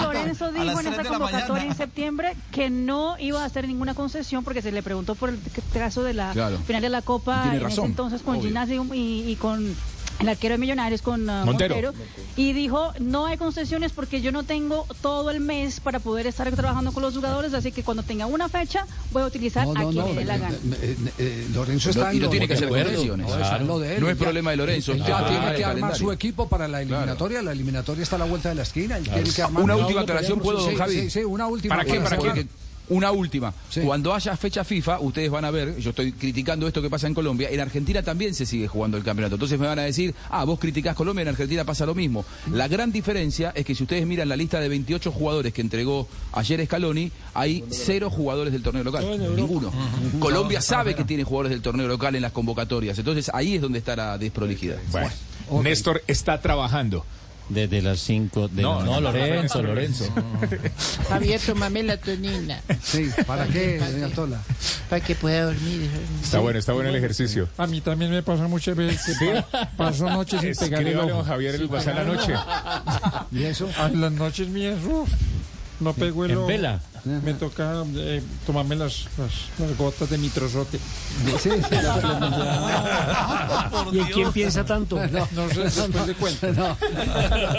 [0.02, 4.62] Lorenzo dijo en esta convocatoria en septiembre que no iba a hacer ninguna concesión porque
[4.62, 5.38] se le preguntó por el
[5.72, 6.58] caso de la Claro.
[6.66, 8.40] final de la Copa Tiene en ese razón, entonces con.
[8.42, 9.74] Ginás y, con
[10.20, 11.74] el arquero de Millonarios con ah, Montero.
[11.74, 11.94] Montero.
[12.36, 16.48] y dijo no hay concesiones porque yo no tengo todo el mes para poder estar
[16.54, 19.82] trabajando con los jugadores así que cuando tenga una fecha voy a utilizar No, a
[19.82, 20.12] no, quien no.
[20.12, 20.54] me dé la gana.
[20.54, 23.26] eh, eh, eh, Lorenzo está y lo- tiene que hacer concesiones.
[23.26, 25.96] No, es Ya- problema de Lorenzo, Ya tiene que armar calendario.
[25.96, 27.42] su equipo para la eliminatoria.
[27.42, 28.98] La eliminatoria está a la vuelta de la esquina.
[28.98, 30.38] él tiene que armar- Una última aclaración.
[30.38, 31.00] ¿puedo, don Javi?
[31.00, 31.74] Sí, sí, una última.
[31.76, 32.00] ¿Para qué?
[32.00, 32.46] ¿Para qué?
[32.92, 33.54] Una última.
[33.84, 37.14] Cuando haya fecha FIFA, ustedes van a ver, yo estoy criticando esto que pasa en
[37.14, 39.36] Colombia, en Argentina también se sigue jugando el campeonato.
[39.36, 42.24] Entonces me van a decir, ah, vos criticás Colombia, en Argentina pasa lo mismo.
[42.52, 46.06] La gran diferencia es que si ustedes miran la lista de 28 jugadores que entregó
[46.32, 49.04] ayer Scaloni, hay cero jugadores del torneo local.
[49.34, 49.72] Ninguno.
[50.18, 52.98] Colombia sabe que tiene jugadores del torneo local en las convocatorias.
[52.98, 54.76] Entonces ahí es donde está la desprolijidad.
[54.90, 55.10] Bueno,
[55.62, 57.06] Néstor está trabajando.
[57.52, 59.00] Desde las 5 de No, la no.
[59.00, 60.04] Lorenzo, Lorenzo.
[61.08, 62.60] Javier, tomame la tonina.
[62.82, 64.40] Sí, ¿para qué, doña Tola?
[64.88, 65.90] Para que pueda dormir.
[66.22, 67.48] Está bueno, está bueno el ejercicio.
[67.58, 69.18] A mí también me pasa muchas veces
[69.50, 71.24] pa- paso noches sin pegar el Escríbale a ojo.
[71.24, 72.32] Javier el WhatsApp la noche.
[73.32, 73.68] ¿Y eso?
[73.78, 75.10] A las noches mías, uff,
[75.80, 76.46] no pego el ¿En ojo.
[76.46, 76.80] vela?
[77.04, 80.78] Me toca eh, tomarme las, las, las gotas de nitrosote.
[80.78, 81.50] Sí, sí,
[83.70, 84.96] Por ¿Y en quién piensa tanto?
[85.08, 86.76] No, no sé, después le cuento.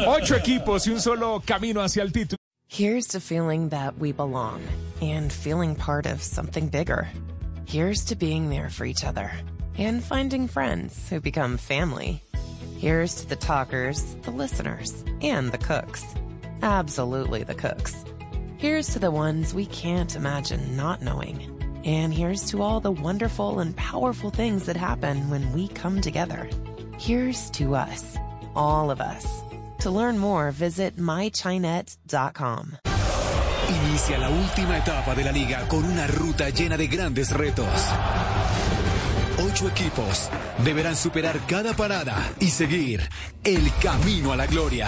[0.07, 2.37] Ocho equipos y un solo camino hacia el título.
[2.69, 4.61] Here's to feeling that we belong
[5.01, 7.07] and feeling part of something bigger.
[7.67, 9.31] Here's to being there for each other
[9.77, 12.21] and finding friends who become family.
[12.77, 16.03] Here's to the talkers, the listeners, and the cooks.
[16.61, 17.93] Absolutely the cooks.
[18.63, 21.51] Here's to the ones we can't imagine not knowing.
[21.83, 26.49] And here's to all the wonderful and powerful things that happen when we come together.
[26.97, 28.15] Here's to us,
[28.55, 29.27] all of us.
[29.79, 32.77] To learn more, visit mychinet.com.
[33.67, 37.67] Inicia la última etapa de la liga con una ruta llena de grandes retos.
[39.45, 40.29] Ocho equipos
[40.63, 43.01] deberán superar cada parada y seguir
[43.43, 44.87] el camino a la gloria.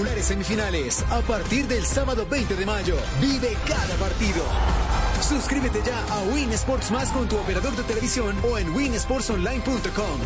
[0.00, 2.96] Cuadrangulares semifinales a partir del sábado 20 de mayo.
[3.20, 4.42] Vive cada partido.
[5.20, 10.20] Suscríbete ya a Win Sports Más con tu operador de televisión o en winsportsonline.com.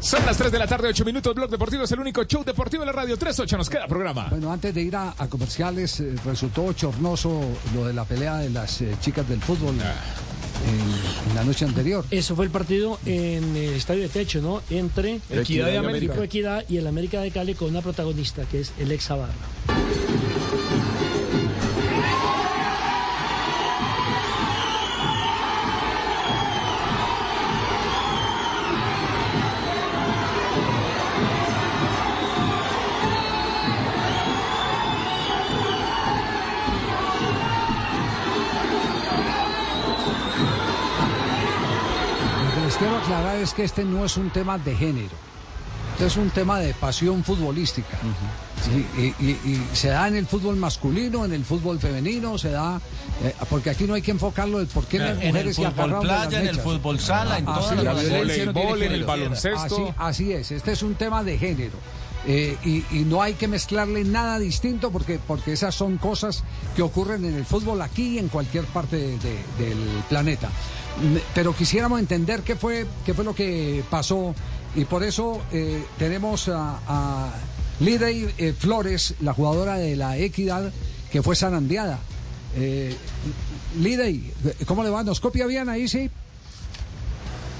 [0.00, 1.32] Son las 3 de la tarde, 8 minutos.
[1.32, 3.16] Blog Deportivo es el único show deportivo de la radio.
[3.16, 4.26] 3-8 nos queda programa.
[4.28, 7.40] Bueno, antes de ir a, a comerciales, eh, resultó chornoso
[7.72, 9.76] lo de la pelea de las eh, chicas del fútbol
[10.64, 12.04] en, en la noche anterior.
[12.10, 14.62] Eso fue el partido en el estadio de techo, ¿no?
[14.70, 16.22] Entre Equidad y América.
[16.22, 19.10] Equidad y el América de Cali con una protagonista que es el ex.
[43.38, 45.26] Es que este no es un tema de género.
[45.92, 47.96] Este es un tema de pasión futbolística.
[48.64, 48.86] Sí,
[49.18, 52.78] y, y- y se da en el fútbol masculino, en el fútbol femenino, se da.
[53.22, 55.62] eh, porque aquí no hay que enfocarlo el por qué las En el mujeres se
[55.62, 58.12] fútbol las playa, en el fútbol sala, en tiene
[58.52, 59.60] voleibol, en el baloncesto.
[59.64, 59.82] Así,
[60.24, 61.78] así es, este es un tema de género.
[62.28, 66.42] Eh, y, y no hay que mezclarle nada distinto porque, porque esas son cosas
[66.74, 70.50] que ocurren en el fútbol aquí y en cualquier parte de- de- del planeta.
[71.34, 74.34] Pero quisiéramos entender qué fue, qué fue lo que pasó
[74.74, 77.30] y por eso eh, tenemos a, a
[77.80, 80.72] Lidey eh, Flores, la jugadora de la Equidad,
[81.12, 81.98] que fue zarandeada.
[82.56, 82.96] Eh,
[83.78, 84.32] Lidey,
[84.66, 85.02] ¿cómo le va?
[85.04, 86.10] ¿Nos copia bien ahí, sí?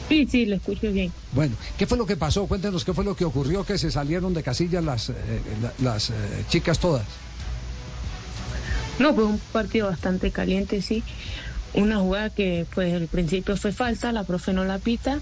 [0.08, 1.12] Sí, sí, lo escucho bien.
[1.32, 2.46] Bueno, ¿qué fue lo que pasó?
[2.46, 5.14] Cuéntenos qué fue lo que ocurrió, que se salieron de casillas las, eh,
[5.60, 6.14] la- las eh,
[6.48, 7.04] chicas todas.
[8.98, 11.02] No, pues un partido bastante caliente, sí.
[11.74, 15.20] Una jugada que pues al principio fue falta, la profe no la pita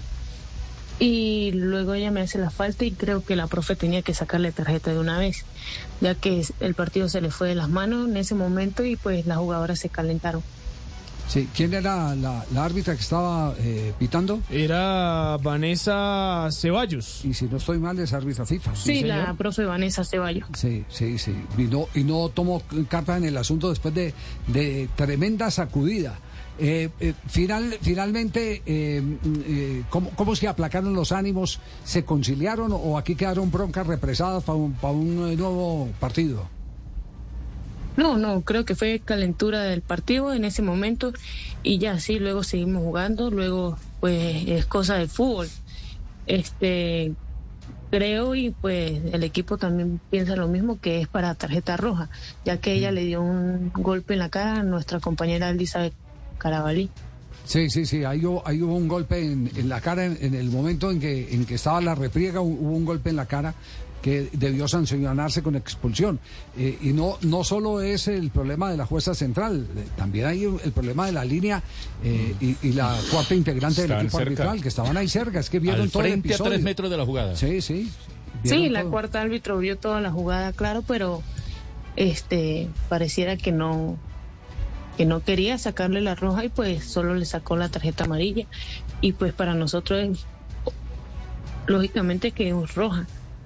[0.99, 4.51] y luego ella me hace la falta y creo que la profe tenía que sacarle
[4.51, 5.43] tarjeta de una vez,
[5.99, 9.25] ya que el partido se le fue de las manos en ese momento y pues
[9.25, 10.41] las jugadoras se calentaron.
[11.27, 14.41] Sí, ¿quién era la, la árbitra que estaba eh, pitando?
[14.51, 17.25] Era Vanessa Ceballos.
[17.25, 18.75] Y si no estoy mal, es árbitra FIFA.
[18.75, 20.47] Sí, la profe Vanessa Ceballos.
[20.53, 21.33] Sí, sí, sí.
[21.57, 24.13] Y no, y no tomó carta en el asunto después de,
[24.47, 26.19] de tremenda sacudida.
[26.57, 29.03] Eh, eh, final, finalmente, eh,
[29.89, 31.59] ¿cómo, ¿cómo se aplacaron los ánimos?
[31.83, 36.47] ¿Se conciliaron o aquí quedaron broncas represadas para un, para un nuevo partido?
[37.97, 41.13] No, no, creo que fue calentura del partido en ese momento
[41.63, 45.47] y ya sí, luego seguimos jugando, luego pues es cosa del fútbol.
[46.27, 47.13] Este
[47.91, 52.09] creo y pues el equipo también piensa lo mismo que es para tarjeta roja,
[52.43, 55.93] ya que ella le dio un golpe en la cara a nuestra compañera Elizabeth
[56.45, 56.91] Carabalí.
[57.43, 60.35] Sí, sí, sí, ahí hubo, ahí hubo un golpe en, en la cara en, en
[60.35, 63.25] el momento en que, en que estaba la refriega, hu- hubo un golpe en la
[63.25, 63.55] cara
[64.03, 66.19] que debió sancionarse con expulsión.
[66.55, 70.43] Eh, y no, no solo es el problema de la jueza central, eh, también hay
[70.43, 71.63] el problema de la línea
[72.03, 74.23] eh, y, y la cuarta integrante del equipo cerca.
[74.23, 76.51] arbitral, que estaban ahí cerca, es que vieron Al todo el frente a episodio.
[76.51, 77.35] tres metros de la jugada.
[77.35, 77.91] Sí, sí.
[78.43, 78.91] Sí, la todo.
[78.91, 81.23] cuarta árbitro vio toda la jugada, claro, pero
[81.95, 83.97] este pareciera que no
[84.97, 88.45] que no quería sacarle la roja y pues solo le sacó la tarjeta amarilla
[89.01, 90.25] y pues para nosotros es
[91.67, 93.05] lógicamente que es roja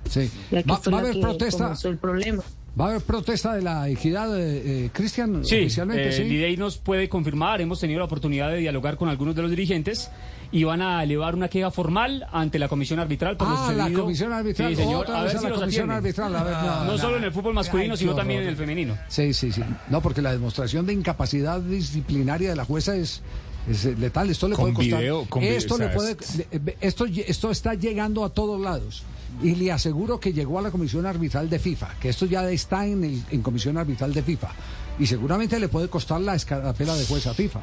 [0.10, 0.30] Sí.
[0.52, 1.74] ya que Va, fue va a haber protesta.
[1.84, 2.44] el problema
[2.80, 6.24] Va a haber protesta de la equidad, eh, eh, Cristian, Sí, oficialmente, eh, sí.
[6.24, 10.10] Lidey nos puede confirmar, hemos tenido la oportunidad de dialogar con algunos de los dirigentes
[10.52, 13.92] y van a elevar una queja formal ante la comisión arbitral por lo Ah, la
[13.92, 14.70] comisión arbitral.
[14.76, 15.98] Sí, señor, Otra a vez ver a si la los comisión atienden.
[15.98, 16.36] arbitral.
[16.36, 16.98] a ver, no, no no.
[16.98, 18.98] solo en el fútbol masculino, Ay, sino también en el femenino.
[19.08, 19.62] Sí, sí, sí.
[19.90, 23.22] No, porque la demostración de incapacidad disciplinaria de la jueza es,
[23.70, 24.30] es eh, letal.
[24.30, 25.00] Esto le Con puede costar.
[25.02, 26.18] video, con esto le puede,
[26.52, 29.04] le- esto, esto está llegando a todos lados.
[29.44, 32.88] Y le aseguro que llegó a la comisión arbitral de FIFA, que esto ya está
[32.88, 34.50] en, el, en comisión arbitral de FIFA.
[34.98, 37.60] Y seguramente le puede costar la escarapela de jueza a FIFA.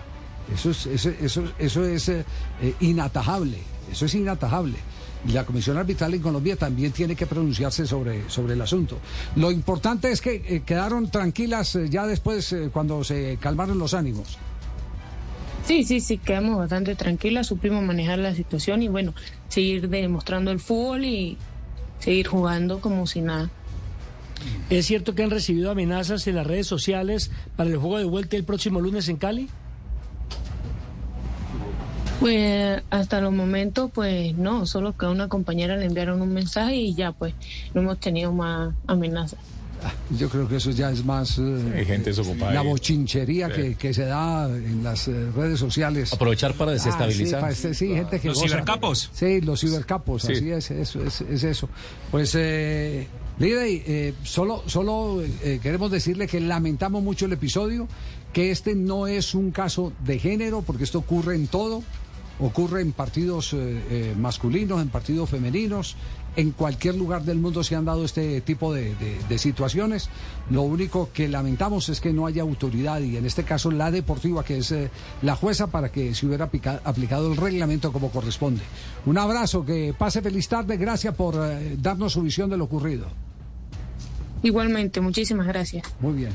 [0.53, 2.25] Eso es, eso, eso, eso es eh,
[2.63, 3.59] eh, inatajable.
[3.91, 4.79] Eso es inatajable.
[5.27, 8.99] Y la Comisión Arbitral en Colombia también tiene que pronunciarse sobre, sobre el asunto.
[9.35, 13.95] Lo importante es que eh, quedaron tranquilas eh, ya después, eh, cuando se calmaron los
[13.95, 14.39] ánimos.
[15.65, 19.15] Sí, sí, sí, quedamos bastante tranquilas, supimos manejar la situación y bueno,
[19.49, 21.39] seguir demostrando el fútbol y
[21.99, 23.51] seguir jugando como si nada.
[24.71, 28.37] ¿Es cierto que han recibido amenazas en las redes sociales para el juego de vuelta
[28.37, 29.49] el próximo lunes en Cali?
[32.21, 36.77] Pues hasta los momentos, pues no, solo que a una compañera le enviaron un mensaje
[36.77, 37.35] y ya, pues
[37.75, 39.39] no hemos tenido más amenazas.
[40.19, 41.43] Yo creo que eso ya es más eh,
[41.77, 42.67] Hay gente desocupada la ahí.
[42.67, 43.55] bochinchería Sí.
[43.55, 46.13] que, que se da en las eh, redes sociales.
[46.15, 47.45] Aprovechar para desestabilizar.
[47.45, 48.49] Ah, sí, pa- sí, gente que Los goza.
[48.49, 49.11] cibercapos.
[49.13, 50.33] Sí, los cibercapos, Sí.
[50.33, 51.69] así es, eso, es, es eso.
[52.11, 53.07] Pues, eh,
[53.39, 57.87] Lidey, eh, solo, solo eh, queremos decirle que lamentamos mucho el episodio,
[58.33, 61.83] que este no es un caso de género, porque esto ocurre en todo,
[62.41, 63.57] ocurre en partidos eh,
[63.91, 65.97] eh, masculinos, en partidos femeninos,
[66.37, 70.11] en cualquier lugar del mundo se han dado este tipo de, de- de situaciones.
[70.51, 74.45] Lo único que lamentamos es que no haya autoridad y en este caso la deportiva,
[74.45, 74.91] que es eh,
[75.23, 78.61] la jueza, para que se hubiera aplica- aplicado el reglamento como corresponde.
[79.07, 83.07] Un abrazo, que pase feliz tarde, gracias por eh, darnos su visión de lo ocurrido.
[84.43, 85.85] Igualmente, muchísimas gracias.
[86.01, 86.33] Muy bien.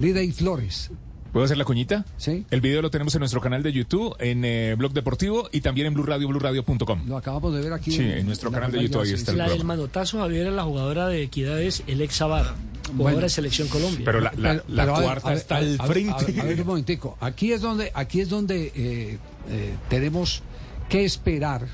[0.00, 0.90] Lidey Flores.
[1.34, 2.04] ¿Puedo hacer la cuñita?
[2.16, 2.46] Sí.
[2.50, 5.88] El video lo tenemos en nuestro canal de YouTube, en eh, Blog Deportivo y también
[5.88, 7.08] en Blue Radio, BlueRadio.com.
[7.08, 7.90] Lo acabamos de ver aquí.
[7.90, 11.08] Sí, en nuestro canal de YouTube ahí está el La del manotazo Javier, la jugadora
[11.08, 12.54] de Equidades, el ex jugadora
[12.92, 13.18] Bueno.
[13.18, 14.02] de Selección Colombia.
[14.04, 16.12] Pero la, la- Pero- la pero a ver, cuarta ver, está ver, al frente.
[16.12, 17.18] A ver, a ver, un momentico.
[17.20, 19.18] Aquí es donde, aquí es donde eh,
[19.50, 20.40] eh, tenemos
[20.88, 21.66] que esperar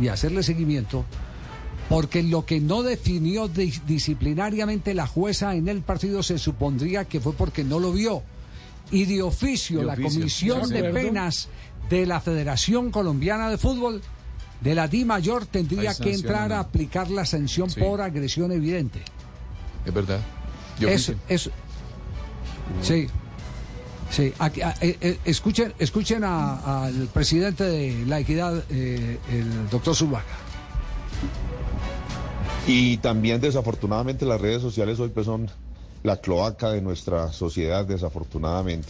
[0.00, 1.04] y hacerle seguimiento,
[1.88, 7.18] porque lo que no definió dis- disciplinariamente la jueza en el partido se supondría que
[7.20, 8.22] fue porque no lo vio.
[8.90, 10.20] Y de oficio, De la oficio.
[10.20, 11.08] Comisión ¿De de acuerdo?
[11.08, 11.48] Penas
[11.90, 14.00] de la Federación Colombiana de Fútbol,
[14.60, 17.80] de la Di Mayor, tendría que entrar a aplicar la sanción Sí.
[17.80, 19.00] por agresión evidente.
[19.84, 20.20] Es verdad.
[20.80, 21.50] Yo Eso, eso.
[22.82, 23.06] Sí.
[24.10, 29.94] Sí, aquí, a- eh, eh, escuchen, escuchen al presidente de la equidad, eh, el doctor
[29.94, 30.24] Zuluaga.
[32.66, 35.50] Y también desafortunadamente las redes sociales hoy pues son
[36.02, 38.88] la cloaca de nuestra sociedad desafortunadamente.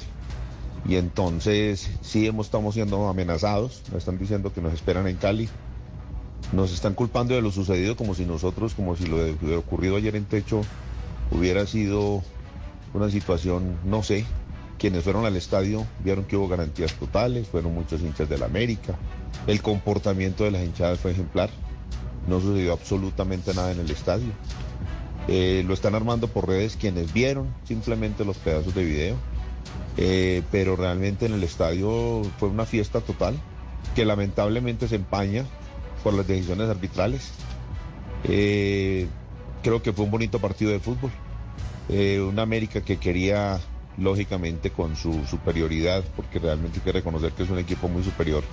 [0.87, 5.49] Y entonces sí hemos, estamos siendo amenazados, nos están diciendo que nos esperan en Cali,
[6.53, 10.17] nos están culpando de lo sucedido como si nosotros, como si lo de, ocurrido ayer
[10.17, 10.63] en Techo
[11.31, 12.23] hubiera sido
[12.95, 14.25] una situación, no sé,
[14.79, 18.97] quienes fueron al estadio vieron que hubo garantías totales, fueron muchos hinchas de la América,
[19.47, 21.51] el comportamiento de las hinchadas fue ejemplar,
[22.29, 24.33] no sucedió absolutamente nada en el estadio.
[25.29, 29.17] Eh, lo están armando por redes quienes vieron simplemente los pedazos de video,
[30.01, 33.37] Eh, pero realmente en el estadio fue una fiesta total
[33.97, 35.45] que lamentablemente se empaña
[36.05, 37.33] por las decisiones arbitrales.
[38.23, 39.09] Eh,
[39.65, 41.11] creo que fue un bonito partido de fútbol.
[41.89, 43.59] Eh, una América que quería,
[43.97, 48.45] lógicamente, con su superioridad, porque realmente hay que reconocer que es un equipo muy superior,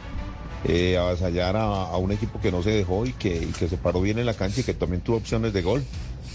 [1.00, 4.34] avasallar a, un equipo que no se dejó y que se paró bien en la
[4.34, 5.84] cancha y que también tuvo opciones de gol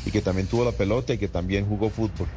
[0.05, 2.29] y que también tuvo la pelota y que también jugó fútbol.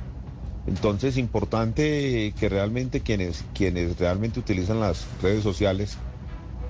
[0.66, 5.98] Entonces, importante que realmente quienes, quienes realmente utilizan las redes sociales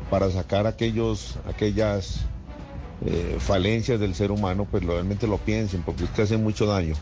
[0.09, 2.21] para sacar aquellos, aquellas
[3.05, 6.95] eh, falencias del ser humano, pues realmente lo piensen, porque es que hacen mucho daño.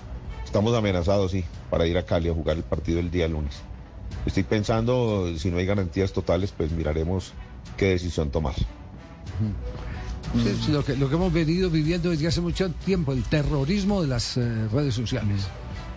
[0.43, 3.61] Estamos amenazados, sí, para ir a Cali a jugar el partido el día lunes.
[4.25, 7.33] Estoy pensando, si no hay garantías totales, pues miraremos
[7.77, 8.55] qué decisión tomar.
[10.65, 14.07] Sí, lo, que, lo que hemos venido viviendo desde hace mucho tiempo, el terrorismo de
[14.07, 15.41] las eh, redes sociales.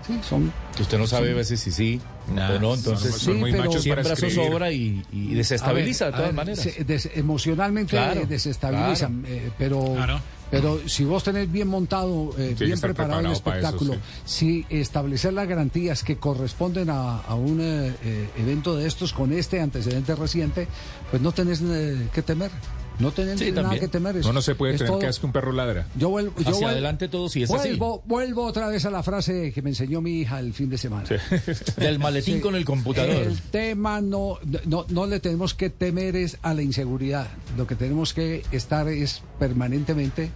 [0.07, 0.53] Sí, son...
[0.79, 1.99] Usted no sabe a veces si sí
[2.29, 6.17] o no, entonces son- son muy machos para siembra zozobra y, y desestabiliza ver, de
[6.19, 6.61] todas a ver, maneras.
[6.63, 9.35] se- des- emocionalmente Claro, eh, desestabilizan, claro.
[9.35, 10.21] eh, pero, Claro.
[10.51, 13.33] pero si vos tenés bien montado, eh, Sí, bien preparado el para eso,
[13.69, 13.97] espectáculo,
[14.27, 19.33] si establecer las garantías que corresponden a, a un eh, eh, evento de estos con
[19.33, 20.69] este antecedente reciente,
[21.11, 22.51] pues no tenés eh, que temer.
[22.99, 23.81] No tenemos Sí, nada también.
[23.81, 24.17] que temer.
[24.19, 25.87] es- No, no se puede es tener todo- que hacer que un perro ladra.
[25.97, 27.69] Yo vuelvo, yo Hacia vuel- adelante todo sí es así.
[27.71, 30.79] vuelvo, vuelvo otra vez a la frase que me enseñó mi hija el fin de
[30.79, 31.05] semana.
[31.77, 33.11] Del maletín con el computador.
[33.17, 37.27] El tema no, no, no le tenemos que temer es a la inseguridad.
[37.57, 40.31] Lo que tenemos que estar es permanentemente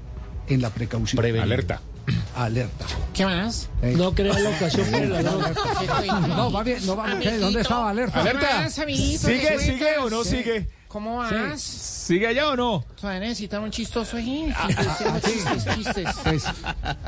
[0.49, 1.25] en la precaución.
[1.25, 1.81] Alerta.
[2.35, 2.87] Alerta.
[3.13, 3.69] ¿Qué más?
[3.83, 5.43] Eh, No crea la ocasión por el ladrón.
[6.29, 7.41] No, va bien, no va bien.
[7.41, 8.21] ¿Dónde estaba alerta?
[8.21, 8.61] Alerta.
[8.63, 9.27] más, amiguito?
[9.29, 10.39] ¿Sigue, ¿Qué sigue o no Sí.
[10.39, 10.67] sigue?
[10.89, 11.61] ¿Cómo vas?
[11.61, 12.83] ¿Sigue allá o no?
[12.99, 14.51] Todavía necesitan un chistoso ahí.
[14.57, 14.69] Ah,
[15.23, 16.09] Chistes, chistes.
[16.25, 16.45] Pues,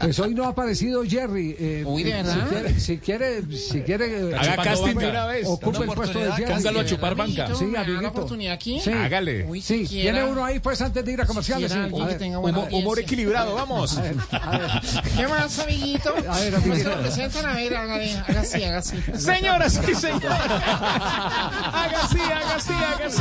[0.02, 1.56] pues hoy no ha aparecido Jerry.
[1.58, 2.34] eh, Uy, ¿de eh, verdad?
[2.34, 5.46] Si quiere, si quiere, si quiere, Haga casting de una vez.
[5.48, 6.52] Ocupe el puesto de Jerry.
[6.52, 7.48] Póngalo a chupar banca.
[7.54, 8.08] Sí, ¿Me da la amiguito.
[8.10, 8.80] oportunidad aquí?
[8.80, 8.90] Sí.
[8.92, 9.46] Hágale.
[9.46, 11.72] Uy, Sí, siquiera- tiene uno ahí pues antes de ir a comerciales.
[11.72, 11.94] siquiera sí.
[11.94, 13.96] A que ver, tenga buena Humor, humor equilibrado, vamos.
[13.96, 14.70] a ver, a ver.
[15.16, 16.10] ¿Qué más, amiguito?
[16.28, 16.90] A ver, ¿Cómo amiguito.
[16.90, 17.46] se lo presentan?
[17.46, 18.96] A ver, hágale, haga así, haga así.
[19.16, 22.72] Señoras y señores, haga así, haga así,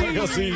[0.04, 0.49] haga así.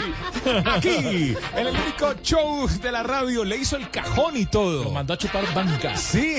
[0.65, 4.83] Aquí, en el único show de la radio, le hizo el cajón y todo.
[4.85, 5.95] Lo mandó a chupar banca.
[5.97, 6.37] Sí,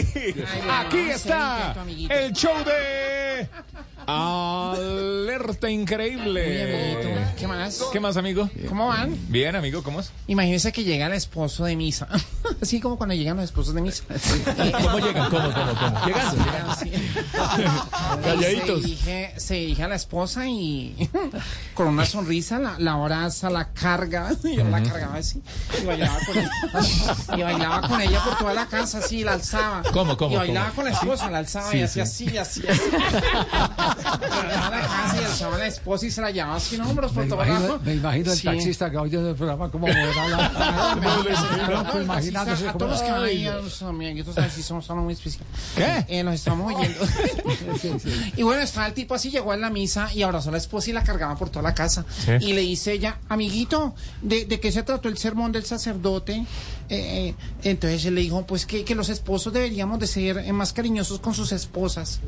[0.70, 1.74] aquí está
[2.10, 3.48] el show de
[4.06, 6.94] Alerta Increíble.
[6.94, 7.84] amiguito, ¿Qué más?
[7.92, 8.50] ¿Qué más, amigo?
[8.68, 9.16] ¿Cómo van?
[9.28, 10.12] Bien, amigo, ¿cómo es?
[10.26, 12.08] Imagínense que llega el esposo de misa.
[12.62, 14.04] Así como cuando llegan los esposos de misa.
[14.82, 15.30] ¿Cómo llegan?
[15.30, 15.98] ¿Cómo, cómo, cómo?
[16.70, 16.90] Así.
[18.22, 18.82] Calladitos.
[18.82, 20.94] Se dirige, se dirige a la esposa y
[21.74, 24.30] con una sonrisa la, la abraza, la carga.
[24.44, 25.42] Y yo la cargaba así.
[25.82, 26.50] Y bailaba con ella.
[27.36, 29.82] Y bailaba con ella por toda la casa, así, la alzaba.
[29.92, 30.76] ¿Cómo, cómo, Y bailaba cómo?
[30.76, 32.24] con la esposa, la alzaba Sí, y hacía sí.
[32.36, 32.80] así, así, así.
[32.90, 37.12] Llegaba a la casa y alzaba a la esposa y se la llevaba sin hombros
[37.12, 37.80] por todo lado.
[37.84, 38.44] me imagino el Sí.
[38.44, 40.92] taxista que oye el programa como moverá la...
[41.94, 45.02] El imaginándose taxista, a todos los que van ahí, a los amiguitos, así somos algo
[45.04, 45.44] muy especial.
[45.76, 46.04] ¿Qué?
[46.08, 47.00] Eh, nos estamos oyendo.
[48.36, 50.90] y bueno, estaba el tipo así, llegó a la misa y abrazó a la esposa
[50.90, 52.04] y la cargaba por toda la casa.
[52.24, 52.32] Sí.
[52.40, 56.44] Y le dice ella, amiguito, ¿de, de qué se trató el sermón del sacerdote?
[56.90, 60.52] Eh, eh, entonces él le dijo, pues que, que los esposos deberíamos de ser eh,
[60.52, 62.20] más cariñosos con sus esposas.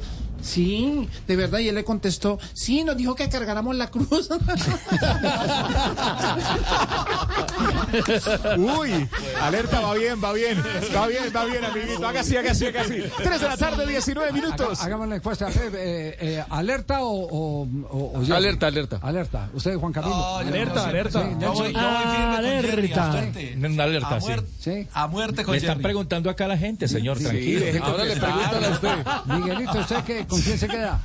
[0.43, 1.59] Sí, de verdad.
[1.59, 4.29] Y él le contestó, sí, nos dijo que cargáramos la cruz.
[8.57, 9.09] Uy,
[9.41, 10.63] alerta, va bien, va bien,
[10.95, 12.07] va bien, va bien, amiguito.
[12.07, 13.03] Haga así, haga así, haga así.
[13.17, 14.79] 3 de la tarde, 19 minutos.
[14.81, 15.49] Haga- Hagamos la encuesta.
[15.51, 18.33] Eh, eh, ¿Alerta o, o, o- o Jerry?
[18.33, 18.99] Alerta, alerta.
[19.03, 19.51] Alerta.
[19.53, 20.37] Usted, Juan Camilo.
[20.37, 21.23] Alerta, alerta.
[21.23, 21.57] Sí, Yo Nelson.
[21.57, 23.07] voy- yo voy firme con Jerry, Alerta.
[23.07, 23.57] bastante.
[23.67, 24.27] Una alerta, A sí.
[24.61, 24.87] Sí.
[24.93, 25.83] a muerte con Le están Jerry.
[25.85, 27.65] preguntando acá a la gente, señor, tranquilo.
[27.85, 28.97] Ahora le preguntan a usted.
[29.27, 31.01] Miguelito, ¿usted qué, con quién se queda?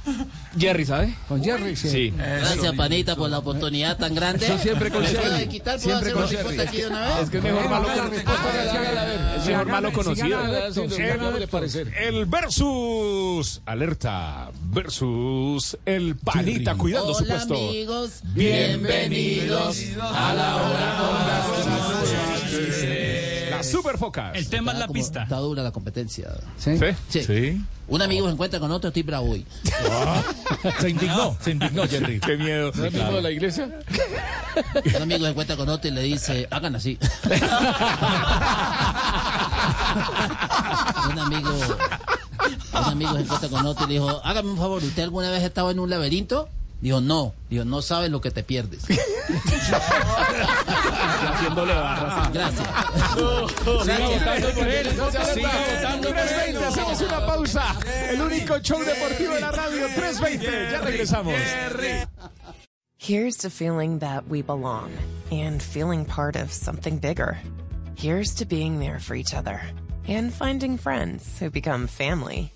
[0.57, 1.15] Jerry, ¿sabe?
[1.27, 1.89] Con Jerry, sí.
[1.89, 2.13] Sí.
[2.17, 4.47] Gracias, panita, por la oportunidad tan grande.
[4.47, 5.47] Yo siempre con ¿Me puedo Jerry.
[5.47, 5.79] quitar?
[5.79, 6.43] ¿Puedo Siempre hacer con una Jerry.
[6.43, 7.17] respuesta aquí de una vez?
[7.23, 7.87] Es que es mejor malo
[9.37, 10.39] es mejor malo conocido.
[12.07, 17.53] El- versus, alerta, versus el panita cuidando su Hola, puesto.
[17.55, 18.21] amigos.
[18.33, 20.97] Bienvenidos a la hora
[21.27, 23.00] Las
[23.65, 24.35] superfocas.
[24.35, 25.23] El tema es la Como- pista.
[25.23, 26.29] Está dura la competencia.
[26.57, 26.77] ¿Sí?
[27.09, 27.23] ¿Sí?
[27.23, 27.61] Sí.
[27.87, 29.45] Un amigo se encuentra con otro, estoy bravo hoy.
[30.79, 32.19] Se indignó, se indignó, Jerry.
[32.21, 32.71] Qué miedo.
[32.73, 33.65] ¿No es mismo de la iglesia?
[34.95, 36.97] Un amigo se encuentra con otro y le dice, hagan así.
[41.11, 41.49] un amigo,
[42.73, 45.43] un amigo se encuentra con otro y le dijo, hágame un favor, ¿usted alguna vez
[45.43, 46.49] ha estado en un laberinto?
[46.81, 47.33] Dijo, no.
[47.49, 48.83] Dijo, no sabes lo que te pierdes.
[51.29, 52.33] Haciéndole barras.
[52.33, 52.67] Gracias.
[53.83, 54.87] Siga votando por él.
[54.89, 57.75] Siga votando por 320, hacemos una pausa.
[58.09, 60.71] El único show deportivo de la radio, 320.
[60.71, 61.35] Ya regresamos.
[62.97, 64.91] Here's to feeling that we belong
[65.31, 67.37] and feeling part of something bigger.
[67.95, 69.61] Here's to being there for each other
[70.07, 72.51] and finding friends who become family.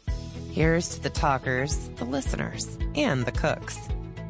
[0.51, 3.77] Here's to the talkers, the listeners, and the cooks.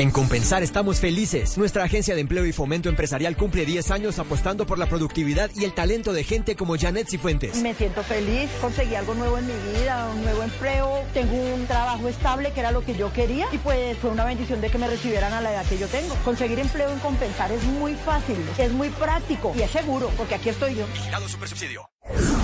[0.00, 1.58] En Compensar estamos felices.
[1.58, 5.64] Nuestra agencia de empleo y fomento empresarial cumple 10 años apostando por la productividad y
[5.64, 7.56] el talento de gente como Janet Cifuentes.
[7.62, 12.08] Me siento feliz, conseguí algo nuevo en mi vida, un nuevo empleo, tengo un trabajo
[12.08, 14.86] estable que era lo que yo quería y pues fue una bendición de que me
[14.86, 16.14] recibieran a la edad que yo tengo.
[16.24, 20.50] Conseguir empleo en compensar es muy fácil, es muy práctico y es seguro porque aquí
[20.50, 20.86] estoy yo.
[20.94, 21.90] Vigilado Supersubsidio.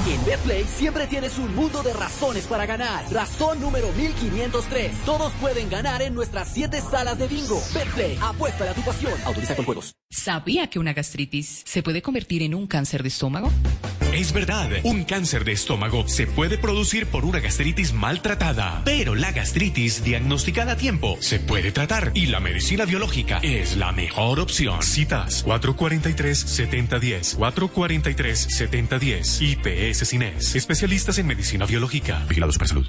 [0.06, 3.04] En Betplay siempre tienes un mundo de razones para ganar.
[3.10, 5.04] Razón número 1503.
[5.04, 7.60] Todos pueden ganar en nuestras 7 salas de bingo.
[7.72, 9.14] Betplay, apuesta a tu pasión.
[9.24, 9.94] Autoriza con juegos.
[10.14, 13.50] ¿Sabía que una gastritis se puede convertir en un cáncer de estómago?
[14.12, 19.32] Es verdad, un cáncer de estómago se puede producir por una gastritis maltratada, pero la
[19.32, 24.80] gastritis diagnosticada a tiempo se puede tratar y la medicina biológica es la mejor opción.
[24.84, 32.88] Citas 443-7010, 443-7010, IPS Cines, especialistas en medicina biológica, vigilados para salud.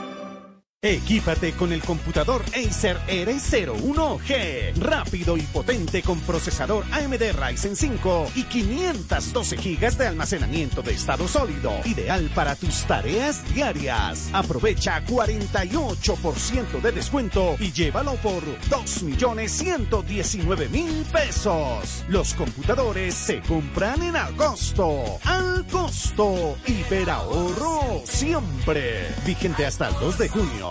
[0.83, 4.73] Equípate con el computador Acer R01G.
[4.77, 11.27] Rápido y potente con procesador AMD Ryzen 5 y 512 GB de almacenamiento de estado
[11.27, 11.71] sólido.
[11.85, 14.31] Ideal para tus tareas diarias.
[14.33, 18.41] Aprovecha 48% de descuento y llévalo por
[18.71, 22.05] 2.119.000 pesos.
[22.07, 25.19] Los computadores se compran en agosto.
[25.25, 26.57] Al costo.
[26.65, 29.13] Hiperahorro siempre.
[29.27, 30.70] Vigente hasta el 2 de junio.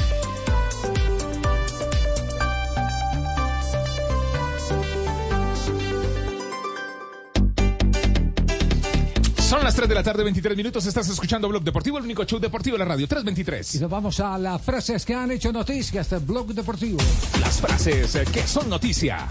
[9.51, 10.85] Son las 3 de la tarde, 23 minutos.
[10.85, 13.05] Estás escuchando Blog Deportivo, el único show deportivo de la radio.
[13.05, 13.75] 323.
[13.75, 16.99] Y nos vamos a las frases que han hecho noticias del Blog Deportivo.
[17.41, 19.27] Las frases eh, que son noticia.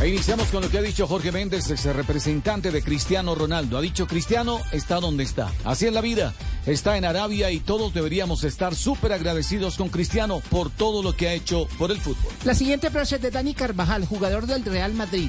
[0.00, 3.76] E iniciamos con lo que ha dicho Jorge Méndez, ex representante de Cristiano Ronaldo.
[3.76, 5.52] Ha dicho, Cristiano está donde está.
[5.64, 6.32] Así es la vida.
[6.64, 11.28] Está en Arabia y todos deberíamos estar súper agradecidos con Cristiano por todo lo que
[11.28, 12.32] ha hecho por el fútbol.
[12.44, 15.28] La siguiente frase es de Dani Carvajal, jugador del Real Madrid.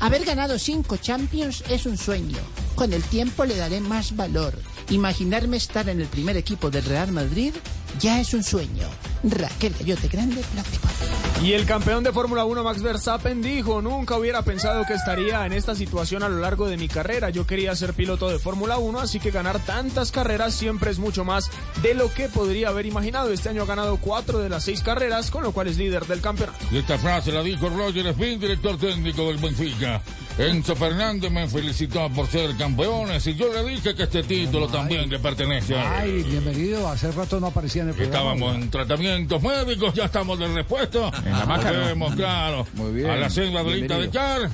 [0.00, 2.38] Haber ganado cinco Champions es un sueño.
[2.74, 4.54] Con el tiempo le daré más valor.
[4.90, 7.54] Imaginarme estar en el primer equipo del Real Madrid
[8.00, 8.88] ya es un sueño.
[9.22, 11.33] Raquel Gallote Grande, Deportivo.
[11.42, 15.52] Y el campeón de Fórmula 1 Max Verstappen dijo, nunca hubiera pensado que estaría en
[15.52, 17.28] esta situación a lo largo de mi carrera.
[17.28, 21.24] Yo quería ser piloto de Fórmula 1, así que ganar tantas carreras siempre es mucho
[21.24, 21.50] más
[21.82, 23.30] de lo que podría haber imaginado.
[23.30, 26.22] Este año ha ganado cuatro de las seis carreras, con lo cual es líder del
[26.22, 26.58] campeonato.
[26.70, 30.00] Y esta frase la dijo Roger Spin, director técnico del Benfica.
[30.38, 35.08] Enzo Fernández me felicitó por ser campeones y yo le dije que este título también
[35.08, 36.10] le pertenece a él.
[36.16, 36.88] Ay, bienvenido.
[36.88, 38.32] Hace rato no aparecía en el programa.
[38.32, 41.08] Estábamos en tratamientos médicos, ya estamos de repuesto.
[41.24, 41.78] En la maca, ¿no?
[41.80, 42.66] Volvemos, claro.
[42.74, 43.10] Muy bien.
[43.10, 44.50] A la selva de Lita de Char,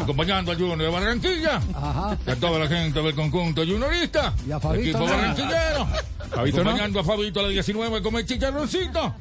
[0.00, 1.60] acompañando a Junior de Barranquilla.
[1.74, 2.16] Ajá.
[2.26, 4.32] Y a toda la gente del conjunto juniorista.
[4.46, 5.04] Y a Fabito, Equipo ¿no?
[5.06, 5.88] barranquillero.
[6.30, 6.70] Fabito, ¿no?
[6.70, 9.14] acompañando a Fabito a la 19 con el chicharroncito.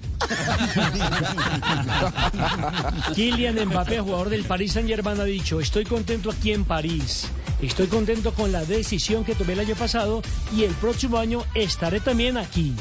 [3.14, 7.28] Kylian Mbappé, jugador del Paris Saint Germain, ha dicho, estoy contento aquí en París.
[7.62, 10.22] Estoy contento con la decisión que tomé el año pasado
[10.56, 12.74] y el próximo año estaré también aquí.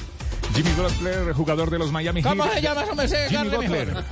[0.55, 2.37] Jimmy Butler, jugador de los Miami Heat.
[2.37, 3.09] ¿Cómo se llama ese hombre?
[3.09, 3.87] Jimmy Carle Butler.
[3.89, 4.05] mejor.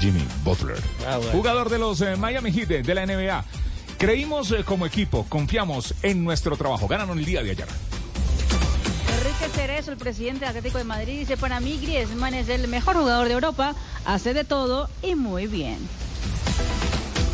[0.00, 0.76] Jimmy Butler.
[1.06, 1.32] Ah, bueno.
[1.32, 3.44] Jugador de los eh, Miami Heat de, de la NBA.
[3.98, 6.86] Creímos eh, como equipo, confiamos en nuestro trabajo.
[6.86, 7.66] Ganaron el día de ayer.
[9.18, 12.96] Enrique Cerezo, el presidente del Atlético de Madrid, dice, para mí Griezmann es el mejor
[12.96, 13.74] jugador de Europa,
[14.04, 15.78] hace de todo y muy bien.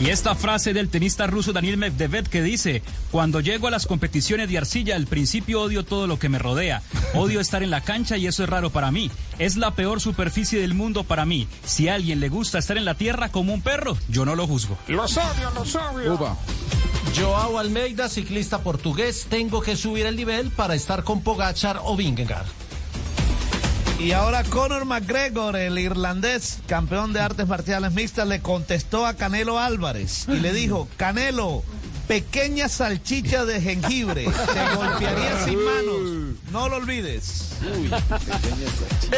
[0.01, 4.49] Y esta frase del tenista ruso Daniel Medvedev que dice, cuando llego a las competiciones
[4.49, 6.83] de arcilla, al principio odio todo lo que me rodea.
[7.15, 9.11] Odio estar en la cancha y eso es raro para mí.
[9.39, 11.47] Es la peor superficie del mundo para mí.
[11.65, 14.47] Si a alguien le gusta estar en la tierra como un perro, yo no lo
[14.47, 14.77] juzgo.
[14.89, 16.37] Los odio, los odio.
[17.17, 22.47] Joao Almeida, ciclista portugués, tengo que subir el nivel para estar con Pogachar o Vingegaard.
[23.99, 29.59] Y ahora Conor McGregor, el irlandés, campeón de artes marciales mixtas, le contestó a Canelo
[29.61, 31.63] Álvarez y le dijo, Canelo,
[32.09, 37.51] pequeña salchicha de jengibre, te golpearía sin manos, no lo olvides.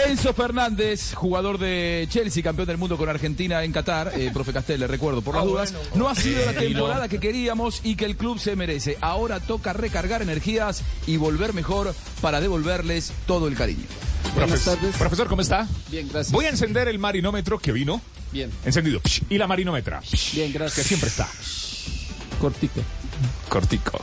[0.06, 4.80] Enzo Fernández, jugador de Chelsea, campeón del mundo con Argentina en Qatar, eh, profe Castel,
[4.80, 5.88] le recuerdo por las Ah, dudas, bueno.
[5.94, 6.74] no ha sido la Bien.
[6.74, 8.98] temporada que queríamos y que el club se merece.
[9.00, 13.86] Ahora toca recargar energías y volver mejor para devolverles todo el cariño.
[14.34, 15.66] Profes- Profesor, ¿cómo está?
[15.90, 16.32] Bien, gracias.
[16.32, 18.00] Voy a encender el marinómetro que vino.
[18.32, 18.50] Bien.
[18.64, 19.00] Encendido.
[19.30, 20.00] Y la marinómetra.
[20.32, 20.74] Bien, gracias.
[20.78, 21.28] Que siempre está.
[22.40, 22.80] Cortico.
[23.48, 24.00] Cortico.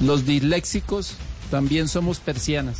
[0.00, 1.14] Los disléxicos
[1.50, 2.78] también somos persianas.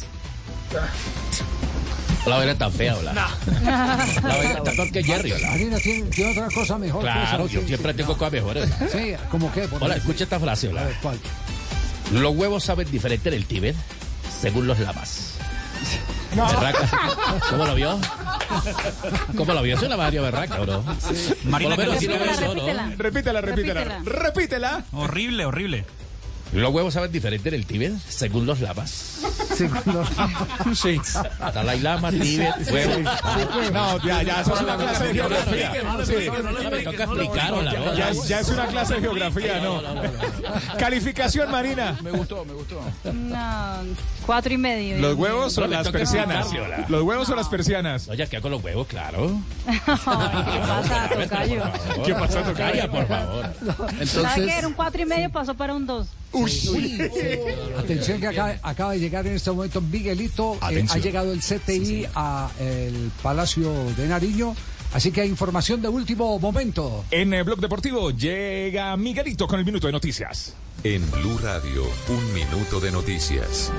[2.27, 3.13] La vaina tan fea, hola.
[3.63, 5.51] La vaina tan peor que Jerry, hola.
[5.51, 7.03] Marina tiene, tiene otra cosa mejor.
[7.05, 7.99] que Claro, yo sí, siempre sí.
[7.99, 8.71] tengo cosas mejores.
[8.81, 8.89] hola.
[8.91, 9.69] Sí, ¿cómo qué?
[9.79, 10.85] Hola, escucha esta frase, A hola.
[10.85, 11.19] ver, ¿cuál?
[12.15, 13.77] Los huevos saben diferente en el Tíbet
[14.41, 15.34] según los lamas.
[16.35, 16.89] Berraca.
[17.51, 17.99] ¿Cómo lo vio?
[19.37, 20.83] Como la vio, es una Mario Berraca, bro.
[21.45, 22.97] Marina, Por lo menos repítela, tiene eso, ¿no?
[22.97, 23.99] Repítela, repítela, Repítela.
[24.05, 24.85] repítela.
[24.93, 25.85] Horrible, horrible.
[26.53, 29.21] Los huevos saben diferente en el Tíbet según los lamas.
[30.75, 31.01] Sí.
[31.53, 32.99] Dalai Lama, Tíbet, huevos.
[33.73, 35.73] No, ya, ya, eso es una clase de geografía.
[36.05, 36.15] Sí.
[37.97, 39.83] Ya, ya es una clase de geografía, ¿no?
[40.79, 41.97] Calificación, Marina.
[42.03, 42.81] Me gustó, me gustó.
[43.13, 43.83] No,
[44.27, 44.99] cuatro y medio.
[44.99, 46.49] ¿Los huevos o las persianas?
[46.89, 48.09] ¿Los huevos o las persianas?
[48.09, 49.41] No, ya queda con los huevos, claro.
[49.67, 51.63] Ay, ¿Qué pasa, tocayo?
[52.05, 52.91] ¿Qué pasó, tocayo?
[52.91, 53.53] Por favor.
[54.07, 54.59] ¿Sabe qué?
[54.59, 56.09] Era un cuatro y medio, pasó para un dos.
[57.79, 60.55] Atención que acaba, acaba de llegar en este momento Miguelito.
[60.55, 60.99] eh, Atención.
[60.99, 64.55] ha llegado el CTI a el Palacio de Nariño.
[64.93, 67.05] Así que hay información de último momento.
[67.11, 70.55] En el Blog Deportivo llega Miguelito con el minuto de noticias.
[70.85, 73.73] En Blue Radio, un minuto de noticias.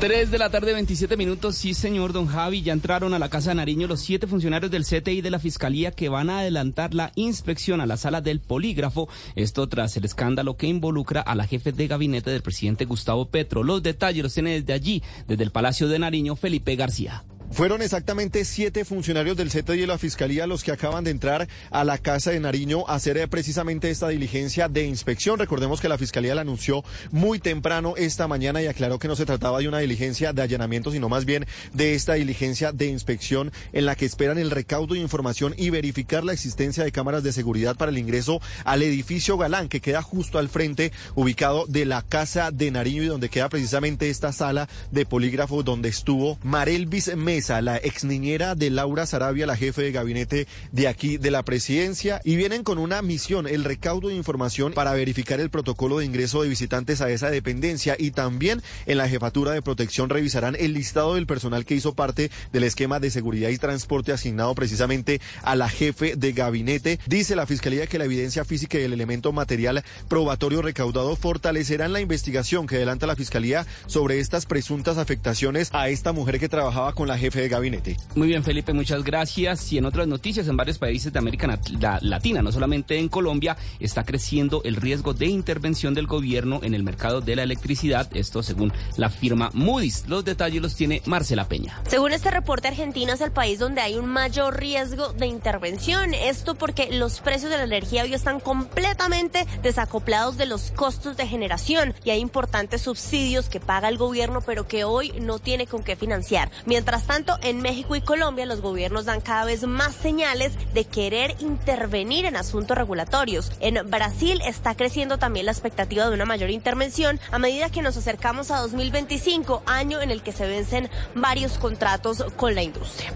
[0.00, 1.56] 3 de la tarde, 27 minutos.
[1.56, 4.84] Sí, señor Don Javi, ya entraron a la Casa de Nariño los siete funcionarios del
[4.84, 9.08] CTI de la Fiscalía que van a adelantar la inspección a la sala del polígrafo.
[9.34, 13.62] Esto tras el escándalo que involucra a la jefe de gabinete del presidente Gustavo Petro.
[13.62, 17.24] Los detalles los tiene desde allí, desde el Palacio de Nariño, Felipe García.
[17.52, 21.48] Fueron exactamente siete funcionarios del CTI y de la Fiscalía los que acaban de entrar
[21.70, 25.38] a la Casa de Nariño a hacer eh, precisamente esta diligencia de inspección.
[25.38, 29.26] Recordemos que la Fiscalía la anunció muy temprano esta mañana y aclaró que no se
[29.26, 33.84] trataba de una diligencia de allanamiento, sino más bien de esta diligencia de inspección en
[33.84, 37.76] la que esperan el recaudo de información y verificar la existencia de cámaras de seguridad
[37.76, 42.52] para el ingreso al edificio Galán, que queda justo al frente, ubicado de la Casa
[42.52, 47.78] de Nariño y donde queda precisamente esta sala de polígrafo donde estuvo Marelvis Mesa, la
[47.78, 52.36] ex niñera de Laura Sarabia, la jefe de gabinete de aquí de la presidencia, y
[52.36, 56.48] vienen con una misión, el recaudo de información para verificar el protocolo de ingreso de
[56.48, 61.26] visitantes a esa dependencia y también en la jefatura de protección revisarán el listado del
[61.26, 66.14] personal que hizo parte del esquema de seguridad y transporte asignado precisamente a la jefe
[66.16, 66.98] de gabinete.
[67.06, 72.00] Dice la Fiscalía que la evidencia física y el elemento material probatorio recaudado fortalecerán la
[72.00, 77.08] investigación que adelanta la Fiscalía sobre estas presuntas afectaciones a esta mujer que trabajaba con
[77.08, 77.96] la jefe de gabinete.
[78.14, 79.72] Muy bien, Felipe, muchas gracias.
[79.72, 81.58] Y en otras noticias, en varios países de América
[82.00, 86.82] Latina, no solamente en Colombia, está creciendo el riesgo de intervención del gobierno en el
[86.82, 88.08] mercado de la electricidad.
[88.16, 90.04] Esto según la firma Moody's.
[90.08, 91.80] Los detalles los tiene Marcela Peña.
[91.88, 96.14] Según este reporte, Argentina es el país donde hay un mayor riesgo de intervención.
[96.14, 101.26] Esto porque los precios de la energía hoy están completamente desacoplados de los costos de
[101.26, 105.82] generación y hay importantes subsidios que paga el gobierno pero que hoy no tiene con
[105.82, 106.50] qué financiar.
[106.66, 111.36] Mientras tanto, en México y Colombia los gobiernos dan cada vez más señales de querer
[111.40, 113.52] intervenir en asuntos regulatorios.
[113.60, 117.96] En Brasil está creciendo también la expectativa de una mayor intervención a medida que nos
[117.96, 123.12] acercamos a 2025, año en el que se vencen varios contratos con la industria.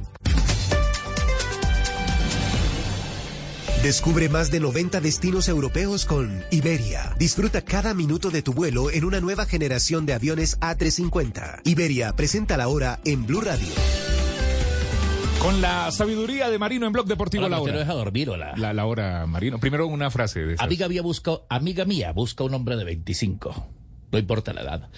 [3.85, 7.13] Descubre más de 90 destinos europeos con Iberia.
[7.19, 11.61] Disfruta cada minuto de tu vuelo en una nueva generación de aviones A350.
[11.65, 13.69] Iberia presenta la hora en Blue Radio.
[15.39, 17.73] Con la sabiduría de Marino en Blog Deportivo Hola, La Hora.
[17.75, 18.55] no deja dormir, hola.
[18.57, 19.61] La, la hora, Marino.
[19.61, 20.65] Primero una frase de esas.
[20.65, 23.69] Amiga mía busca, amiga mía busca un hombre de 25.
[24.11, 24.89] No importa la edad.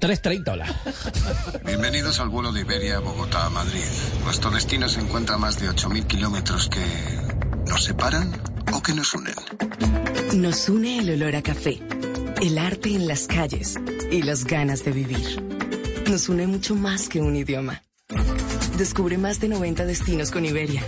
[0.00, 0.66] 3.30, hola.
[1.64, 3.84] Bienvenidos al vuelo de Iberia Bogotá a Madrid.
[4.24, 6.80] Nuestro destino se encuentra a más de 8.000 kilómetros que
[7.68, 8.32] nos separan
[8.72, 9.34] o que nos unen.
[10.34, 11.80] Nos une el olor a café,
[12.42, 13.76] el arte en las calles
[14.10, 15.42] y las ganas de vivir.
[16.10, 17.82] Nos une mucho más que un idioma.
[18.76, 20.82] Descubre más de 90 destinos con Iberia.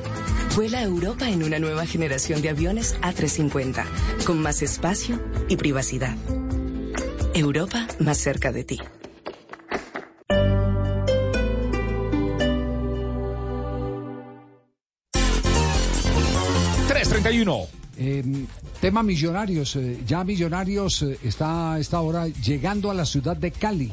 [0.56, 3.84] Vuela a Europa en una nueva generación de aviones A350,
[4.24, 6.16] con más espacio y privacidad.
[7.38, 8.80] Europa más cerca de ti.
[16.88, 17.66] 3.31.
[17.98, 18.24] Eh,
[18.80, 19.76] tema millonarios.
[19.76, 23.92] eh, ya Millonarios eh, está a esta hora llegando a la ciudad de Cali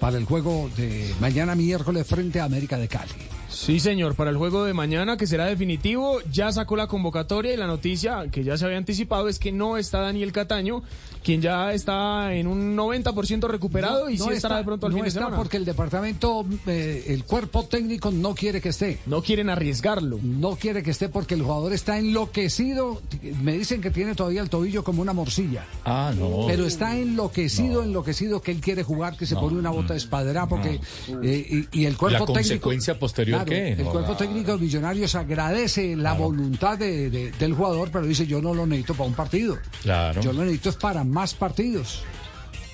[0.00, 3.12] para el juego de mañana miércoles frente a América de Cali.
[3.52, 7.56] Sí, señor, para el juego de mañana, que será definitivo, ya sacó la convocatoria y
[7.56, 10.82] la noticia que ya se había anticipado es que no está Daniel Cataño,
[11.22, 15.02] quien ya está en un 90% recuperado y sí estará de pronto al no fin
[15.04, 15.36] de está semana.
[15.36, 18.98] porque el departamento, eh, el cuerpo técnico no quiere que esté.
[19.06, 20.18] No quieren arriesgarlo.
[20.22, 23.00] No quiere que esté porque el jugador está enloquecido.
[23.42, 25.64] Me dicen que tiene todavía el tobillo como una morcilla.
[25.84, 26.46] Ah, no.
[26.48, 30.46] Pero está enloquecido, enloquecido que él quiere jugar, que se pone una bota de espadera
[30.48, 30.80] porque
[31.22, 32.34] eh, y, y el cuerpo La técnico.
[32.64, 33.72] consecuencia posterior, Claro, ¿qué?
[33.72, 38.40] El cuerpo técnico de Millonarios agradece la voluntad de- de- del jugador, pero dice yo
[38.42, 39.58] no lo necesito para un partido.
[39.82, 40.20] Claro.
[40.20, 42.02] Yo lo necesito es para más partidos.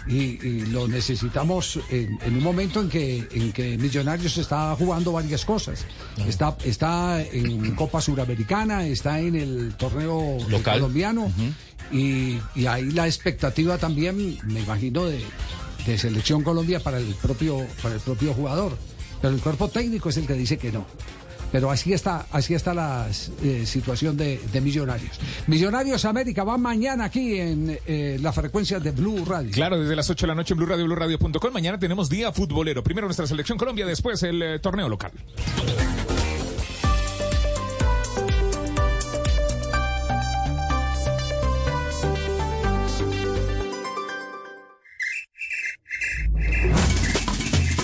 [0.06, 5.12] Y, y lo necesitamos en, en un momento en que, en que Millonarios está jugando
[5.12, 5.84] varias cosas.
[6.26, 10.78] Está, está en Copa Suramericana, está en el torneo Local.
[10.80, 11.30] colombiano
[11.92, 15.20] y, y ahí la expectativa también, me imagino, de,
[15.84, 18.78] de selección Colombia para el propio, para el propio jugador.
[19.20, 20.84] Pero el cuerpo técnico es el que dice que no.
[21.50, 23.06] Pero así está, así está la
[23.42, 25.18] eh, situación de, Millonarios.
[25.46, 29.50] Millonarios América va mañana aquí en eh, la frecuencia de Blue Radio.
[29.52, 31.52] Claro, desde las 8 de la noche en Blue Radio, BlueRadio.com.
[31.52, 32.82] Mañana tenemos día futbolero.
[32.82, 35.12] Primero nuestra selección Colombia, después el eh, torneo local.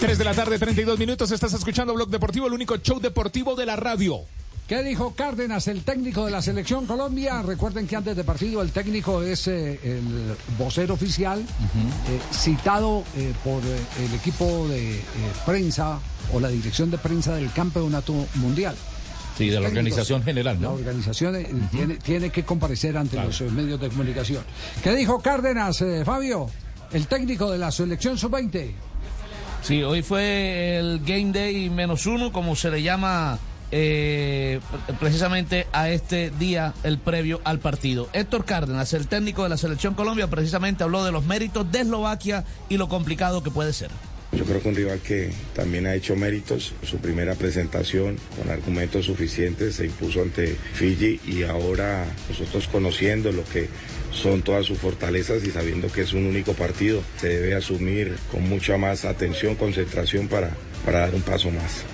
[0.05, 1.31] Tres de la tarde, 32 minutos.
[1.31, 4.19] Estás escuchando Blog Deportivo, el único show deportivo de la radio.
[4.69, 7.41] ¿Qué dijo Cárdenas, el técnico de la selección Colombia?
[7.41, 13.33] Recuerden que antes de partido el técnico es eh, el vocero oficial, eh, citado eh,
[13.43, 15.01] por el equipo de
[15.47, 15.99] prensa
[16.35, 18.77] o la dirección de prensa del campeonato mundial.
[19.39, 20.75] Sí, de la organización general, La ¿no?
[20.75, 24.45] organización eh, tiene, tiene que comparecer ante los medios de comunicación.
[24.83, 26.51] ¿Qué dijo Cárdenas, Fabio?
[26.93, 28.75] El técnico de la selección sub-20.
[29.65, 33.39] Sí, hoy fue el Game Day menos uno, como se le llama
[33.71, 34.61] eh,
[35.01, 38.11] precisamente a este día, el previo al partido.
[38.13, 42.45] Héctor Cárdenas, el técnico de la Selección Colombia, precisamente habló de los méritos de Eslovaquia
[42.69, 43.89] y lo complicado que puede ser.
[44.33, 46.75] Yo creo que un rival que también ha hecho méritos.
[46.83, 53.45] Su primera presentación con argumentos suficientes se impuso ante Fiji y ahora nosotros conociendo lo
[53.45, 53.69] que
[54.15, 58.49] son todas sus fortalezas y sabiendo que es un único partido, se debe asumir con
[58.49, 60.51] mucha más atención, concentración para,
[60.85, 61.85] para dar un paso más.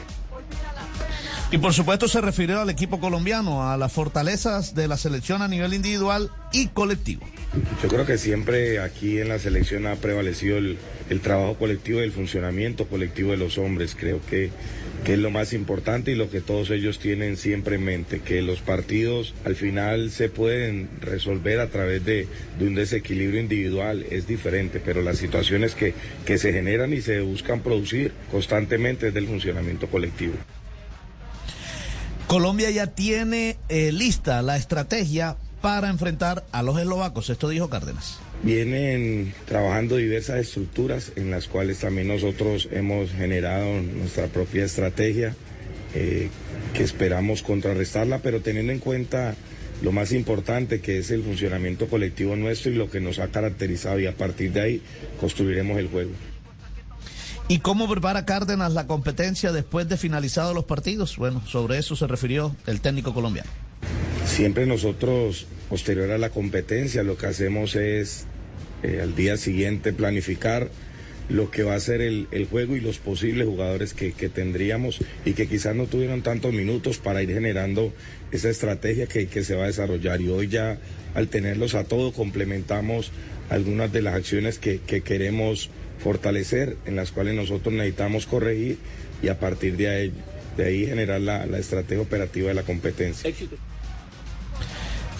[1.52, 5.48] Y por supuesto se refirió al equipo colombiano, a las fortalezas de la selección a
[5.48, 7.26] nivel individual y colectivo.
[7.82, 10.78] Yo creo que siempre aquí en la selección ha prevalecido el,
[11.20, 13.96] trabajo colectivo y el funcionamiento colectivo de los hombres.
[13.98, 14.52] Creo que,
[15.04, 18.42] que es lo más importante y lo que todos ellos tienen siempre en mente, que
[18.42, 22.28] los partidos al final se pueden resolver a través de,
[22.60, 25.94] de un desequilibrio individual, es diferente, pero las situaciones que,
[26.24, 30.34] que se generan y se buscan producir constantemente es del funcionamiento colectivo.
[32.30, 38.20] Colombia ya tiene eh, lista la estrategia para enfrentar a los eslovacos, esto dijo Cárdenas.
[38.44, 45.34] Vienen trabajando diversas estructuras en las cuales también nosotros hemos generado nuestra propia estrategia
[45.96, 46.28] eh,
[46.72, 49.34] que esperamos contrarrestarla, pero teniendo en cuenta
[49.82, 53.98] lo más importante que es el funcionamiento colectivo nuestro y lo que nos ha caracterizado
[53.98, 54.82] y a partir de ahí
[55.18, 56.12] construiremos el juego.
[57.50, 61.16] ¿Y cómo prepara Cárdenas la competencia después de finalizados los partidos?
[61.16, 63.50] Bueno, sobre eso se refirió el técnico colombiano.
[64.24, 68.26] Siempre nosotros, posterior a la competencia, lo que hacemos es
[68.84, 70.70] eh, al día siguiente planificar
[71.28, 75.48] lo que va a ser el, juego y los posibles jugadores que, tendríamos y que
[75.48, 77.92] quizás no tuvieron tantos minutos para ir generando
[78.30, 80.20] esa estrategia que, que se va a desarrollar.
[80.20, 80.78] Y hoy ya
[81.14, 83.10] al tenerlos a todos complementamos
[83.48, 85.68] algunas de las acciones que, que queremos
[86.02, 88.78] fortalecer, en las cuales nosotros necesitamos corregir
[89.22, 90.12] y a partir de ahí,
[90.56, 93.30] de ahí generar la, la estrategia operativa de la competencia.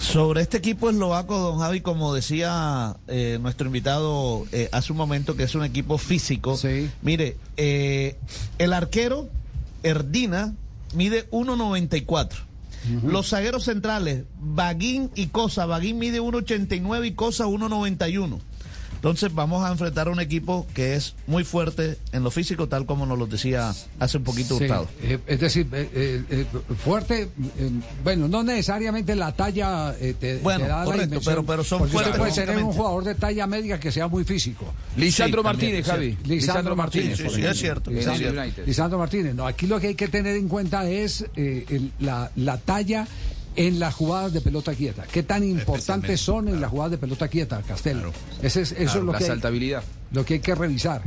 [0.01, 5.35] Sobre este equipo eslovaco, don Javi, como decía eh, nuestro invitado eh, hace un momento,
[5.35, 6.59] que es un equipo físico.
[7.03, 8.17] Mire, eh,
[8.57, 9.29] el arquero
[9.83, 10.55] Erdina
[10.95, 12.29] mide 1.94.
[13.05, 15.67] Los zagueros centrales, Baguín y Cosa.
[15.67, 18.39] Baguín mide 1.89 y Cosa 1.91.
[19.01, 22.85] Entonces vamos a enfrentar a un equipo que es muy fuerte en lo físico, tal
[22.85, 24.87] como nos lo decía hace un poquito Sí, Hurtado.
[25.01, 26.45] eh, es decir, eh, eh, eh,
[26.83, 27.71] fuerte, eh,
[28.03, 31.63] bueno, no necesariamente la talla eh, te, Bueno, te da la correcto, dimensión, pero- pero
[31.63, 34.71] son porque usted fuertes puede ser un jugador de talla media que sea muy físico.
[34.95, 36.09] Lisandro Sí, Martínez, Javi.
[36.09, 37.17] Lisandro Lisandro Martínez.
[37.17, 39.33] Sí, es cierto, Lisandro, Martínez.
[39.33, 43.07] No, aquí lo que hay que tener en cuenta es eh, el- la, la talla
[43.55, 45.03] en las jugadas de pelota quieta.
[45.03, 48.11] ¿Qué tan importantes son en las jugadas de pelota quieta, Castelo?
[48.41, 49.83] Ese es, eso Claro, es lo la que hay- saltabilidad.
[50.11, 51.01] lo que hay que revisar.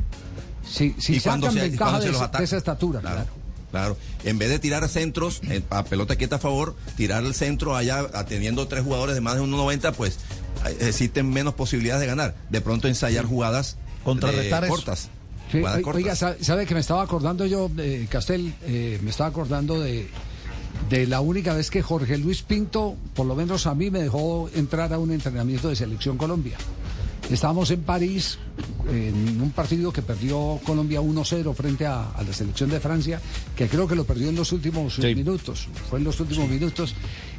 [0.69, 3.01] Si, si Y cuando sacan se- y ventaja cuando se de, los esa- de estatura,
[3.01, 3.17] Claro.
[3.17, 3.31] claro.
[3.71, 8.07] Claro, en vez de tirar centros a pelota quieta a favor, tirar el centro allá
[8.29, 10.19] teniendo tres jugadores de más de 1.90, pues
[10.67, 12.37] eh, existen menos posibilidades de ganar.
[12.51, 15.09] De pronto ensayar jugadas Contrarrestar eh, cortas.
[15.51, 15.97] Sí, jugadas cortas.
[16.03, 20.09] oiga, sa- sabe que me estaba acordando yo, eh, Castel, eh, me estaba acordando de,
[20.91, 24.51] de la única vez que Jorge Luis Pinto, por lo menos a mí, me dejó
[24.55, 26.57] entrar a un entrenamiento de Selección Colombia.
[27.31, 28.39] Estábamos en París
[28.87, 33.19] en un partido que perdió Colombia 1-0 frente a, a la selección de Francia,
[33.57, 35.15] que creo que lo perdió en los últimos Sí.
[35.15, 36.95] minutos, fue en los últimos minutos.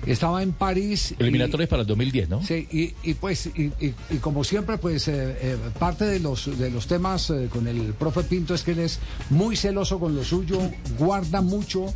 [0.07, 1.13] estaba en París.
[1.19, 2.43] Eliminatorias para el 2010, ¿no?
[2.43, 6.57] Sí, y, y pues, y, y- y como siempre, pues eh, eh, parte de los,
[6.57, 8.99] de los temas eh, con el profe Pinto es que él es
[9.29, 10.59] muy celoso con lo suyo,
[10.97, 11.93] guarda mucho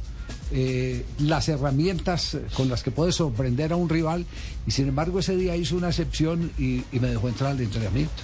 [0.52, 4.26] eh, las herramientas con las que puede sorprender a un rival,
[4.66, 8.24] y sin embargo ese día hizo una excepción y, y me dejó entrar al entrenamiento.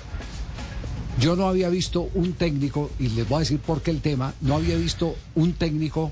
[1.19, 4.33] Yo no había visto un técnico, y les voy a decir por qué el tema,
[4.41, 6.11] no había visto un técnico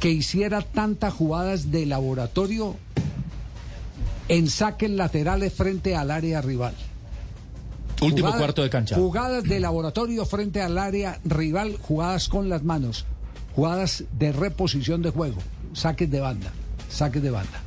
[0.00, 2.76] que hiciera tantas jugadas de laboratorio
[4.28, 6.74] en saques laterales frente al área rival.
[8.02, 8.96] Último Jugadas- cuarto de cancha.
[8.96, 13.06] Jugadas de laboratorio frente al área rival, jugadas con las manos,
[13.54, 15.38] jugadas de reposición de juego,
[15.72, 16.52] saques de banda,
[16.88, 17.60] saques de banda.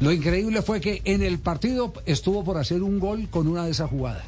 [0.00, 3.72] Lo increíble fue que en el partido estuvo por hacer un gol con una de
[3.72, 4.24] esas jugadas.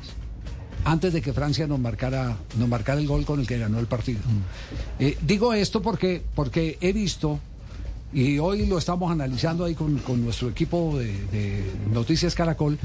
[0.85, 3.87] Antes de que Francia nos marcara, nos marcara el gol con el que ganó el
[3.87, 4.20] partido.
[4.99, 7.39] Eh, digo esto porque, porque he visto,
[8.12, 12.78] y hoy lo estamos analizando ahí con, con nuestro equipo de, de Noticias Caracol,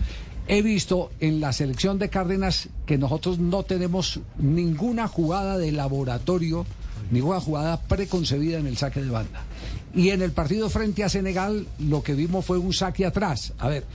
[0.47, 6.65] he visto en la selección de Cárdenas que nosotros no tenemos ninguna jugada de laboratorio,
[7.11, 9.43] ninguna jugada preconcebida en el saque de banda.
[9.93, 13.53] Y en el partido frente a Senegal lo que vimos fue un saque atrás.
[13.57, 13.85] A ver,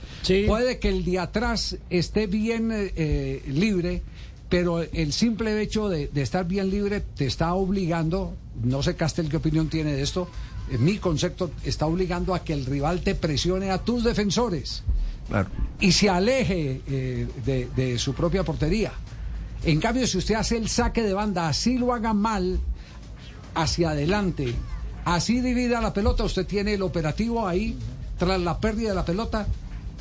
[0.47, 4.01] puede que el de atrás esté bien eh, eh, libre,
[4.49, 8.33] pero el simple hecho de, de estar bien libre te está obligando,
[8.63, 10.27] no sé Castel qué opinión tiene de esto,
[10.71, 14.83] en mi concepto está obligando a que el rival te presione a tus defensores
[15.79, 18.91] y se aleje eh, de, de su propia portería.
[19.63, 22.59] En cambio, si usted hace el saque de banda, así lo haga mal,
[23.55, 24.53] hacia adelante,
[25.05, 27.77] así divida la pelota, usted tiene el operativo ahí,
[28.17, 29.47] tras la pérdida de la pelota,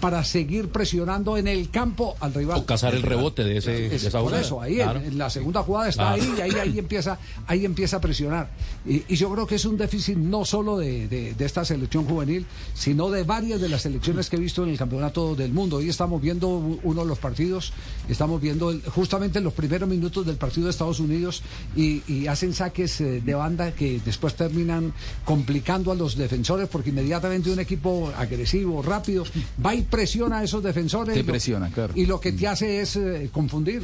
[0.00, 2.58] para seguir presionando en el campo al rival.
[2.58, 5.00] O cazar el rebote de, ese, de Es esa por eso, ahí Claro.
[5.00, 6.22] en, en la segunda jugada está Claro.
[6.22, 8.50] ahí y ahí, ahí empieza, ahí empieza a presionar.
[8.86, 12.04] Y, y yo creo que es un déficit no solo de, de- de esta selección
[12.06, 15.76] juvenil, sino de varias de las selecciones que he visto en el campeonato del mundo.
[15.76, 17.72] Hoy estamos viendo uno de los partidos,
[18.08, 21.42] estamos viendo el- justamente los primeros minutos del partido de Estados Unidos
[21.76, 24.92] y, y hacen saques eh, de banda que después terminan
[25.24, 29.24] complicando a los defensores porque inmediatamente un equipo agresivo, rápido,
[29.64, 31.14] va y presiona a esos defensores.
[31.14, 31.92] Te y lo- presiona, claro.
[31.96, 33.82] Y lo que te hace es eh, confundir.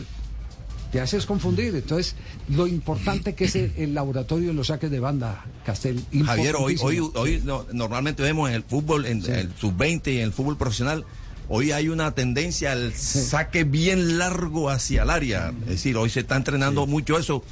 [0.92, 1.74] Te hace es confundir.
[1.74, 2.14] Entonces,
[2.48, 6.02] lo importante que es el, el laboratorio de los saques de banda, Castel.
[6.24, 10.24] Javier, hoy, hoy, hoy no- normalmente vemos en el fútbol, en el sub-20 y en
[10.24, 11.04] el fútbol profesional,
[11.48, 15.52] hoy hay una tendencia al saque bien largo hacia el área.
[15.62, 17.42] Es decir, hoy se está entrenando mucho eso.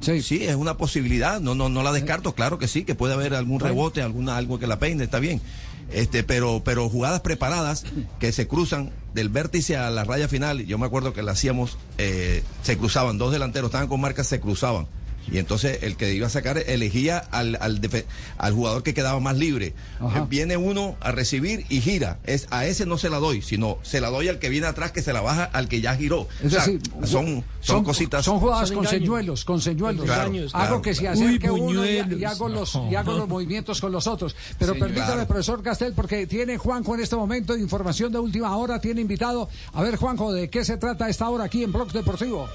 [0.00, 0.44] Sí.
[0.44, 3.60] es una posibilidad, no, no, no la descarto, claro que sí, que puede haber algún
[3.60, 5.42] rebote, alguna, algo que la peine, está bien.
[5.92, 7.84] Este, pero, pero jugadas preparadas
[8.18, 11.78] que se cruzan del vértice a la raya final, yo me acuerdo que la hacíamos,
[11.98, 14.86] eh, se cruzaban, dos delanteros estaban con marcas, se cruzaban.
[15.32, 19.74] Y entonces el que iba a sacar elegía al, al, jugador que quedaba más libre.
[20.00, 20.20] Ajá.
[20.20, 22.18] Eh, Viene uno a recibir y gira.
[22.24, 24.92] Es, a ese no se la doy, sino se la doy al que viene atrás
[24.92, 26.26] que se la baja al que ya giró.
[26.40, 28.24] Es O sea, decir, son, son, cositas.
[28.24, 30.04] Son jugadas Son con señuelos, con señuelos.
[30.04, 33.80] Claro, Hago claro, que se acerque Uy, uno y, hago los, y hago los movimientos
[33.80, 34.34] con los otros.
[34.58, 34.86] Pero Señor.
[34.88, 35.28] permítame, Claro.
[35.28, 39.48] profesor Castel, porque tiene Juanjo en este momento información de última hora, tiene invitado.
[39.72, 42.48] A ver, Juanjo, ¿de qué se trata esta hora aquí en Blog Deportivo?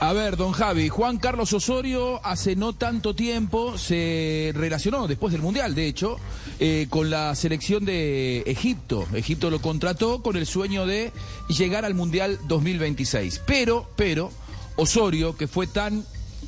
[0.00, 5.42] A ver, don Javi, Juan Carlos Osorio hace no tanto tiempo se relacionó, después del
[5.42, 6.18] Mundial, de hecho,
[6.60, 9.08] eh, con la selección de Egipto.
[9.12, 11.10] Egipto lo contrató con el sueño de
[11.48, 13.42] llegar al Mundial 2026.
[13.44, 14.30] Pero, pero,
[14.76, 16.04] Osorio, que fue tan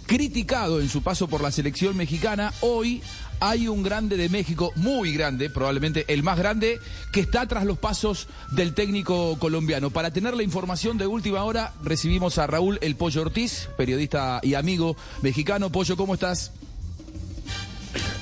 [0.06, 3.02] criticado en su paso por la selección mexicana, hoy
[3.40, 6.78] hay un grande de México, muy grande, probablemente el más grande,
[7.10, 9.90] que está tras los pasos del técnico colombiano.
[9.90, 14.54] Para tener la información de última hora, recibimos a Raúl El Pollo Ortiz, periodista y
[14.54, 15.72] amigo mexicano.
[15.72, 16.52] Pollo, ¿cómo estás?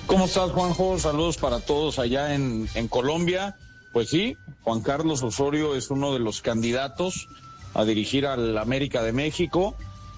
[0.06, 0.98] ¿Cómo estás, Juanjo?
[0.98, 3.56] Saludos para todos allá en, Colombia.
[3.92, 7.28] Pues sí, Juan Carlos Osorio es uno de los candidatos
[7.74, 9.74] a dirigir al América de México.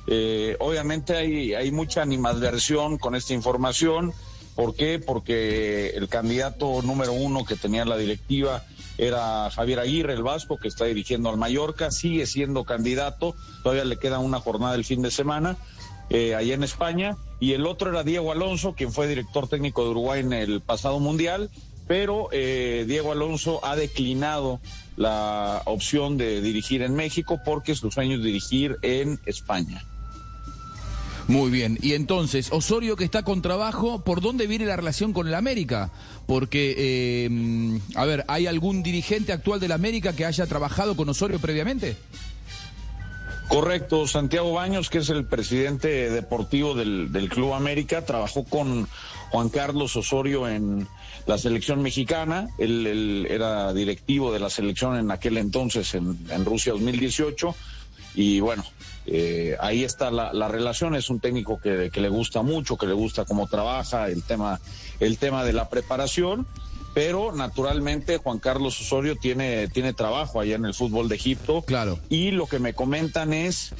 [0.06, 4.12] Eh, obviamente hay, hay mucha animadversión con esta información.
[4.54, 4.98] ¿Por qué?
[4.98, 8.64] Porque el candidato número uno que tenía la directiva
[8.98, 13.98] era Javier Aguirre, el Vasco, que está dirigiendo al Mallorca, sigue siendo candidato, todavía le
[13.98, 15.56] queda una jornada el fin de semana,
[16.10, 19.90] eh, allá en España, y el otro era Diego Alonso, quien fue director técnico de
[19.90, 21.50] Uruguay en el pasado Mundial,
[21.88, 24.60] pero eh, Diego Alonso ha declinado
[24.96, 29.82] la opción de dirigir en México porque su sueño es dirigir en España.
[31.30, 35.28] Muy bien, y entonces, Osorio que está con trabajo, ¿por dónde viene la relación con
[35.28, 35.92] el América?
[36.26, 41.38] Porque, eh, a ver, ¿hay algún dirigente actual del América que haya trabajado con Osorio
[41.38, 41.96] previamente?
[43.46, 48.88] Correcto, Santiago Baños, que es el presidente deportivo del, Club América, trabajó con
[49.30, 50.88] Juan Carlos Osorio en
[51.26, 52.48] la selección mexicana.
[52.58, 57.54] Él, él era directivo de la selección en aquel entonces, en, en Rusia 2018.
[58.16, 58.64] Y bueno,
[59.06, 60.94] eh, ahí está la, la, relación.
[60.94, 64.60] Es un técnico que, que, le gusta mucho, que le gusta cómo trabaja, el tema,
[65.00, 66.46] el tema de la preparación.
[66.92, 71.62] Pero naturalmente Juan Carlos Osorio tiene, tiene trabajo allá en el fútbol de Egipto.
[71.62, 71.98] Claro.
[72.08, 73.72] Y lo que me comentan es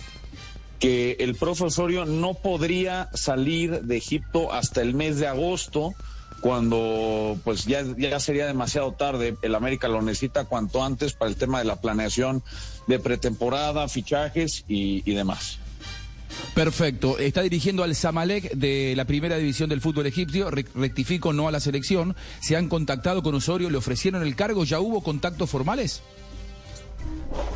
[0.79, 5.93] que el profe Osorio no podría salir de Egipto hasta el mes de agosto
[6.41, 9.37] cuando pues ya, ya sería demasiado tarde.
[9.43, 12.43] El América lo necesita cuanto antes para el tema de la planeación
[12.87, 15.59] de pretemporada, fichajes y, y demás.
[16.55, 17.19] Perfecto.
[17.19, 20.51] Está dirigiendo al Zamalek de la primera división del fútbol egipcio.
[20.51, 22.17] Rectifico, no a la selección.
[22.41, 24.65] Se han contactado con Osorio, le ofrecieron el cargo.
[24.65, 26.03] ¿Ya hubo contactos formales?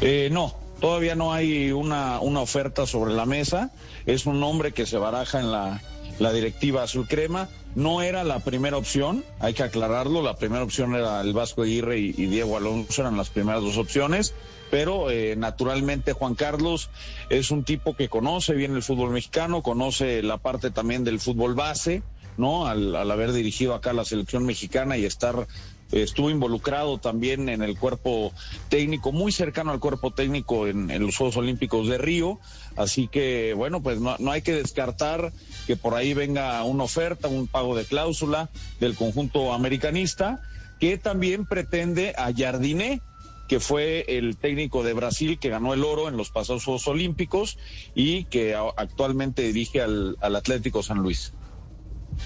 [0.01, 3.73] Eh, no, todavía no hay una, una oferta sobre la mesa.
[4.07, 5.81] Es un nombre que se baraja en la,
[6.19, 7.49] la directiva azul crema.
[7.75, 10.23] No era la primera opción, hay que aclararlo.
[10.23, 13.77] La primera opción era el Vasco Aguirre y, y Diego Alonso, eran las primeras dos
[13.79, 14.35] opciones.
[14.75, 16.91] Pero eh, naturalmente Juan Carlos
[17.31, 21.55] es un tipo que conoce bien el fútbol mexicano, conoce la parte también del fútbol
[21.55, 22.03] base,
[22.39, 22.67] ¿no?
[22.67, 25.47] Al, haber dirigido acá la selección mexicana y estar
[25.93, 28.33] estuvo involucrado también en el cuerpo
[28.69, 32.41] técnico, muy cercano al cuerpo técnico en, en los Juegos Olímpicos de Río.
[32.75, 35.33] Así que, bueno, pues no, no, hay que descartar
[35.69, 40.43] que por ahí venga una oferta, un pago de cláusula del conjunto americanista,
[40.81, 43.01] que también pretende a Jardiné,
[43.49, 47.59] que fue el técnico de Brasil que ganó el oro en los pasados Juegos Olímpicos
[47.95, 51.33] y que actualmente dirige al, al Atlético San Luis.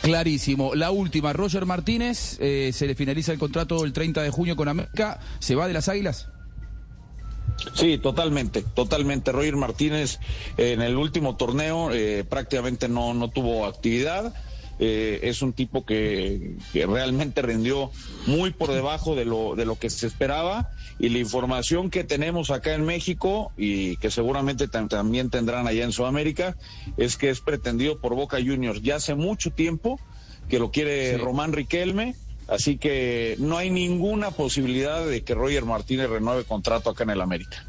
[0.02, 0.74] Clarísimo.
[0.74, 4.68] La última, Roger Martínez, eh, se le finaliza el contrato el 30 de junio con
[4.68, 6.28] América, ¿se va de las Águilas?
[7.74, 9.32] Sí, totalmente, totalmente.
[9.32, 10.20] Roger Martínez
[10.56, 14.34] eh, en el último torneo eh, prácticamente no, no tuvo actividad.
[14.80, 17.90] Eh, es un tipo que, que, realmente rindió
[18.26, 22.50] muy por debajo de lo, de lo que se esperaba y la información que tenemos
[22.50, 26.56] acá en México y que seguramente también tendrán allá en Sudamérica
[26.96, 30.00] es que es pretendido por Boca Juniors ya hace mucho tiempo
[30.48, 31.16] que lo quiere sí.
[31.18, 32.14] Román Riquelme.
[32.48, 37.20] Así que no hay ninguna posibilidad de que Roger Martínez renueve contrato acá en el
[37.20, 37.62] América.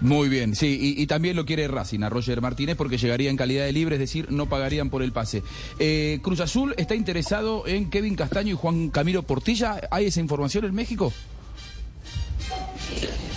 [0.00, 3.36] Muy bien, sí, y, y, también lo quiere Racing a Roger Martínez porque llegaría en
[3.36, 5.42] calidad de libre, es decir, no pagarían por el pase.
[5.78, 9.78] Eh, Cruz Azul está interesado en Kevin Castaño y Juan Camilo Portilla.
[9.90, 11.12] ¿Hay esa información en México?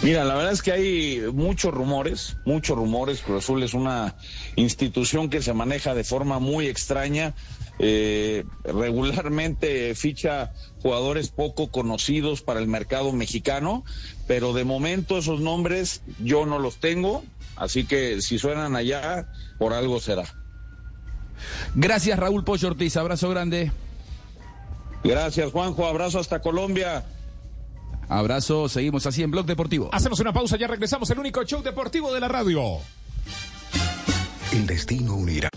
[0.04, 3.22] Mira, la verdad es que hay muchos rumores, muchos rumores.
[3.22, 4.16] Cruz Azul es una
[4.58, 7.34] institución que se maneja de forma muy extraña.
[7.80, 10.52] Eh, regularmente ficha
[10.82, 13.84] jugadores poco conocidos para el mercado mexicano,
[14.28, 17.24] pero de momento esos nombres yo no los tengo,
[17.56, 19.28] así que si suenan allá,
[19.58, 20.26] por algo será.
[21.74, 23.72] Gracias Raúl Pollo Ortiz, abrazo grande.
[25.04, 27.04] Gracias Juanjo, abrazo hasta Colombia.
[28.10, 29.90] Abrazo, seguimos así en Blog Deportivo.
[29.92, 32.80] Hacemos una pausa, ya regresamos, el único show deportivo de la radio.
[34.52, 35.50] El destino unirá.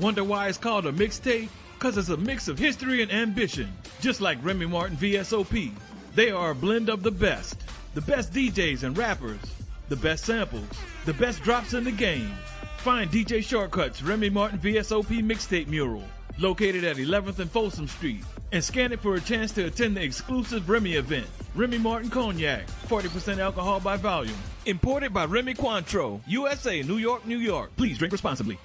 [0.00, 1.48] Wonder why it's called a mixtape?
[1.78, 3.68] Because it's a mix of history and ambition.
[4.00, 5.72] Just like Remy Martin VSOP.
[6.14, 7.56] They are a blend of the best.
[7.94, 9.40] The best DJs and rappers.
[9.88, 10.68] The best samples.
[11.04, 12.32] The best drops in the game.
[12.78, 16.04] Find DJ Shortcuts Remy Martin VSOP mixtape mural.
[16.40, 18.22] Located at 11th and Folsom Street.
[18.52, 21.26] And scan it for a chance to attend the exclusive Remy event.
[21.56, 22.64] Remy Martin Cognac.
[22.88, 24.36] 40% alcohol by volume.
[24.64, 26.20] Imported by Remy Cointreau.
[26.28, 27.74] USA, New York, New York.
[27.76, 28.56] Please drink responsibly.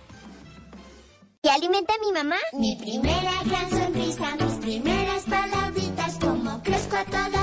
[1.41, 2.37] ¿Qué alimenta a mi mamá?
[2.53, 7.42] Mi primera gran sonrisa, mis primeras palabritas, como crezco a toda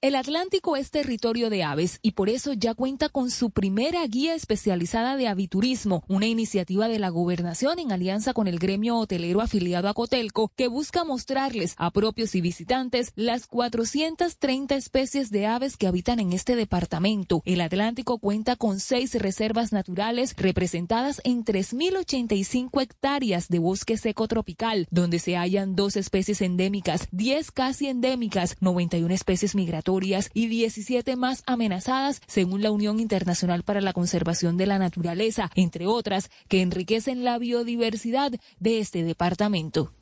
[0.00, 4.36] El Atlántico es territorio de aves y por eso ya cuenta con su primera guía
[4.36, 9.88] especializada de aviturismo, una iniciativa de la gobernación en alianza con el gremio hotelero afiliado
[9.88, 15.88] a Cotelco que busca mostrarles a propios y visitantes las 430 especies de aves que
[15.88, 17.42] habitan en este departamento.
[17.44, 24.86] El Atlántico cuenta con seis reservas naturales representadas en 3.085 hectáreas de bosque seco tropical,
[24.92, 29.87] donde se hallan dos especies endémicas, 10 casi endémicas, 91 especies migratorias
[30.34, 35.86] y 17 más amenazadas, según la Unión Internacional para la Conservación de la Naturaleza, entre
[35.86, 39.92] otras que enriquecen la biodiversidad de este departamento.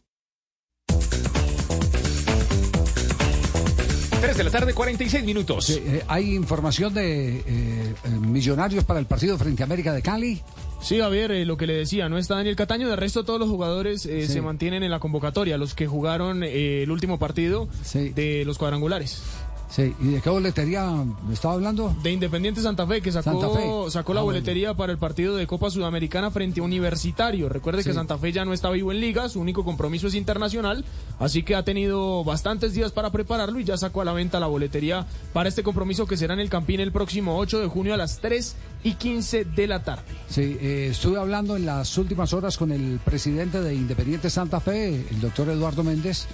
[4.21, 5.67] 3 de la tarde, 46 minutos.
[5.67, 10.03] Sí, eh, ¿Hay información de eh, eh, millonarios para el partido frente a América de
[10.03, 10.43] Cali?
[10.81, 13.49] Sí, Javier, eh, lo que le decía, no está Daniel Cataño, de resto todos los
[13.49, 18.59] jugadores eh, se mantienen en la convocatoria, los que jugaron el último partido de los
[18.59, 19.23] cuadrangulares.
[19.69, 20.89] Sí, ¿y de qué boletería
[21.27, 21.95] me estaba hablando?
[22.03, 23.53] De Independiente Santa Fe, que sacó,
[23.87, 23.91] Fe.
[23.91, 27.49] sacó la Ah, boletería para el partido de Copa Sudamericana frente a Universitario.
[27.49, 27.89] Recuerde Sí.
[27.89, 30.85] que Santa Fe ya no está vivo en liga, su único compromiso es internacional,
[31.19, 34.47] así que ha tenido bastantes días para prepararlo y ya sacó a la venta la
[34.47, 37.97] boletería para este compromiso que será en el Campín el próximo 8 de junio a
[37.97, 40.05] las 3 y 15 de la tarde.
[40.29, 44.95] Sí, eh, estuve hablando en las últimas horas con el presidente de Independiente Santa Fe,
[45.11, 46.27] el doctor Eduardo Méndez,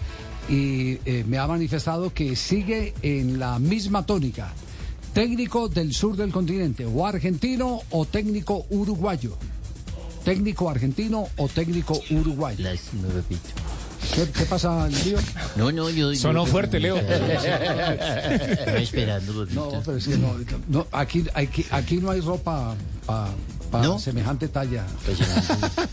[0.49, 4.53] y eh, me ha manifestado que sigue en la misma tónica.
[5.15, 9.37] Técnico del sur del continente, o argentino o técnico uruguayo.
[10.25, 12.65] Técnico argentino o técnico uruguayo.
[14.15, 15.19] ¿Qué, qué pasa, Lío?
[15.57, 16.15] No, no, yo.
[16.15, 16.97] Sonó yo- fuerte, Leo.
[16.97, 19.47] Estaba esperando.
[19.47, 20.35] No, pero es que no,
[20.69, 22.75] no, aquí, aquí, aquí no hay ropa
[23.07, 23.29] para
[23.81, 23.99] ¿No?
[23.99, 24.85] semejante talla.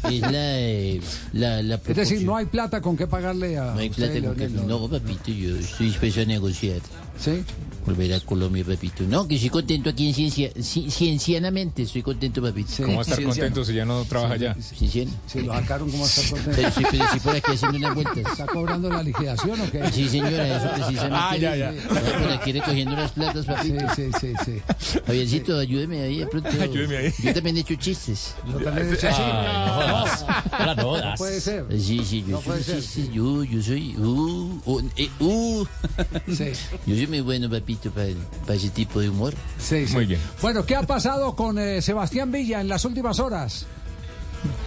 [0.10, 1.01] Es la, eh,
[1.34, 4.27] la, la Es decir, no hay plata con qué pagarle a No hay usted, plata
[4.27, 6.81] con Leonel, No, papito, yo estoy dispuesto a negociar.
[7.19, 7.43] ¿Sí?
[7.85, 9.03] Volver a Colombia, repito.
[9.07, 12.72] No, que estoy contento aquí en ciencia, ci- ciencianamente, estoy contento, papito.
[12.84, 14.56] ¿Cómo va a estar contento si ya no trabaja allá?
[14.61, 15.11] Cienciano.
[15.27, 16.51] Si lo sacaron, ¿cómo va a estar contento?
[16.56, 18.18] Pero sí, pero sí por aquí haciendo unas vueltas.
[18.18, 19.89] ¿Está cobrando la liquidación o qué?
[19.91, 21.15] Sí, señora, eso precisamente.
[21.19, 21.69] Ah, ya, ya.
[21.72, 23.85] Está por aquí recogiendo las platas, papito.
[23.95, 24.99] Sí, sí, sí, sí.
[25.07, 26.49] Javiercito, ayúdeme ahí de pronto.
[26.61, 27.14] Ayúdeme ahí.
[27.23, 28.35] Yo también he hecho chistes.
[28.45, 30.26] Yo también he hecho Ay, chistes.
[30.65, 30.97] no no.
[31.10, 31.65] No puede ser.
[31.80, 32.81] Sí, sí, yo No soy ser.
[32.81, 35.65] chiste, yo, yo soy, uh, uh, eh, uh.
[36.27, 36.45] Sí.
[36.85, 38.07] Yo soy muy bueno, papito, para,
[38.41, 39.34] para ese tipo de humor.
[39.57, 39.93] Sí, sí.
[39.93, 40.19] Muy bien.
[40.41, 43.65] Bueno, ¿qué ha pasado con eh, Sebastián Villa en las últimas horas?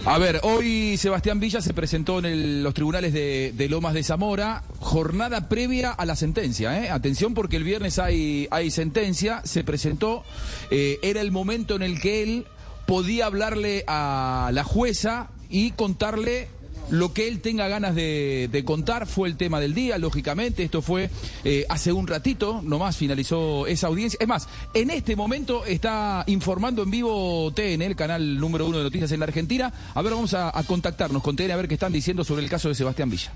[0.05, 4.03] A ver, hoy Sebastián Villa se presentó en el- los tribunales de, de Lomas de
[4.03, 6.83] Zamora, jornada previa a la sentencia.
[6.85, 6.91] ¿eh?
[6.91, 10.25] Atención porque el viernes hay, hay sentencia, se presentó,
[10.71, 12.47] eh, era el momento en el que él
[12.87, 16.49] podía hablarle a la jueza y contarle
[16.91, 19.07] lo que él tenga ganas de, contar.
[19.07, 21.11] Fue el tema del día, lógicamente, esto fue
[21.45, 24.19] eh, hace un ratito, nomás finalizó esa audiencia.
[24.21, 28.85] Es más, en este momento está informando en vivo TN, el canal número uno de
[28.85, 29.73] noticias en la Argentina.
[29.95, 32.51] A ver, vamos a, a contactarnos con TN a ver qué están diciendo sobre el
[32.51, 33.33] caso de Sebastián Villa.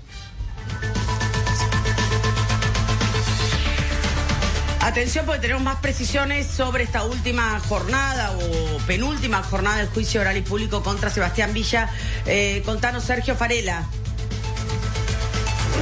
[4.87, 10.37] Atención porque tenemos más precisiones sobre esta última jornada o penúltima jornada del juicio oral
[10.37, 11.89] y público contra Sebastián Villa.
[12.25, 13.85] Eh, contanos, Sergio Farela.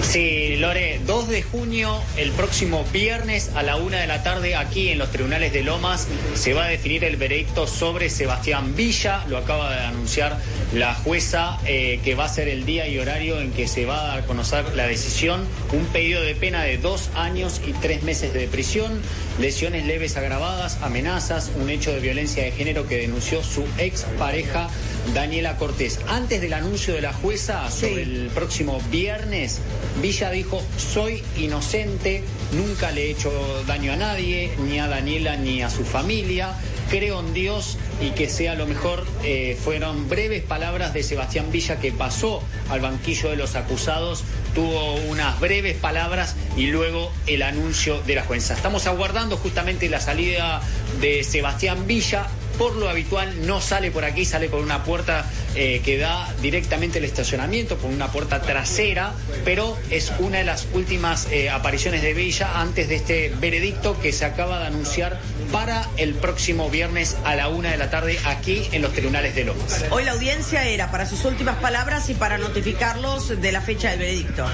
[0.02, 4.90] Sí, Lore, 2 de junio, el próximo viernes a la una de la tarde, aquí
[4.90, 9.26] en los tribunales de Lomas, se va a definir el veredicto sobre Sebastián Villa.
[9.28, 10.40] Lo acaba de anunciar
[10.74, 14.02] la jueza, eh, que va a ser el día y horario en que se va
[14.02, 15.46] a dar a conocer la decisión.
[15.74, 19.02] Un pedido de pena de dos años y tres meses de prisión,
[19.40, 24.70] lesiones leves agravadas, amenazas, un hecho de violencia de género que denunció su ex pareja
[25.14, 26.00] Daniela Cortés.
[26.08, 29.60] Antes del anuncio de la jueza sobre el próximo viernes,
[30.02, 33.32] Villa dijo, soy inocente, nunca le he hecho
[33.66, 36.54] daño a nadie, ni a Daniela ni a su familia.
[36.90, 39.06] Creo en Dios y que sea lo mejor.
[39.24, 44.96] Eh, fueron breves palabras de Sebastián Villa que pasó al banquillo de los acusados, tuvo
[45.10, 48.54] unas breves palabras y luego el anuncio de la jueza.
[48.54, 50.62] Estamos aguardando justamente la salida
[51.02, 55.82] de Sebastián Villa por lo habitual no sale por aquí, sale por una puerta eh,
[55.84, 59.14] que da directamente al estacionamiento, por una puerta trasera,
[59.44, 64.12] pero es una de las últimas eh, apariciones de Villa antes de este veredicto que
[64.12, 65.20] se acaba de anunciar
[65.52, 69.46] para el próximo viernes a la una de la tarde aquí en los tribunales de
[69.46, 69.86] Lomas.
[69.92, 74.00] Hoy la audiencia era para sus últimas palabras y para notificarlos de la fecha del
[74.00, 74.46] veredicto.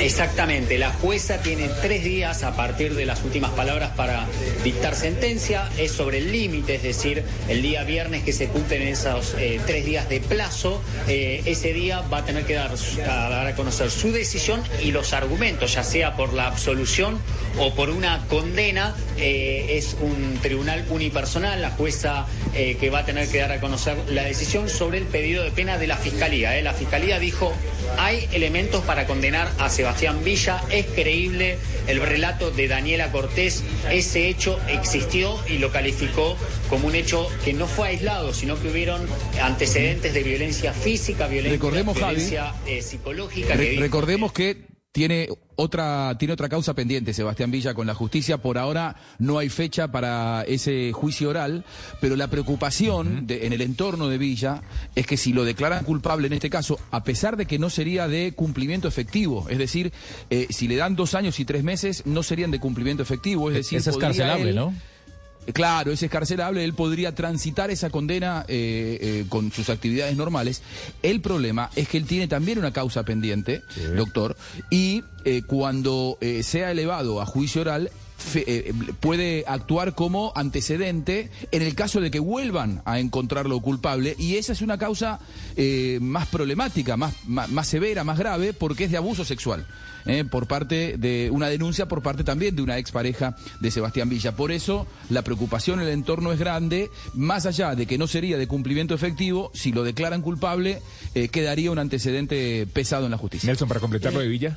[0.00, 4.26] Exactamente, la jueza tiene tres días a partir de las últimas palabras para
[4.62, 9.34] dictar sentencia, es sobre el límite, es decir, el día viernes que se cumplen esos
[9.38, 13.46] eh, tres días de plazo, eh, ese día va a tener que dar, a dar
[13.46, 17.18] a conocer su decisión y los argumentos, ya sea por la absolución
[17.58, 23.28] o por una condena, eh, es un tribunal unipersonal, la jueza que va a tener
[23.28, 26.60] que dar a conocer la decisión sobre el pedido de pena de la Fiscalía.
[26.62, 27.52] La Fiscalía dijo,
[27.98, 28.53] hay elementos
[28.86, 31.58] para condenar a Sebastián Villa, es creíble
[31.88, 36.36] el relato de Daniela Cortés, ese hecho existió y lo calificó
[36.70, 39.04] como un hecho que no fue aislado, sino que hubieron
[39.42, 43.54] antecedentes de violencia física, violencia, Recordemos, Javi, violencia eh, psicológica.
[43.56, 44.56] Re- que recordemos que
[44.94, 48.38] tiene otra, tiene otra causa pendiente, Sebastián Villa, con la justicia.
[48.38, 51.64] Por ahora no hay fecha para ese juicio oral,
[52.00, 54.62] pero la preocupación de- en el entorno de Villa
[54.94, 58.06] es que si lo declaran culpable en este caso, a pesar de que no sería
[58.06, 59.92] de cumplimiento efectivo, es decir,
[60.30, 63.56] eh, si le dan dos años y tres meses, no serían de cumplimiento efectivo, es
[63.56, 64.74] decir, Ese es podría carcelable, él- ¿no?
[65.52, 70.62] Claro, es escarcelable, él podría transitar esa condena eh, eh, con sus actividades normales.
[71.02, 73.62] El problema es que él tiene también una causa pendiente,
[73.96, 74.36] doctor,
[74.70, 81.62] y eh, cuando sea elevado a juicio oral, fe- eh, puede actuar como antecedente en
[81.62, 85.18] el caso de que vuelvan a encontrarlo culpable, y esa es una causa
[85.56, 89.66] eh, más problemática, más, más, más severa, más grave, porque es de abuso sexual.
[90.06, 94.36] Eh, por parte de una denuncia por parte también de una expareja de Sebastián Villa.
[94.36, 98.38] Por eso la preocupación en el entorno es grande, más allá de que no sería
[98.38, 100.80] de cumplimiento efectivo, si lo declaran culpable,
[101.14, 103.46] eh, quedaría un antecedente pesado en la justicia.
[103.46, 104.56] Nelson, para completar lo de Villa.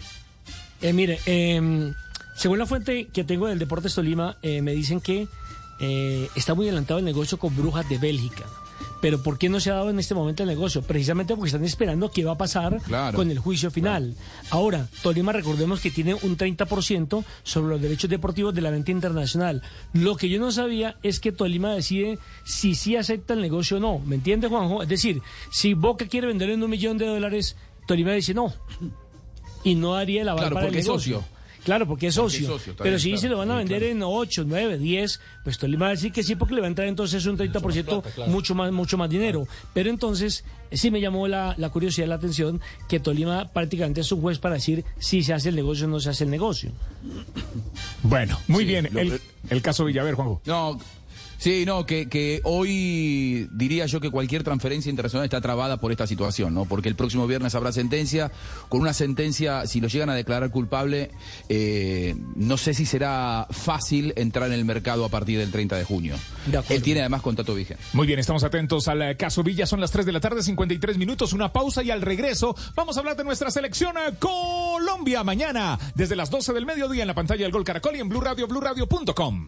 [0.82, 1.92] Eh, mire, eh,
[2.38, 5.28] según la fuente que tengo del Deportes Tolima, eh, me dicen que
[5.80, 8.46] eh, está muy adelantado el negocio con Brujas de Bélgica.
[9.02, 10.82] Pero ¿por qué no se ha dado en este momento el negocio?
[10.82, 13.16] Precisamente porque están esperando qué va a pasar Claro.
[13.16, 14.16] con el juicio final.
[14.50, 19.62] Ahora, Tolima recordemos que tiene un 30% sobre los derechos deportivos de la venta internacional.
[19.94, 23.80] Lo que yo no sabía es que Tolima decide si sí acepta el negocio o
[23.80, 24.00] no.
[24.00, 24.82] ¿Me entiende, Juanjo?
[24.82, 25.22] Es decir,
[25.52, 27.56] si Boca quiere vender en un millón de dólares,
[27.86, 28.54] Tolima dice no.
[29.64, 31.18] Y no daría el aval Claro, para el es negocio.
[31.22, 31.37] socio.
[31.68, 32.48] Claro, porque es Porque socio.
[32.48, 35.20] es socio, está Pero si claro, se lo van a vender en 8, 9, 10,
[35.44, 38.28] pues Tolima va a decir que sí, porque le va a entrar entonces un 30%,
[38.28, 39.46] mucho más, mucho más dinero.
[39.74, 44.22] Pero entonces sí me llamó la, la curiosidad, la atención, que Tolima prácticamente es un
[44.22, 46.72] juez para decir si se hace el negocio o no se hace el negocio.
[48.04, 48.88] Bueno, muy Sí, bien.
[48.98, 49.20] El,
[49.50, 50.42] el caso Villaver, Juanjo.
[50.46, 50.80] No,
[51.38, 56.08] sí, no, que, que hoy diría yo que cualquier transferencia internacional está trabada por esta
[56.08, 56.66] situación, ¿no?
[56.66, 58.32] Porque el próximo viernes habrá sentencia.
[58.70, 61.12] Con una sentencia, si lo llegan a declarar culpable,
[61.50, 65.84] eh, no sé si será fácil entrar en el mercado a partir del 30 de
[65.84, 66.16] junio.
[66.70, 67.84] Él tiene además contrato vigente.
[67.94, 69.66] Muy bien, estamos atentos al eh, caso Villa.
[69.66, 71.34] Son las 3 de la tarde, 53 minutos.
[71.34, 76.16] Una pausa y al regreso vamos a hablar de nuestra selección eh, Colombia mañana desde
[76.16, 79.48] las 12 del mediodía en la pantalla del Gol Caracol y en Blue Radio, BlueRadio.com.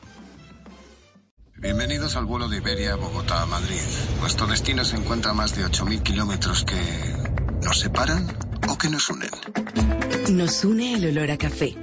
[1.61, 3.79] Bienvenidos al vuelo de Iberia Bogotá Madrid.
[4.19, 6.73] Nuestro destino se encuentra a más de 8.000 kilómetros que
[7.63, 8.27] nos separan
[8.67, 9.29] o que nos unen.
[10.31, 11.77] Nos une el olor a café,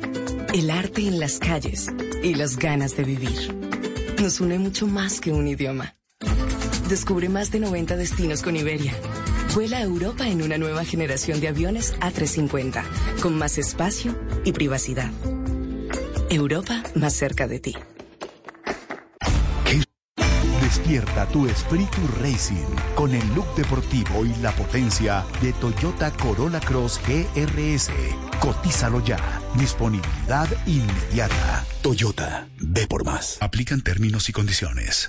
[0.52, 1.86] el arte en las calles
[2.24, 3.55] y las ganas de vivir.
[4.20, 5.94] Nos une mucho más que un idioma.
[6.88, 8.94] Descubre más de 90 destinos con Iberia.
[9.55, 12.82] Vuela a Europa en una nueva generación de aviones A350,
[13.22, 15.12] con más espacio y privacidad.
[16.30, 17.76] Europa más cerca de ti.
[20.78, 22.64] Despierta tu espíritu racing
[22.94, 27.90] con el look deportivo y la potencia de Toyota Corolla Cross GRS.
[28.38, 29.18] Cotízalo ya.
[29.55, 31.64] Disponibilidad inmediata.
[31.82, 33.38] Toyota, ve por más.
[33.40, 35.09] Aplican términos y condiciones.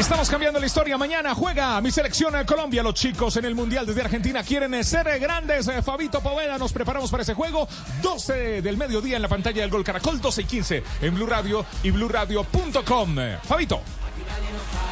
[0.00, 0.96] Estamos cambiando la historia.
[0.96, 2.82] Mañana juega mi selección eh, Colombia.
[2.82, 5.70] Los chicos en el Mundial desde Argentina quieren eh, ser eh, grandes.
[5.84, 7.68] Fabito Poveda, nos preparamos para ese juego.
[8.00, 11.66] 12 del mediodía en la pantalla del Gol Caracol, 12 y 15 en Blue Radio
[11.82, 13.18] y BlueRadio.com.
[13.18, 13.82] Eh, Fabito.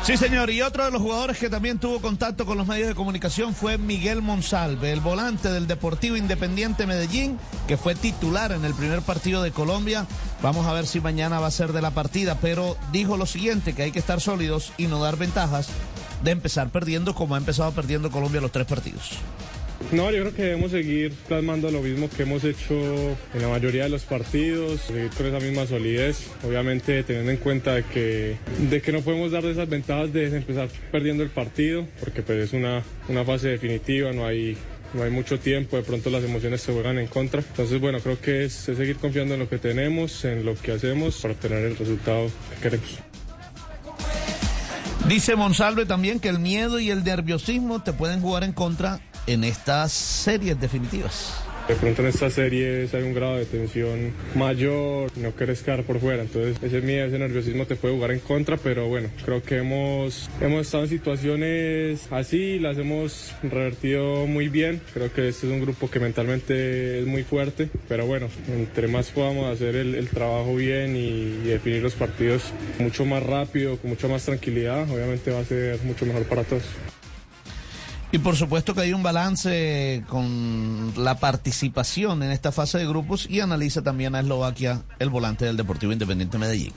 [0.02, 0.51] Sí, señor.
[0.51, 3.78] Y otro de los jugadores que también tuvo contacto con los medios de comunicación fue
[3.78, 9.43] Miguel Monsalve, el volante del Deportivo Independiente Medellín, que fue titular en el primer partido
[9.43, 10.06] de Colombia.
[10.43, 13.74] Vamos a ver si mañana va a ser de la partida, pero dijo lo siguiente,
[13.74, 15.68] que hay que estar sólidos y no dar ventajas
[16.22, 19.18] de empezar perdiendo como ha empezado perdiendo Colombia los tres partidos.
[19.92, 22.74] No, yo creo que debemos seguir plasmando lo mismo que hemos hecho
[23.32, 27.74] en la mayoría de los partidos, seguir con esa misma solidez, obviamente teniendo en cuenta
[27.74, 28.36] de que,
[28.68, 32.52] de que no podemos dar esas ventajas de empezar perdiendo el partido, porque pues es
[32.52, 34.59] una, una fase definitiva, no hay,
[34.92, 37.40] no hay mucho tiempo, de pronto las emociones se juegan en contra.
[37.40, 40.72] Entonces, bueno, creo que es, es seguir confiando en lo que tenemos, en lo que
[40.72, 42.98] hacemos para obtener el resultado que queremos.
[45.09, 49.44] Dice Monsalve también que el miedo y el nerviosismo te pueden jugar en contra en
[49.44, 51.34] estas series definitivas.
[51.68, 56.00] De pronto en estas series hay un grado de tensión mayor, no quieres quedar por
[56.00, 59.59] fuera, entonces ese miedo, ese nerviosismo te puede jugar en contra, pero bueno, creo que
[59.59, 65.52] hemos, hemos estado en situaciones así, las hemos revertido muy bien, creo que este es
[65.52, 70.09] un grupo que mentalmente es muy fuerte, pero bueno, entre más podamos hacer el, el
[70.09, 71.00] trabajo bien y,
[71.44, 72.44] y definir los partidos
[72.78, 76.62] mucho más rápido, con mucha más tranquilidad, obviamente va a ser mucho mejor para todos.
[78.10, 83.26] Y por supuesto que hay un balance con la participación en esta fase de grupos
[83.28, 86.72] y analiza también a Eslovaquia el volante del Deportivo Independiente Medellín.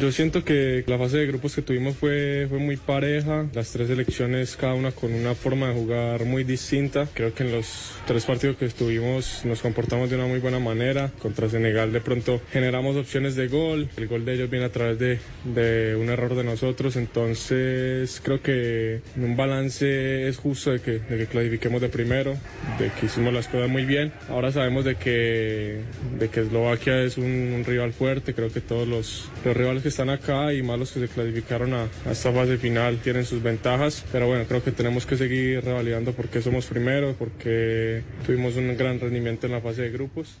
[0.00, 3.88] Yo siento que la fase de grupos que tuvimos fue, fue muy pareja, las tres
[3.88, 7.08] selecciones cada una con una forma de jugar muy distinta.
[7.14, 11.10] Creo que en los tres partidos que estuvimos nos comportamos de una muy buena manera.
[11.18, 14.98] Contra Senegal de pronto generamos opciones de gol, el gol de ellos viene a través
[14.98, 20.92] de, de un error de nosotros, entonces creo que un balance es justo de que,
[20.98, 22.36] de que clasifiquemos de primero,
[22.78, 24.12] de que hicimos las cosas muy bien.
[24.28, 25.80] Ahora sabemos de que,
[26.18, 29.90] de que Eslovaquia es un, un rival fuerte, creo que todos los, los rivales que
[29.90, 33.42] están acá y más los que se clasificaron a, a, esta fase final tienen sus
[33.42, 38.76] ventajas, pero bueno, creo que tenemos que seguir revalidando porque somos primeros, porque tuvimos un
[38.76, 40.38] gran rendimiento en la fase de grupos.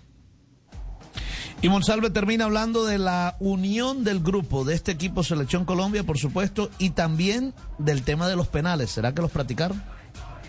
[1.60, 6.18] Y Monsalve termina hablando de la unión del grupo de este equipo Selección Colombia, por
[6.18, 8.90] supuesto, y también del tema de los penales.
[8.90, 9.80] ¿Será que los practicaron?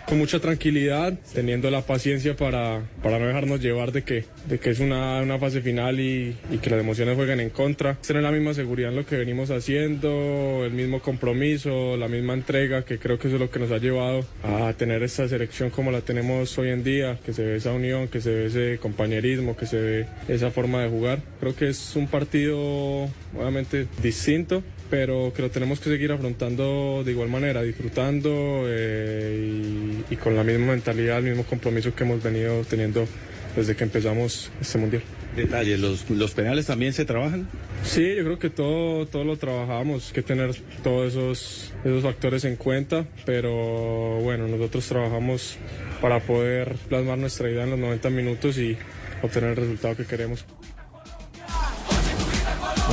[0.07, 4.69] Con mucha tranquilidad, teniendo la paciencia para, para no dejarnos llevar de que, de que
[4.69, 7.95] es una, una fase final y, y, que las emociones jueguen en contra.
[7.95, 12.83] Tener la misma seguridad en lo que venimos haciendo, el mismo compromiso, la misma entrega,
[12.83, 15.91] que creo que eso es lo que nos ha llevado a tener esta selección como
[15.91, 19.55] la tenemos hoy en día, que se ve esa unión, que se ve ese compañerismo,
[19.55, 21.19] que se ve esa forma de jugar.
[21.39, 24.63] Creo que es un partido obviamente distinto,
[24.93, 30.35] pero que lo tenemos que seguir afrontando de igual manera, disfrutando eh, y, y, con
[30.35, 33.07] la misma mentalidad, el mismo compromiso que hemos venido teniendo
[33.55, 35.01] desde que empezamos este mundial.
[35.35, 37.47] Detalles, ¿los, los penales también se trabajan?
[37.83, 40.53] Sí, yo creo que todo, todo lo trabajamos, hay que tener
[40.83, 45.57] todos esos, esos factores en cuenta, pero bueno, nosotros trabajamos
[46.01, 48.77] para poder plasmar nuestra idea en los 90 minutos y
[49.23, 50.45] obtener el resultado que queremos.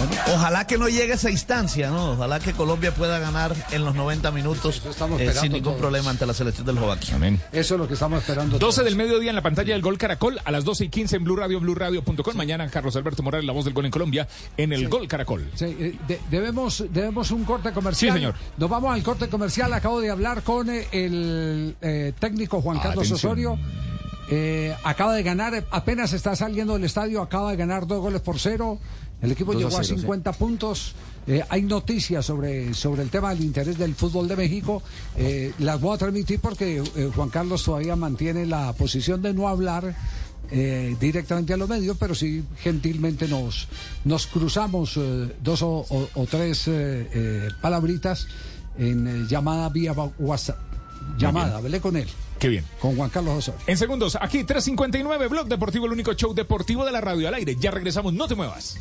[0.07, 2.13] Bueno, ojalá que no llegue a esa instancia, ¿no?
[2.13, 4.83] Ojalá que Colombia pueda ganar en los 90 minutos
[5.19, 5.79] eh, sin ningún todos.
[5.79, 7.17] problema ante la selección del Eslovaquia.
[7.17, 7.39] Amén.
[7.53, 8.59] Eso es lo que estamos esperando.
[8.59, 8.85] 12 todos.
[8.85, 11.37] del mediodía en la pantalla del Gol Caracol, a las 12 y 15 en Blue
[11.37, 12.35] Radio, BlueRadio.com.
[12.35, 14.87] Mañana Carlos Alberto Morales, la voz del gol en Colombia, en el sí.
[14.87, 15.51] Gol Caracol.
[15.55, 18.13] Sí, eh, de, debemos, debemos un corte comercial.
[18.13, 18.35] Sí, señor.
[18.57, 19.73] Nos vamos al corte comercial.
[19.75, 21.77] Acabo de hablar con eh, el
[22.19, 23.31] técnico Juan Carlos Atención.
[23.33, 23.59] Osorio.
[24.33, 28.39] Eh, acaba de ganar, apenas está saliendo del estadio, acaba de ganar dos goles por
[28.39, 28.79] cero.
[29.23, 30.39] El equipo llegó a, 0, a 50 sí.
[30.39, 30.95] puntos.
[31.27, 34.83] Eh, hay noticias sobre, sobre el tema del interés del fútbol de México.
[35.17, 39.49] Eh, las voy a transmitir porque eh, Juan Carlos todavía mantiene la posición de no
[39.49, 39.95] hablar
[40.99, 43.69] directamente a los medios, pero sí gentilmente nos,
[44.05, 44.99] nos cruzamos
[45.45, 46.69] dos o, o, o tres
[47.61, 48.27] palabritas
[48.77, 50.59] en llamada vía WhatsApp.
[51.19, 52.09] Llamada, hablé con él.
[52.41, 52.65] Qué bien.
[52.81, 53.61] Con Juan Carlos Osorio.
[53.67, 57.57] En segundos, aquí 359, Blog Deportivo, el único show deportivo de la radio al aire.
[57.61, 58.77] Ya regresamos, no te muevas.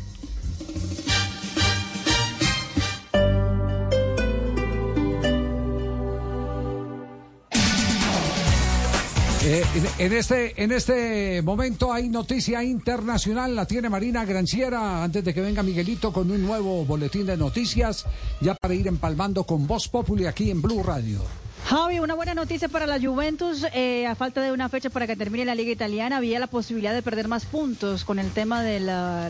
[9.51, 9.63] Eh,
[9.97, 15.41] en, este, en este momento hay noticia internacional, la tiene Marina Granciera, antes de que
[15.41, 18.05] venga Miguelito con un nuevo boletín de noticias,
[18.41, 21.21] ya para ir empalmando con Voz Populi aquí en Blue Radio.
[21.69, 23.63] Javi, una buena noticia para la Juventus.
[23.75, 26.95] Eh, a falta de una fecha para que termine la Liga Italiana, había la posibilidad
[26.95, 29.29] de perder más puntos con el tema de la,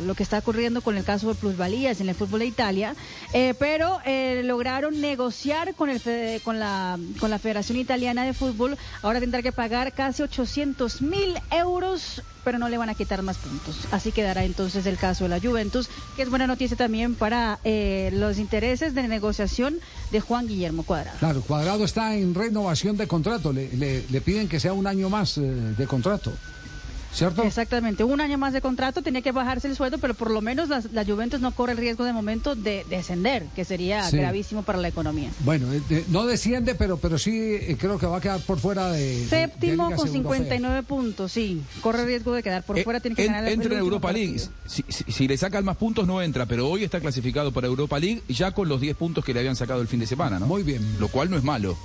[0.00, 2.94] lo que está ocurriendo con el caso de plusvalías en el fútbol de Italia.
[3.34, 6.00] Eh, pero eh, lograron negociar con, el,
[6.40, 8.78] con, la, con la Federación Italiana de Fútbol.
[9.02, 13.38] Ahora tendrá que pagar casi 800 mil euros pero no le van a quitar más
[13.38, 13.76] puntos.
[13.90, 18.10] Así quedará entonces el caso de la Juventus, que es buena noticia también para eh,
[18.12, 19.78] los intereses de negociación
[20.10, 21.18] de Juan Guillermo Cuadrado.
[21.18, 25.08] Claro, Cuadrado está en renovación de contrato, le, le, le piden que sea un año
[25.08, 26.32] más eh, de contrato.
[27.14, 27.42] ¿Cierto?
[27.42, 30.68] Exactamente, un año más de contrato, tenía que bajarse el sueldo, pero por lo menos
[30.68, 34.16] la, la Juventus no corre el riesgo de momento de descender, que sería sí.
[34.16, 35.30] gravísimo para la economía.
[35.40, 38.90] Bueno, de, no desciende, pero pero sí eh, creo que va a quedar por fuera
[38.90, 39.26] de.
[39.28, 43.14] Séptimo de, de con 59 puntos, sí, corre riesgo de quedar por eh, fuera, tiene
[43.14, 46.06] que en, ganar el Entra en Europa League, si, si, si, le sacan más puntos
[46.06, 49.32] no entra, pero hoy está clasificado para Europa League ya con los 10 puntos que
[49.32, 50.46] le habían sacado el fin de semana, ¿no?
[50.46, 50.82] Muy bien.
[50.98, 51.76] Lo cual no es malo.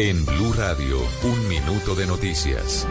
[0.00, 2.86] En Blue Radio, un minuto de noticias.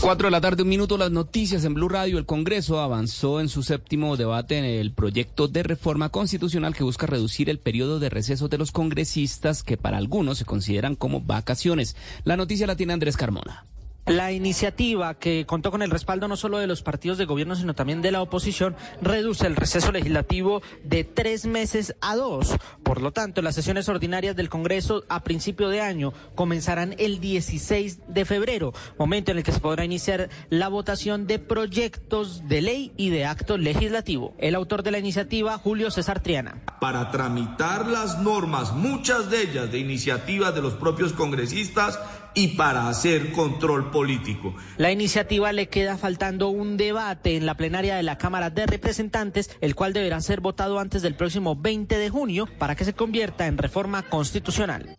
[0.00, 2.18] Cuatro de la tarde, un minuto, las noticias en Blue Radio.
[2.18, 7.06] El Congreso avanzó en su séptimo debate en el proyecto de reforma constitucional que busca
[7.06, 11.94] reducir el periodo de receso de los congresistas que para algunos se consideran como vacaciones.
[12.24, 13.69] La noticia la tiene Andrés Carmona.
[14.06, 17.74] La iniciativa, que contó con el respaldo no solo de los partidos de gobierno, sino
[17.74, 22.56] también de la oposición, reduce el receso legislativo de tres meses a dos.
[22.82, 28.00] Por lo tanto, las sesiones ordinarias del Congreso a principio de año comenzarán el 16
[28.08, 32.92] de febrero, momento en el que se podrá iniciar la votación de proyectos de ley
[32.96, 34.34] y de acto legislativo.
[34.38, 36.62] El autor de la iniciativa, Julio César Triana.
[36.80, 41.98] Para tramitar las normas, muchas de ellas de iniciativas de los propios congresistas,
[42.34, 44.54] y para hacer control político.
[44.76, 49.50] La iniciativa le queda faltando un debate en la plenaria de la Cámara de Representantes,
[49.60, 53.46] el cual deberá ser votado antes del próximo 20 de junio para que se convierta
[53.46, 54.96] en reforma constitucional.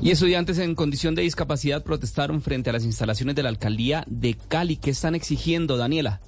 [0.00, 4.34] Y estudiantes en condición de discapacidad protestaron frente a las instalaciones de la alcaldía de
[4.34, 4.76] Cali.
[4.76, 6.20] ¿Qué están exigiendo, Daniela?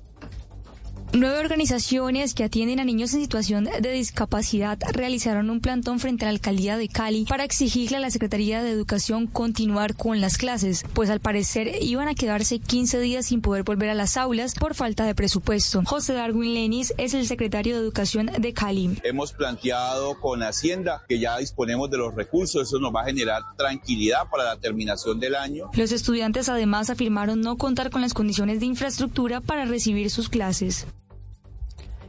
[1.14, 6.28] Nueve organizaciones que atienden a niños en situación de discapacidad realizaron un plantón frente a
[6.28, 10.84] la alcaldía de Cali para exigirle a la Secretaría de Educación continuar con las clases,
[10.92, 14.74] pues al parecer iban a quedarse 15 días sin poder volver a las aulas por
[14.74, 15.82] falta de presupuesto.
[15.86, 18.98] José Darwin Lenis es el secretario de Educación de Cali.
[19.02, 23.40] Hemos planteado con Hacienda que ya disponemos de los recursos, eso nos va a generar
[23.56, 25.70] tranquilidad para la terminación del año.
[25.72, 30.86] Los estudiantes además afirmaron no contar con las condiciones de infraestructura para recibir sus clases.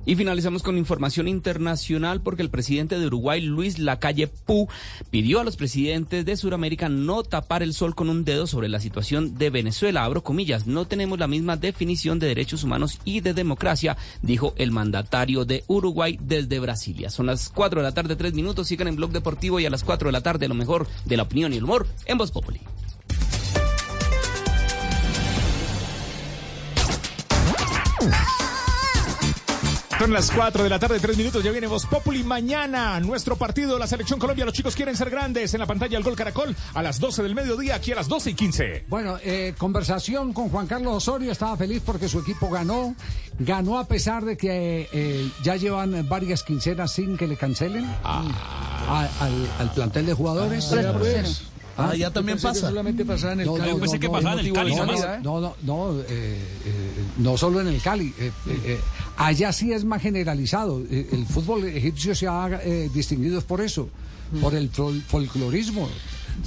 [0.05, 4.67] Y finalizamos con información internacional porque el presidente de Uruguay, Luis Lacalle Pou,
[5.11, 8.79] pidió a los presidentes de Sudamérica no tapar el sol con un dedo sobre la
[8.79, 10.03] situación de Venezuela.
[10.03, 14.71] Abro comillas, no tenemos la misma definición de derechos humanos y de democracia, dijo el
[14.71, 17.09] mandatario de Uruguay desde Brasilia.
[17.09, 18.67] Son las 4 de la tarde, 3 minutos.
[18.67, 21.23] Sigan en Blog Deportivo y a las 4 de la tarde lo mejor de la
[21.23, 22.61] opinión y el humor en Voz Populi.
[29.99, 31.43] Son las 4 de la tarde, 3 minutos.
[31.43, 32.23] Ya viene Voz Populi.
[32.23, 34.45] Mañana, nuestro partido, la Selección Colombia.
[34.45, 35.53] Los chicos quieren ser grandes.
[35.53, 38.29] En la pantalla, el gol Caracol a las 12 del mediodía, aquí a las 12
[38.29, 38.85] y 15.
[38.87, 41.33] Bueno, eh, conversación con Juan Carlos Osorio.
[41.33, 42.95] Estaba feliz porque su equipo ganó.
[43.39, 48.23] Ganó a pesar de que eh, ya llevan varias quincenas sin que le cancelen a-
[49.19, 50.71] al, al plantel de jugadores.
[50.73, 51.58] Ah.
[51.79, 52.69] Ah, ya también Yo pensé que pasa.
[52.69, 53.69] solamente pasaba en el No, Cali.
[53.69, 55.23] no, Yo pensé que pasaba en el Cali no, nomás.
[55.23, 56.39] no, no, no, eh, eh,
[57.17, 58.13] no solo en el Cali.
[58.19, 58.79] eh, eh, eh,
[59.17, 60.81] allá sí es más generalizado.
[60.89, 62.47] El fútbol egipcio se ha
[62.93, 63.89] distinguido por eso,
[64.41, 65.87] por el fol- folclorismo.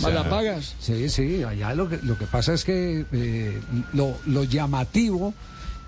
[0.00, 0.74] Malapagas.
[0.80, 3.04] Sí, sí, allá lo que, lo que pasa es que
[3.92, 5.34] lo, lo llamativo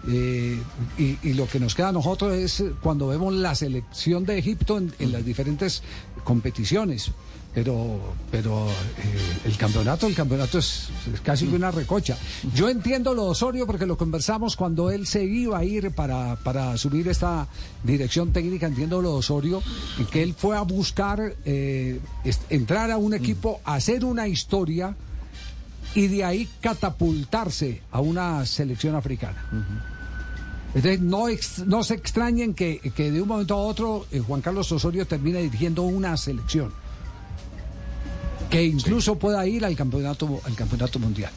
[0.07, 0.59] eh,
[0.99, 4.77] y, y lo que nos queda a nosotros es cuando vemos la selección de Egipto
[4.77, 5.83] en, en las diferentes
[6.25, 7.11] competiciones.
[7.55, 8.01] Pero,
[8.33, 8.73] pero eh,
[9.45, 12.19] el campeonato, el campeonato es, es casi una recocha.
[12.53, 16.35] Yo entiendo lo de Osorio porque lo conversamos cuando él se iba a ir para,
[16.35, 17.47] para asumir esta
[17.85, 18.67] dirección técnica.
[18.67, 19.63] Entiendo lo de Osorio,
[20.01, 22.01] en que él fue a buscar eh,
[22.51, 24.97] entrar a un equipo, hacer una historia
[25.95, 29.47] y de ahí catapultarse a una selección africana.
[30.75, 34.41] Entonces, no, ex- no se extrañen que, que de un momento a otro eh, Juan
[34.41, 36.73] Carlos Osorio termine dirigiendo una selección
[38.55, 41.33] que incluso pueda ir al campeonato, al campeonato mundial.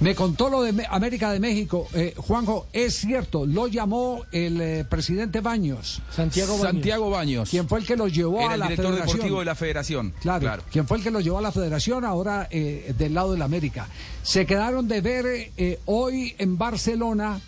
[0.00, 1.86] Me contó lo de América de México.
[1.94, 6.02] Eh, Juanjo, es cierto, lo llamó el eh, presidente Baños.
[6.10, 6.72] Santiago Baños.
[6.72, 7.50] Santiago Baños.
[7.50, 9.16] Quien fue el que lo llevó Era a el la director federación.
[9.16, 10.14] deportivo de la federación.
[10.20, 13.38] Claro, quien fue el que lo llevó a la federación, ahora eh, del lado de
[13.38, 13.86] la América.
[14.24, 17.40] Se quedaron de ver eh, hoy en Barcelona,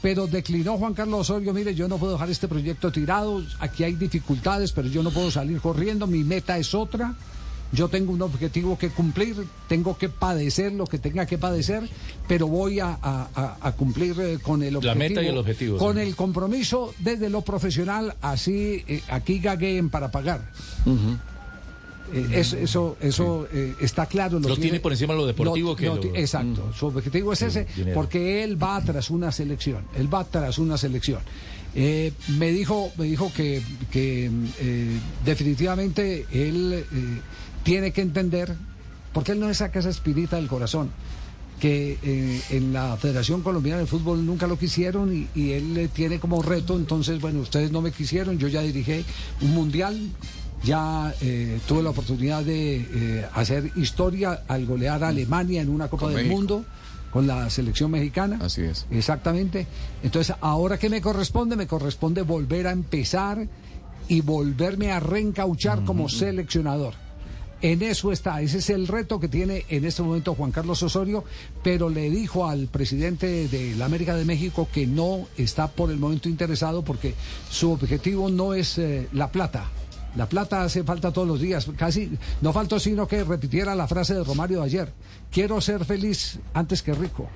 [0.00, 3.92] pero declinó Juan Carlos Osorio, mire, yo no puedo dejar este proyecto tirado, aquí hay
[3.96, 7.14] dificultades, pero yo no puedo salir corriendo, mi meta es otra.
[7.72, 9.34] Yo tengo un objetivo que cumplir,
[9.66, 11.88] tengo que padecer lo que tenga que padecer,
[12.28, 14.98] pero voy a, a- cumplir eh, con el La objetivo.
[15.08, 16.02] meta y el objetivo, Con sí.
[16.02, 20.50] el compromiso desde lo profesional, así eh, aquí gagueen para pagar.
[22.14, 24.38] Eh, es- eso eso eh, está claro.
[24.38, 27.94] Lo tiene por encima de lo deportivo que lo- Exacto, su objetivo es ese, dinero.
[27.94, 31.20] porque él va tras una selección, él va tras una selección.
[31.74, 34.30] Eh, me dijo me dijo que, que,
[35.24, 36.84] definitivamente él
[37.62, 38.54] tiene que entender,
[39.12, 40.90] porque él no le saca esa espinita del corazón,
[41.60, 45.88] que eh, en la Federación Colombiana de Fútbol nunca lo quisieron y, y él eh,
[45.88, 49.04] tiene como reto, entonces, bueno, ustedes no me quisieron, yo ya dirigí
[49.42, 50.10] un mundial,
[50.64, 55.88] ya eh, tuve la oportunidad de eh, hacer historia al golear a Alemania en una
[55.88, 56.36] Copa Con del México.
[56.36, 56.64] Mundo
[57.10, 58.38] con la selección mexicana.
[58.40, 58.86] Así es.
[58.90, 59.66] Exactamente.
[60.02, 63.46] Entonces, ahora que me corresponde, me corresponde volver a empezar
[64.08, 66.94] y volverme a reencauchar como seleccionador.
[67.62, 71.22] En eso está, ese es el reto que tiene en este momento Juan Carlos Osorio,
[71.62, 75.98] pero le dijo al presidente de la América de México que no está por el
[75.98, 77.14] momento interesado porque
[77.48, 79.70] su objetivo no es eh, la plata.
[80.16, 82.10] La plata hace falta todos los días, casi
[82.40, 84.92] no faltó sino que repitiera la frase de Romario de ayer,
[85.30, 87.28] quiero ser feliz antes que rico.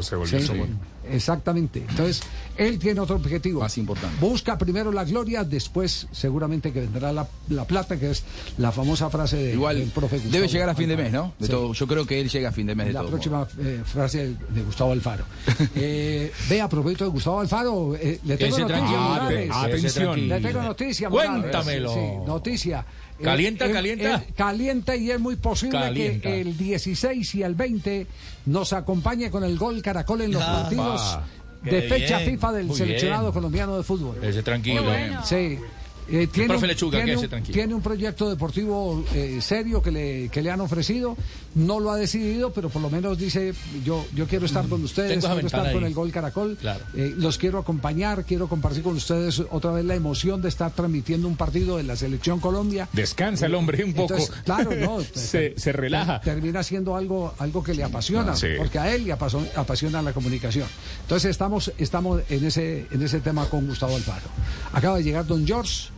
[0.00, 0.68] Se volvió Sí, somos.
[1.10, 1.84] exactamente.
[1.88, 2.22] Entonces,
[2.56, 3.60] él tiene otro objetivo.
[3.60, 4.16] Más importante.
[4.20, 8.24] Busca primero la gloria, después seguramente que vendrá la, la plata, que es
[8.58, 11.34] la famosa frase de, Igual del profe Gustavo debe llegar a fin de mes, ¿no?
[11.38, 11.52] De Sí.
[11.52, 13.10] todo- yo creo que él llega a fin de mes de La todo.
[13.10, 15.24] próxima eh, frase de Gustavo Alfaro.
[15.76, 19.94] Eh, ve, a propósito de Gustavo Alfaro, eh, le tengo noticia, Morales.
[19.94, 20.16] tranquilo.
[20.16, 21.40] Le tengo noticia, Morales.
[21.40, 21.92] Cuéntamelo.
[21.94, 22.84] Sí, noticia.
[23.22, 24.14] ¿Calienta, eh, calienta?
[24.16, 26.28] eh, calienta y es muy posible Calienta.
[26.28, 28.06] que el 16 y el 20
[28.46, 31.24] nos acompañe con el gol Caracol en los Ah, partidos va.
[31.62, 33.32] de Qué fecha bien, FIFA del muy seleccionado bien.
[33.32, 34.22] colombiano de fútbol.
[34.22, 34.84] Ese tranquilo.
[34.84, 35.24] Bueno.
[35.24, 35.58] Sí.
[36.08, 37.54] Eh, tiene, profe un, Lechuga, tiene, quédese un, tranquilo.
[37.54, 41.16] tiene un proyecto deportivo eh, serio que le, que le han ofrecido.
[41.54, 43.54] No lo ha decidido, pero por lo menos dice,
[43.84, 46.56] yo, yo quiero estar con ustedes, Tengo quiero estar con el Gol Caracol.
[46.60, 46.84] Claro.
[46.94, 51.26] Eh, los quiero acompañar, quiero compartir con ustedes otra vez la emoción de estar transmitiendo
[51.28, 52.88] un partido de la Selección Colombia.
[52.92, 54.14] Descansa el hombre un poco.
[54.14, 54.98] Entonces, claro, no.
[55.14, 56.20] se, se relaja.
[56.20, 58.48] Termina siendo algo, algo que le apasiona, Ah, sí.
[58.58, 60.68] porque a él le apaso- apasiona la comunicación.
[61.02, 64.26] Entonces estamos, estamos en ese, en ese tema con Gustavo Alfaro.
[64.72, 65.88] Acaba de llegar Don George.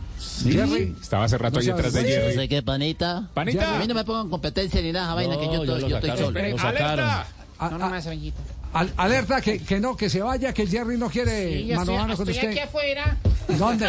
[0.43, 0.95] Jerry.
[1.01, 2.09] Estaba hace rato No ahí sabe detrás de.
[2.11, 2.35] Jerry.
[2.35, 3.29] No sé qué, panita.
[3.33, 3.75] Panita.
[3.75, 5.87] A mí no me pongan competencia ni nada, vaina, que yo, No, estoy- ya lo
[5.89, 6.39] yo estoy solo.
[6.49, 7.05] Lo sacaron.
[7.09, 7.27] ¡Alerta!
[7.59, 8.37] A- No, a- nomás, amiguito.
[8.73, 11.93] Al- alerta que, que no, que se vaya, que el Jerry no quiere Sí, mano
[11.93, 12.49] a mano con estoy usted.
[12.49, 13.17] aquí afuera.
[13.57, 13.87] ¿Dónde?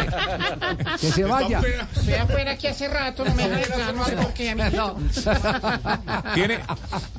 [0.99, 1.61] Que se vaya.
[1.95, 4.97] Estoy afuera aquí hace rato, no me dejan entrar, no sé por qué, amiguito.
[6.33, 6.59] ¿Tiene,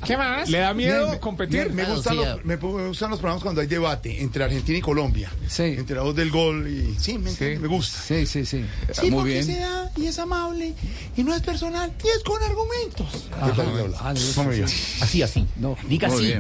[0.05, 0.49] ¿Qué más?
[0.51, 1.67] ¿Le da miedo Me- competir?
[1.69, 4.77] Me, me Claro, gustan sí, los, me gustan los programas cuando hay debate entre Argentina
[4.79, 5.31] y Colombia.
[5.49, 5.63] Sí.
[5.63, 6.97] Entre la voz del gol y.
[6.99, 7.99] Sí, me, me gusta.
[8.01, 8.65] Sí, sí, sí.
[8.93, 9.45] Sí, Muy porque bien.
[9.45, 10.75] se da y es amable
[11.17, 13.07] y no es personal y es con argumentos.
[13.37, 13.47] Ajá.
[13.53, 13.95] ¿Qué tal?
[14.01, 14.15] Ah.
[14.15, 14.65] No.
[15.01, 15.47] Así, así.
[15.57, 15.77] No.
[15.87, 16.35] Diga Muy sí.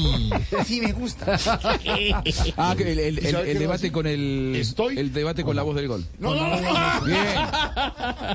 [0.66, 0.80] Sí.
[0.80, 1.38] Me gusta.
[2.56, 5.42] Ah, el, el- ¿Y el- sabe qué el me debate con el Estoy- el debate
[5.44, 6.04] con la voz del gol.
[6.18, 6.60] No, no, no.
[6.60, 7.00] no.
[7.04, 7.26] Bien.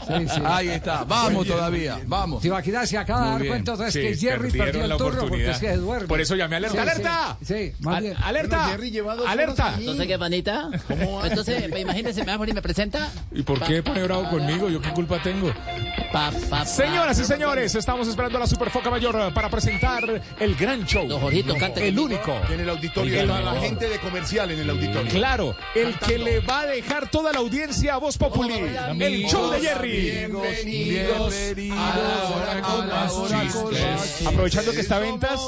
[0.07, 0.41] Sí, sí.
[0.45, 1.03] Ahí está.
[1.03, 1.99] Vamos todavía.
[2.07, 2.41] Vamos.
[2.41, 5.49] Tibaquirá se acaba de dar cuenta otra vez Sí, que Jerry perdió el turno porque
[5.51, 6.07] es que se duerme.
[6.07, 6.75] Por eso llamé alerta.
[6.75, 7.37] Sí, ¡Alerta!
[7.41, 8.15] Sí, sí, más bien.
[8.23, 8.57] ¡Alerta!
[8.57, 9.75] Bueno, Jerry lleva dos ¡Alerta!
[9.77, 10.69] Entonces, ¿qué, panita?
[11.23, 13.11] Entonces, imagínese, me va y me presenta.
[13.31, 14.69] ¿Y por qué pone bravo conmigo?
[14.69, 15.51] ¿Yo qué culpa tengo?
[16.11, 16.65] Pa, pa, pa.
[16.65, 21.07] Señoras y señores, estamos esperando a la Superfoca Mayor para presentar el gran show.
[21.07, 22.03] Don El conmigo.
[22.03, 22.33] único.
[22.51, 25.11] En el auditorio, El a la gente de comercial en el auditorio.
[25.11, 28.53] Claro, el que le va a dejar toda la audiencia a Voz Populi.
[28.99, 30.25] El show de Jerry.
[34.25, 35.39] Aprovechando que está a ventas,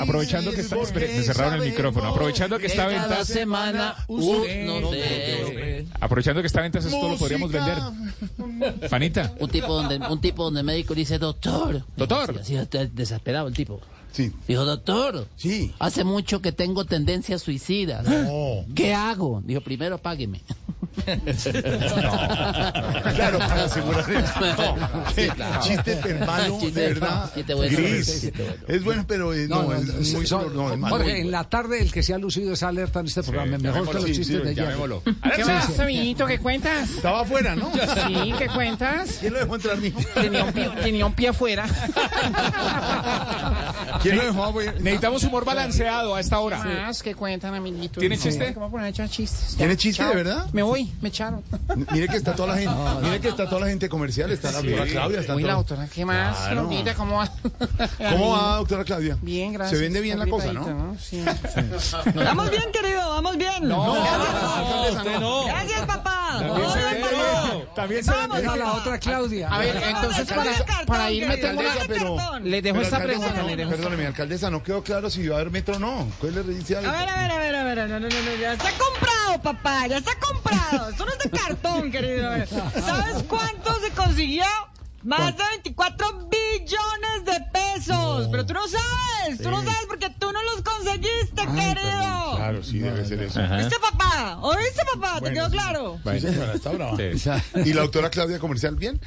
[0.00, 2.08] aprovechando que está, espere, me cerraron el micrófono.
[2.08, 5.86] Aprovechando que está a Cada ventas, semana uno de...
[6.00, 7.78] aprovechando que está a ventas, esto lo podríamos vender.
[8.88, 11.84] Panita, Un tipo donde, un tipo donde el médico dice, doctor.
[11.96, 12.38] Doctor.
[12.40, 13.80] Así, así, desesperado el tipo.
[14.14, 14.32] Sí.
[14.46, 15.26] Dijo, doctor.
[15.36, 15.74] Sí.
[15.80, 18.04] Hace mucho que tengo tendencias suicidas.
[18.04, 18.64] No.
[18.74, 19.42] ¿Qué hago?
[19.44, 20.40] Dijo, primero págueme.
[23.14, 24.32] Claro, para asegurar eso.
[24.44, 25.60] No, Sí, claro.
[25.62, 25.98] Chiste
[26.60, 27.32] Chiste de verdad.
[27.34, 27.76] chiste bueno.
[27.76, 28.06] Gris.
[28.06, 28.54] Chiste bueno.
[28.68, 30.82] Es bueno, pero eh, no, es muy son-.
[30.88, 33.88] Jorge, en la tarde el que se ha lucido esa alerta en este programa, mejor
[33.88, 34.54] que los sí, chistes sí, de.
[34.54, 36.26] ¿Qué más, amiguito?
[36.26, 36.90] ¿Qué cuentas?
[36.90, 37.72] Estaba afuera, ¿no?
[37.72, 39.16] Sí, ¿qué cuentas?
[39.20, 40.00] ¿Quién lo dejó entrar, mijo?
[40.14, 41.66] Tenía un pie, tenía un pie afuera.
[44.04, 44.72] ¿Quién lo dejó afuera?
[44.72, 46.62] necesitamos humor balanceado a esta hora.
[46.62, 48.00] Más, ¿qué cuentan, amiguito?
[48.00, 48.52] ¿Tiene chiste?
[48.52, 49.54] ¿Cómo poner a echar chistes?
[49.56, 50.46] ¿Tiene chiste, de verdad?
[50.52, 51.42] Me voy, me echaron.
[51.90, 54.60] Mire que está toda la gente, mire que está toda la gente comercial, está la
[54.60, 56.36] doctora Claudia, está la doctora, ¿qué más?
[56.68, 57.30] Mira, ¿cómo va?
[58.10, 59.16] ¿Cómo va, doctora Claudia?
[59.22, 59.78] Bien, gracias.
[59.78, 60.96] Se vende bien la cosa, ¿no?
[61.00, 61.24] Sí.
[62.14, 63.68] Vamos bien, querido, vamos bien.
[63.68, 63.92] No,
[64.92, 65.46] usted no.
[65.46, 66.40] Gracias, papá.
[67.74, 68.58] También se vende bien.
[68.58, 69.48] la otra Claudia.
[69.48, 71.70] A ver, entonces para, para irme tengo una...
[71.86, 72.50] pero- cartón.
[72.50, 73.34] Le dejo Pero, esta pregunta,
[73.70, 76.08] Perdóneme, alcaldesa, no quedó claro si iba a haber metro o no.
[76.20, 76.90] ¿Cuál le dice algo?
[76.90, 79.42] A ver, a ver, a ver, a ver, no, no, no, no, ya está comprado,
[79.42, 80.90] papá, ya está comprado.
[80.90, 82.30] Eso no es de cartón, querido.
[82.46, 84.44] ¿Sabes cuánto se consiguió?
[85.04, 88.28] Más de 24 billones de pesos.
[88.30, 92.36] Pero tú no sabes, tú no sabes porque tú no los conseguiste, querido.
[92.36, 93.40] Claro, sí, debe ser eso.
[93.56, 94.38] ¿Viste, papá?
[94.40, 95.20] ¿Oíste, papá?
[95.20, 96.00] ¿Te quedó claro?
[96.04, 96.96] Sí, señora, está brava.
[97.64, 99.00] ¿Y la doctora Claudia comercial bien?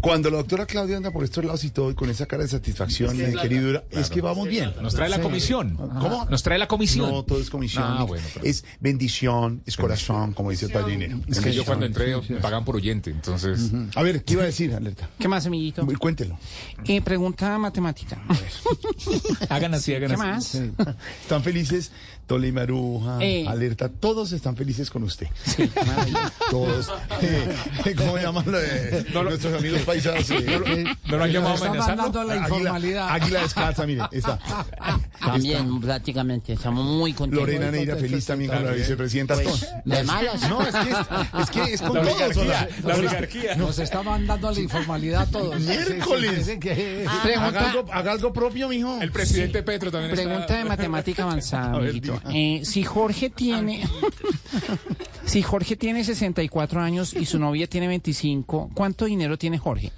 [0.00, 2.48] Cuando la doctora Claudia anda por estos lados y todo, y con esa cara de
[2.48, 4.72] satisfacción, eh, querida, es que vamos bien.
[4.82, 5.76] Nos trae la comisión.
[5.76, 6.26] ¿Cómo?
[6.30, 7.10] Nos trae la comisión.
[7.10, 7.84] No, todo es comisión.
[7.86, 11.18] Ah, bueno, pero- Es bendición, es corazón, como dice el padrinero.
[11.28, 13.70] Es que yo cuando entré me pagan por oyente, entonces.
[13.94, 15.08] A ver, ¿qué iba a decir, Alerta?
[15.18, 15.86] ¿Qué más, amiguito?
[15.98, 16.38] Cuéntelo.
[16.84, 18.20] Eh, pregunta matemática.
[19.48, 20.58] Hagan así, hagan ¿Qué así.
[20.58, 20.94] más?
[21.22, 21.92] Están felices
[22.26, 23.44] Tolima Aruja, Eh.
[23.46, 25.26] Alerta, todos están felices con usted.
[26.50, 26.90] todos.
[27.20, 30.30] Eh, ¿Cómo llaman lo de nuestros amigos paisanos?
[30.30, 32.02] Eh, ¿No lo han llamado a Está amenazarlo?
[32.02, 33.08] mandando la informalidad.
[33.10, 34.38] Águila descalza, mire, está.
[35.20, 37.46] También, prácticamente, estamos muy contentos.
[37.46, 39.34] Lorena Neira feliz también con la vicepresidenta.
[39.34, 40.48] Pues, de malas.
[40.48, 40.98] No, es que es,
[41.42, 42.14] es que es con La todos.
[42.36, 43.54] oligarquía, la oligarquía.
[43.56, 45.60] Nos está mandando a la informalidad a todos.
[45.60, 46.44] Miércoles.
[46.46, 47.30] Sí, sí, sí, sí.
[47.38, 48.98] Haga algo, haga algo propio, mijo.
[49.00, 50.56] El presidente Petro también Pregunta está...
[50.58, 52.20] de matemática avanzada, amiguito.
[52.32, 53.88] Eh, si Jorge tiene.
[55.26, 59.92] Si Jorge tiene 64 años y su novia tiene 25, ¿cuánto dinero tiene Jorge?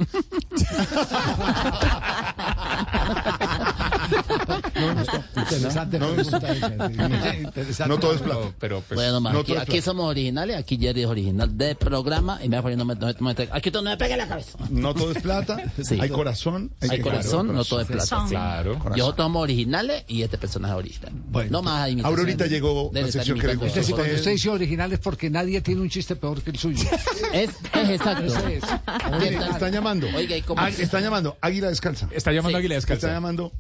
[7.87, 8.41] No, todo es plata.
[8.59, 8.97] Pero pues...
[8.97, 12.39] Bueno, ma, No, aquí, todo es aquí somos originales, aquí Jerry es original del programa
[12.43, 14.59] y me va poniendo, no me, no me- aquí tú no me pegues la cabeza.
[14.71, 15.59] No todo es plata.
[15.83, 15.99] Sí.
[16.01, 16.73] Hay corazón.
[16.81, 18.25] Hay que- corazón, claro, no todo es plata.
[18.29, 18.75] Claro.
[18.75, 21.13] Nosotros somos originales y este personaje es original.
[21.29, 22.19] Bueno, no más imitaciones.
[22.19, 23.69] Aurorita llegó la sección que le gusta.
[23.69, 26.51] Es decir, a cuando usted dice original es porque nadie tiene un chiste peor que
[26.51, 26.83] el suyo.
[27.33, 28.25] Es, es exacto.
[28.27, 28.65] Ese es.
[29.13, 29.51] Mire, ¿Qué tal?
[29.51, 30.09] están llamando.
[30.13, 30.61] Oiga, ¿y cómo?
[30.61, 32.09] Ah, están llamando Águila Descalza.
[32.11, 32.61] Está llamando Sí.
[32.65, 33.07] Águila Descalza.
[33.07, 33.53] Está llamando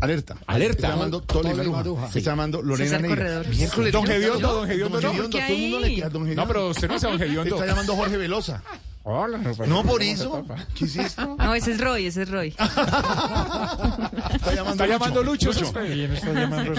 [0.00, 0.36] Alerta.
[0.46, 0.76] Alerta.
[0.76, 2.00] Está llamando Tolima Tolima Aruja.
[2.04, 2.18] Aruja.
[2.18, 3.16] Está llamando Lorena César Neira.
[3.16, 3.48] Corredor.
[3.48, 3.92] Miércoles.
[3.92, 4.10] Don ¿no?
[4.10, 5.12] Gediondo, don Gediondo, no.
[5.12, 6.42] Don a todo el mundo le queda Don Gediondo.
[6.42, 7.54] No, pero usted no se don Gediondo.
[7.56, 8.62] Está llamando Jorge Velosa.
[9.08, 9.38] Hola.
[9.68, 10.44] No por eso.
[10.74, 11.22] ¿Qué hiciste?
[11.22, 12.48] No, ese es Roy, ese es Roy.
[12.58, 15.50] Está llamando Está llamando Lucho.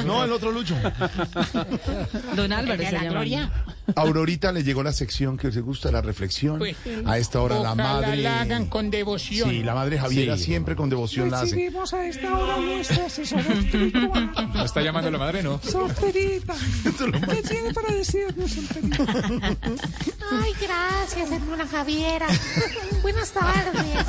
[0.06, 0.76] No, el otro Lucho.
[2.35, 3.23] Don Álvarez se llama.
[3.95, 6.61] Aurorita le llegó la sección que os gusta, la reflexión.
[7.05, 8.18] A esta hora la madre.
[8.18, 9.49] la hagan con devoción.
[9.49, 10.45] Sí, la madre Javiera Sí.
[10.45, 11.51] siempre con devoción la hace.
[11.55, 15.59] Recibimos a esta hora nuestra asesora espiritual, ¿No está llamando la madre, no?
[15.64, 16.55] Solterita.
[16.84, 19.05] ¿Qué tiene para decirnos, Solterita?
[20.31, 22.27] Ay, gracias, hermana Javiera.
[23.01, 24.05] Buenas tardes.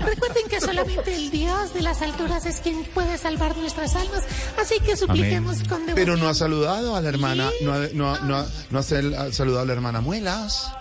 [0.00, 4.24] Recuerden que solamente el Dios de las alturas es quien puede salvar nuestras almas,
[4.60, 5.94] así que supliquemos con devoción.
[5.94, 8.82] Pero no ha saludado a la hermana, no ha, no ha- no ha- no ha
[8.82, 10.72] sal- ha saludado a la hermana Muelas.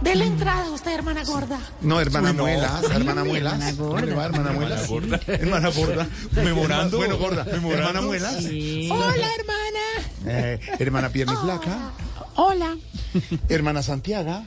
[0.00, 1.58] De la entrada, usted, hermana gorda.
[1.80, 2.42] No, hermana Uy, no.
[2.42, 3.74] Muelas, hermana Muelas.
[3.74, 4.90] ¿Cómo le va, hermana Muelas?
[5.26, 6.06] Hermana gorda.
[6.32, 6.96] Memorando.
[6.98, 7.46] Bueno, gorda.
[7.50, 8.44] Hermana Muelas.
[8.44, 9.80] Hola, hermana.
[10.26, 11.92] Eh, hermana Pierna Flaca.
[12.36, 12.76] Hola.
[13.48, 14.44] Hermana Santiago.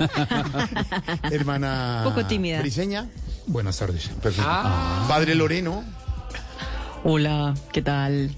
[1.30, 2.02] hermana.
[2.04, 2.60] Poco tímida.
[2.60, 3.08] Briseña.
[3.46, 4.08] Buenas tardes.
[4.22, 4.50] Perfecto.
[5.08, 5.84] Padre Loreno.
[7.04, 8.34] Hola, ¿qué tal?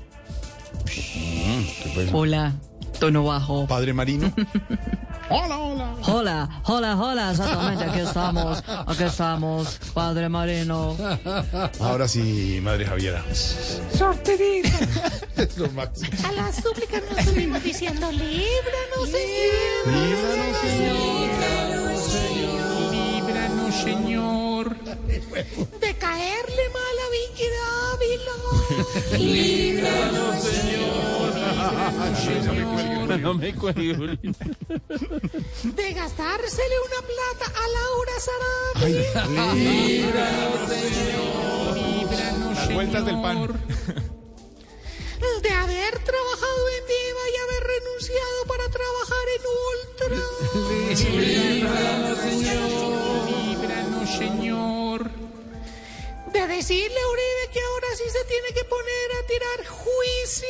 [0.87, 2.17] ¿Qué fue eso?
[2.17, 2.55] Hola,
[2.99, 3.67] tono bajo.
[3.67, 4.33] Padre Marino.
[5.33, 10.97] Hola, hola, hola, exactamente, aquí estamos, aquí estamos, Padre Marino.
[11.79, 13.25] Ahora sí, Madre Javiera.
[13.97, 14.71] Solterita.
[15.37, 16.11] Es lo máximo.
[16.29, 19.87] A la súplica nos subimos diciendo, líbranos, Señor.
[19.87, 20.57] Líbranos,
[22.03, 22.61] Señor.
[22.91, 24.77] Líbranos, Señor.
[25.81, 28.37] De caerle mal a Vicky Dávila.
[29.19, 31.30] Líbranos, Señor.
[33.21, 33.53] No me.
[35.73, 39.13] De gastársele una plata a Laura Sarabia.
[42.55, 43.37] Las vueltas del pan.
[45.43, 49.43] De haber trabajado en Diva y haber renunciado para trabajar en
[49.77, 50.17] Ultra.
[53.29, 55.20] Líbranos, Señor.
[56.33, 60.47] De decirle a Uribe que ahora sí se tiene que poner a tirar juicio.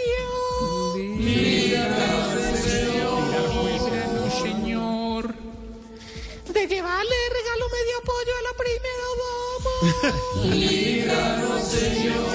[1.19, 2.35] Líbranos,
[4.43, 5.35] Señor.
[6.53, 10.55] De llevarle de regalo medio pollo a la primera dama.
[10.55, 12.31] Líbranos, Señor.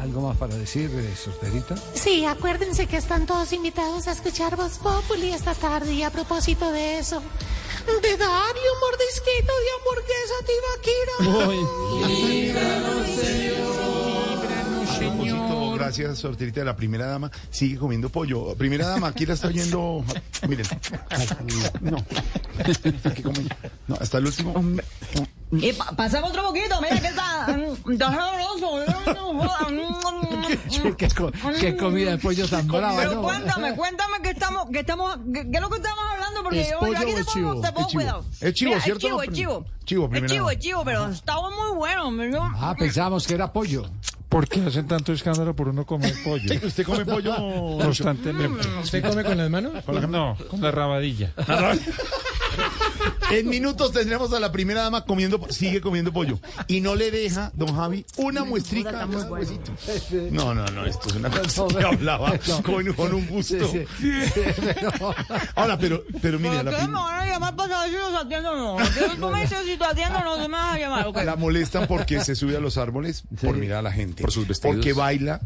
[0.00, 1.76] ¿Algo más para decir, eh, Solterita?
[1.94, 6.70] Sí, acuérdense que están todos invitados a escuchar Voz Populi esta tarde y a propósito
[6.72, 7.22] de eso,
[8.02, 11.14] de darle un mordisquito de hamburguesa a Tibaquira.
[12.08, 13.10] Líbranos,
[14.88, 17.30] A propósito, gracias, sorterita de la primera dama.
[17.50, 18.54] Sigue comiendo pollo.
[18.54, 20.04] Primera dama, aquí la está oyendo.
[20.48, 20.66] Miren.
[21.80, 22.04] No.
[23.86, 24.54] No, hasta el último.
[25.52, 27.46] Y pa- pasamos otro poquito, mira que está.
[27.48, 28.84] mm, está sabroso.
[30.96, 33.22] ¿Qué, co- qué comida de pollo tan brava, Pero ¿no?
[33.22, 36.70] cuéntame, cuéntame que estamos, que estamos, que, que es lo que estamos hablando, porque ¿Es
[36.70, 37.60] yo, pollo yo aquí te pongo, chivo?
[37.60, 38.24] te pongo cuidado.
[38.40, 38.98] Es chivo, Mira, ¿cierto?
[38.98, 39.64] Es chivo, es chivo.
[39.84, 42.24] chivo, es chivo, es chivo, pero estaba muy bueno.
[42.24, 43.88] yo- Ah, pensábamos que era pollo.
[44.28, 46.50] ¿Por qué hacen tanto escándalo por uno comer pollo?
[46.66, 47.34] ¿Usted come pollo?
[47.80, 48.68] Constantemente.
[48.82, 49.72] ¿Usted come con las manos?
[50.08, 51.32] No, con la rabadilla.
[53.30, 56.38] En minutos tendremos a la primera dama comiendo, sigue comiendo pollo.
[56.68, 59.06] Y no le deja, don Javi, una muestrica.
[59.06, 59.72] de huesito.
[60.30, 62.32] No, no, no, esto es una cosa que hablaba
[62.64, 63.56] con, con un gusto.
[65.54, 67.96] Ahora, pero, pero mire, la, ¿Por qué prim- me van a llamar para saber si
[67.98, 68.86] los atiendo o no?
[68.86, 71.06] Si tú me dices si te atiendo o no, se me vas a llamar.
[71.06, 71.16] ok.
[71.24, 74.22] la molestan porque se sube a los árboles por mirar a la gente.
[74.22, 74.76] Por sus vestidos.
[74.76, 75.40] Porque baila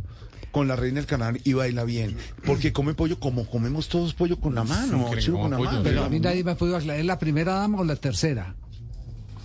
[0.50, 2.16] con la reina del canal y baila bien.
[2.44, 5.06] Porque come pollo como comemos todos pollo con la mano.
[5.08, 5.82] Sí, que chivo con la pollo, mano.
[5.82, 8.54] Pero a mí nadie me ha podido aclarar, ¿es la primera dama o la tercera?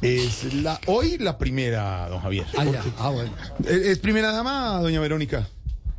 [0.01, 2.45] Es la, hoy la primera, don Javier.
[2.57, 2.83] Ah, ya.
[2.99, 3.31] Ah, bueno.
[3.63, 5.47] ¿Es, es primera dama, doña Verónica?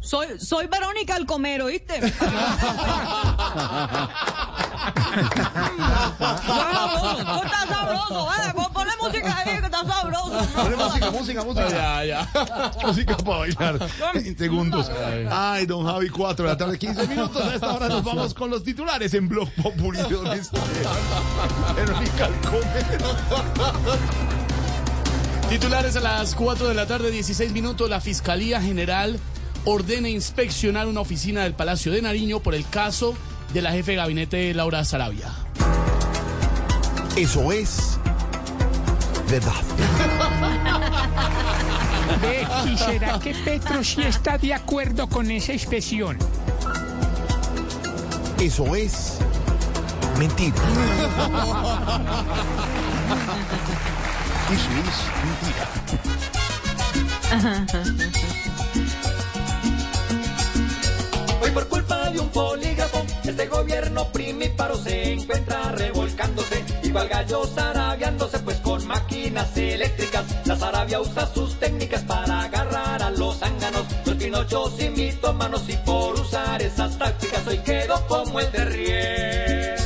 [0.01, 1.95] Soy, soy Verónica el Comero, ¿viste?
[6.47, 8.55] sabroso, estás sabroso, ¿vale?
[8.55, 10.33] Pon- Ponle música ahí que está sabroso.
[10.55, 11.69] Ponle música, música, música.
[11.71, 12.29] Ya, ya.
[12.87, 13.79] Música para bailar
[14.15, 14.91] en segundos.
[15.31, 17.43] Ay, don Javi, 4 de la tarde, 15 minutos.
[17.45, 19.99] A esta hora nos vamos con los titulares en Blog Populi.
[19.99, 20.25] Don.
[21.77, 22.87] Verónica Alcomer.
[25.49, 27.89] Titulares a las 4 de la tarde, 16 minutos.
[27.89, 29.19] La Fiscalía General
[29.65, 33.15] ordena inspeccionar una oficina del Palacio de Nariño por el caso
[33.53, 35.31] de la jefe de gabinete Laura Sarabia.
[37.17, 37.99] Eso es
[39.31, 39.53] verdad.
[42.21, 46.19] Ve, ¿y será que Petro sí está de acuerdo con esa inspección?
[48.41, 49.19] Eso es
[50.19, 50.55] mentira.
[54.53, 55.67] Eso es mentira.
[61.43, 66.65] Hoy por culpa de un polígrafo, este gobierno primíparo se encuentra revolcándose.
[66.83, 70.25] Igual gallos arabiándose, pues con máquinas eléctricas.
[70.47, 73.85] La Sarabia usa sus técnicas para agarrar a los zánganos.
[74.05, 79.77] Los pinochos y mitómanos, y por usar esas tácticas hoy quedó como el de.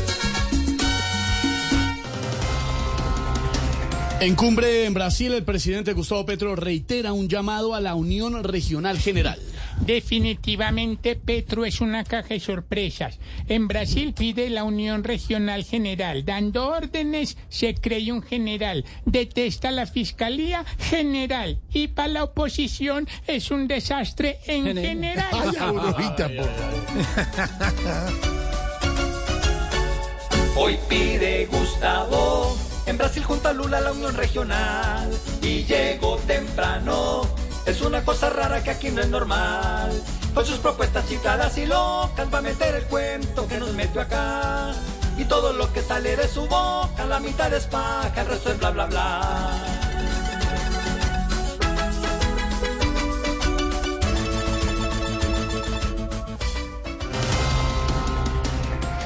[4.21, 8.99] En cumbre en Brasil, el presidente Gustavo Petro reitera un llamado a la Unión Regional
[8.99, 9.39] General.
[9.81, 13.19] Definitivamente Petro es una caja de sorpresas.
[13.49, 16.25] En Brasil pide la Unión Regional General.
[16.25, 18.85] Dando órdenes se cree un general.
[19.05, 21.59] Detesta la Fiscalía General.
[21.73, 25.29] Y para la oposición es un desastre en general.
[25.33, 26.31] Ay, Aurorita.
[30.57, 35.11] Hoy pide Gustavo en Brasil junto a Lula la unión regional
[35.41, 37.23] y llegó temprano.
[37.67, 39.91] Es una cosa rara que aquí no es normal.
[40.35, 44.73] Con sus propuestas cifradas y locas va a meter el cuento que nos metió acá.
[45.19, 48.59] Y todo lo que sale de su boca, la mitad es paja, el resto es
[48.59, 49.90] bla bla bla.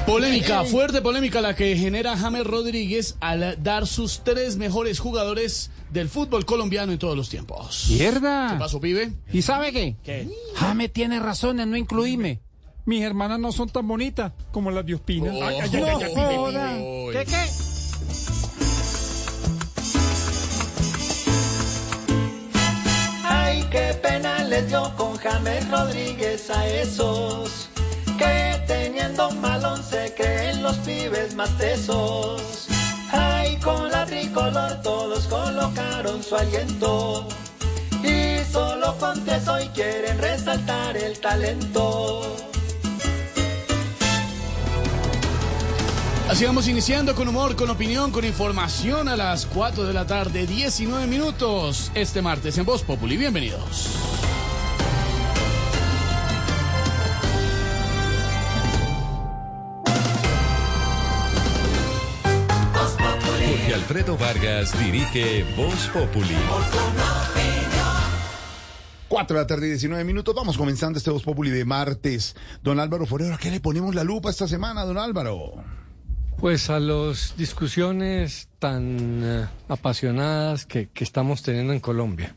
[0.05, 6.09] Polémica, fuerte polémica la que genera James Rodríguez al dar sus tres mejores jugadores del
[6.09, 7.87] fútbol colombiano en todos los tiempos.
[7.89, 8.49] ¡Mierda!
[8.51, 9.13] ¿Qué pasó, pibe?
[9.33, 9.95] ¿Y sabe qué?
[10.03, 10.29] ¿Qué?
[10.55, 12.39] Jame tiene razón en no incluirme.
[12.85, 15.31] Mis hermanas no son tan bonitas como las de Ospina.
[15.33, 15.43] Oh.
[15.43, 16.77] Ay, ay, No ay, ay, ay, joda.
[16.77, 17.13] Uy.
[17.13, 17.45] ¿Qué qué?
[23.23, 27.69] Ay, qué pena les dio con James Rodríguez a esos
[29.13, 32.67] un malón se creen los pibes más tesos.
[33.11, 37.27] Ay, con la tricolor todos colocaron su aliento
[38.03, 42.35] y solo con tres hoy quieren resaltar el talento.
[46.27, 50.47] Así vamos iniciando con humor, con opinión, con información a las 4 de la tarde,
[50.47, 53.15] 19 minutos, este martes en Voz Populi.
[53.15, 53.91] Bienvenidos.
[63.75, 66.33] Alfredo Vargas dirige Voz Populi.
[69.09, 70.33] 4 de la tarde, 19 minutos.
[70.33, 72.37] Vamos comenzando este Voz Populi de martes.
[72.63, 75.55] Don Álvaro Forero, ¿a qué le ponemos la lupa esta semana, don Álvaro?
[76.37, 82.33] Pues a las discusiones tan eh, apasionadas que, que estamos teniendo en Colombia.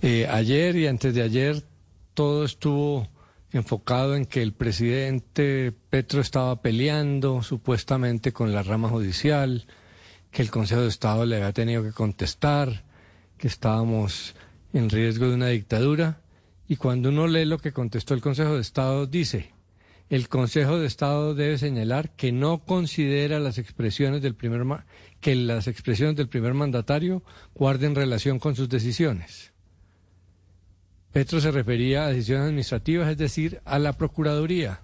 [0.00, 1.62] Eh, ayer y antes de ayer
[2.14, 3.06] todo estuvo
[3.52, 9.66] enfocado en que el presidente Petro estaba peleando supuestamente con la rama judicial,
[10.30, 12.84] que el Consejo de Estado le había tenido que contestar,
[13.36, 14.34] que estábamos
[14.72, 16.20] en riesgo de una dictadura.
[16.68, 19.52] Y cuando uno lee lo que contestó el Consejo de Estado, dice,
[20.08, 24.84] el Consejo de Estado debe señalar que no considera las expresiones del primer ma-
[25.20, 27.22] que las expresiones del primer mandatario
[27.54, 29.52] guarden relación con sus decisiones.
[31.12, 34.80] Petro se refería a decisiones administrativas, es decir, a la Procuraduría,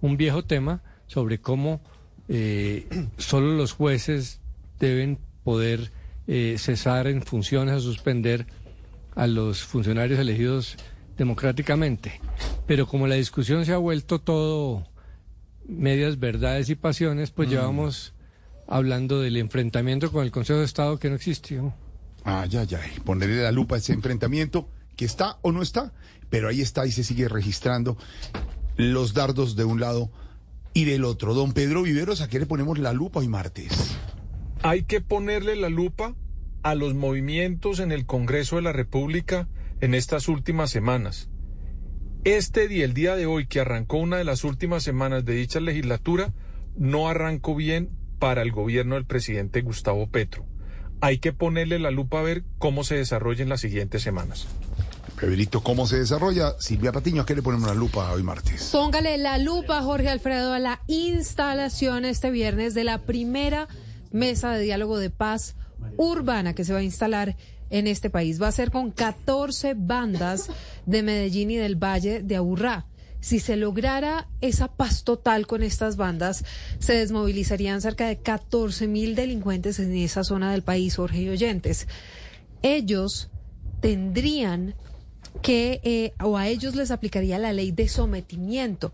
[0.00, 1.82] un viejo tema sobre cómo
[2.28, 2.86] eh,
[3.18, 4.40] solo los jueces
[4.78, 5.92] deben poder
[6.26, 8.46] eh, cesar en funciones o suspender
[9.14, 10.76] a los funcionarios elegidos
[11.16, 12.20] democráticamente.
[12.66, 14.86] Pero como la discusión se ha vuelto todo
[15.68, 17.52] medias verdades y pasiones, pues Mm.
[17.52, 18.14] llevamos
[18.68, 21.72] hablando del enfrentamiento con el Consejo de Estado que no existió.
[22.24, 22.80] Ah, ya, ya.
[23.04, 25.92] Ponerle la lupa a ese enfrentamiento que está o no está,
[26.28, 27.96] pero ahí está y se sigue registrando
[28.76, 30.10] los dardos de un lado
[30.74, 31.34] y del otro.
[31.34, 33.70] Don Pedro Viveros, ¿a qué le ponemos la lupa hoy martes?
[34.62, 36.14] Hay que ponerle la lupa
[36.62, 39.48] a los movimientos en el Congreso de la República
[39.80, 41.28] en estas últimas semanas.
[42.24, 45.60] Este día, el día de hoy, que arrancó una de las últimas semanas de dicha
[45.60, 46.32] legislatura,
[46.76, 50.44] no arrancó bien para el gobierno del presidente Gustavo Petro.
[51.00, 54.48] Hay que ponerle la lupa a ver cómo se desarrolla en las siguientes semanas.
[55.20, 56.54] Pedrito, ¿cómo se desarrolla?
[56.58, 58.70] Silvia Patiño, ¿a qué le ponemos la lupa hoy martes?
[58.72, 63.68] Póngale la lupa, Jorge Alfredo, a la instalación este viernes de la primera
[64.12, 65.56] mesa de diálogo de paz
[65.96, 67.36] urbana que se va a instalar
[67.70, 68.40] en este país.
[68.40, 70.48] Va a ser con 14 bandas
[70.86, 72.86] de Medellín y del Valle de Aburrá.
[73.20, 76.44] Si se lograra esa paz total con estas bandas,
[76.78, 81.88] se desmovilizarían cerca de 14 mil delincuentes en esa zona del país, Jorge y oyentes.
[82.62, 83.30] Ellos
[83.80, 84.74] tendrían
[85.42, 88.92] que, eh, o a ellos les aplicaría la ley de sometimiento,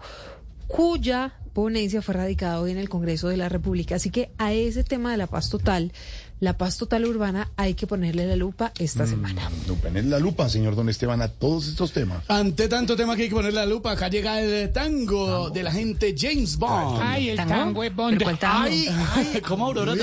[0.72, 3.96] cuya ponencia fue radicada hoy en el Congreso de la República.
[3.96, 5.92] Así que a ese tema de la paz total,
[6.40, 9.50] la paz total urbana, hay que ponerle la lupa esta semana.
[9.68, 12.24] No, ponerle la lupa, señor Don Esteban, a todos estos temas.
[12.28, 15.72] Ante tanto tema que hay que ponerle la lupa, acá llega el tango de la
[15.72, 17.00] gente James Bond.
[17.02, 18.14] Ay, el tango es Bond.
[18.14, 18.64] ¿Pero cuál tango?
[18.64, 20.00] Ay, ay, ¿cómo Aurora qué,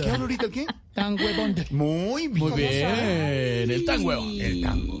[0.00, 0.66] qué ahorita qué?
[0.94, 1.70] Tango es Bond.
[1.72, 2.38] Muy bien.
[2.38, 4.12] Muy bien, el tango.
[4.12, 5.00] El tango.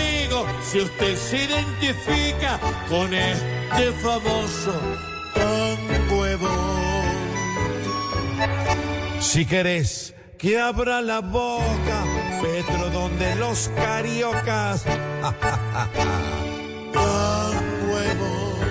[0.63, 4.79] si usted se identifica con este famoso
[5.35, 7.11] de Bond.
[9.19, 12.03] Si querés que abra la boca,
[12.41, 14.83] Petro, donde los cariocas.
[16.93, 18.63] Tango de Bond.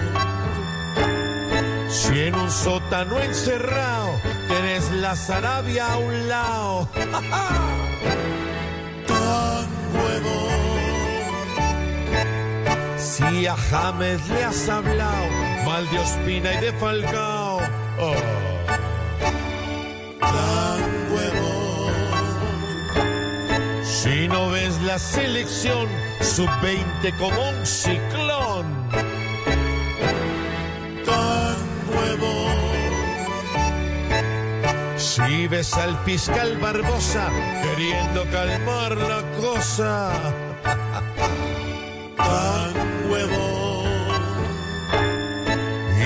[1.88, 4.10] Si en un sótano encerrado
[4.48, 6.88] tenés la Sarabia a un lado.
[9.06, 10.59] De Bond.
[13.10, 15.26] Si a James le has hablado
[15.66, 17.58] mal de Ospina y de Falcao.
[17.98, 18.14] Oh.
[21.10, 22.24] De Bond.
[23.84, 25.88] Si no ves la selección
[26.20, 28.66] sub-20 como un ciclón.
[31.00, 32.70] De Bond.
[34.98, 37.28] Si ves al fiscal Barbosa
[37.64, 40.12] queriendo calmar la cosa.
[42.16, 43.90] De Bond.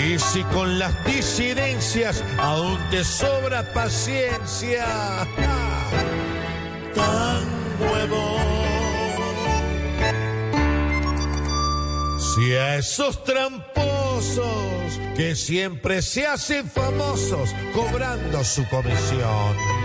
[0.07, 4.87] Y si con las disidencias aún te sobra paciencia.
[6.95, 8.55] De Bond.
[12.19, 14.65] Si a esos tramposos
[15.17, 19.84] que siempre se hacen famosos cobrando su comisión.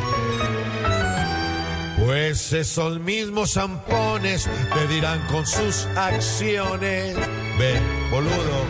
[2.09, 7.15] Pues esos mismos zampones te dirán con sus acciones,
[7.59, 8.65] ven, boludo,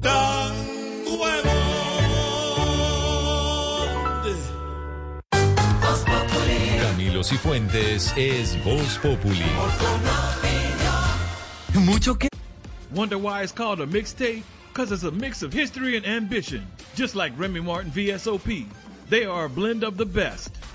[0.00, 0.52] tan
[1.04, 1.50] huevo.
[6.80, 9.42] Camilo Cifuentes es Voz Populi.
[11.74, 12.28] Mucho que.
[12.94, 14.44] Wonder why it's called a mixtape?
[14.72, 18.68] Because it's a mix of history and ambition, just like Remy Martin VSOP.
[19.10, 20.52] They are a blend of the best.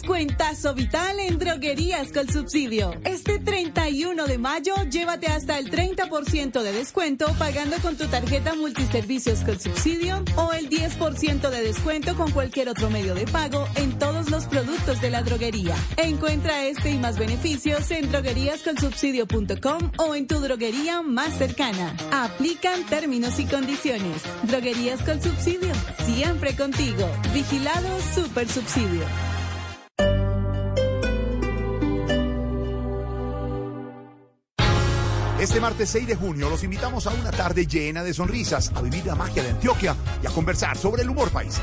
[0.00, 2.94] Descuentazo vital en droguerías con subsidio.
[3.04, 9.40] Este 31 de mayo, llévate hasta el 30% de descuento pagando con tu tarjeta multiservicios
[9.40, 14.30] con subsidio o el 10% de descuento con cualquier otro medio de pago en todos
[14.30, 15.76] los productos de la droguería.
[15.98, 21.94] Encuentra este y más beneficios en drogueríascolsubsidio.com o en tu droguería más cercana.
[22.10, 24.22] Aplican términos y condiciones.
[24.44, 25.74] Droguerías con subsidio,
[26.06, 27.06] siempre contigo.
[27.34, 29.04] Vigilado Super Subsidio.
[35.40, 39.06] Este martes 6 de junio los invitamos a una tarde llena de sonrisas, a vivir
[39.06, 41.58] la magia de Antioquia y a conversar sobre el humor país.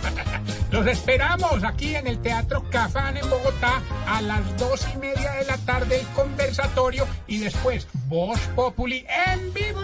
[0.72, 5.46] Los esperamos aquí en el Teatro Cafán en Bogotá a las dos y media de
[5.46, 9.80] la tarde el conversatorio y después Voz Populi en vivo.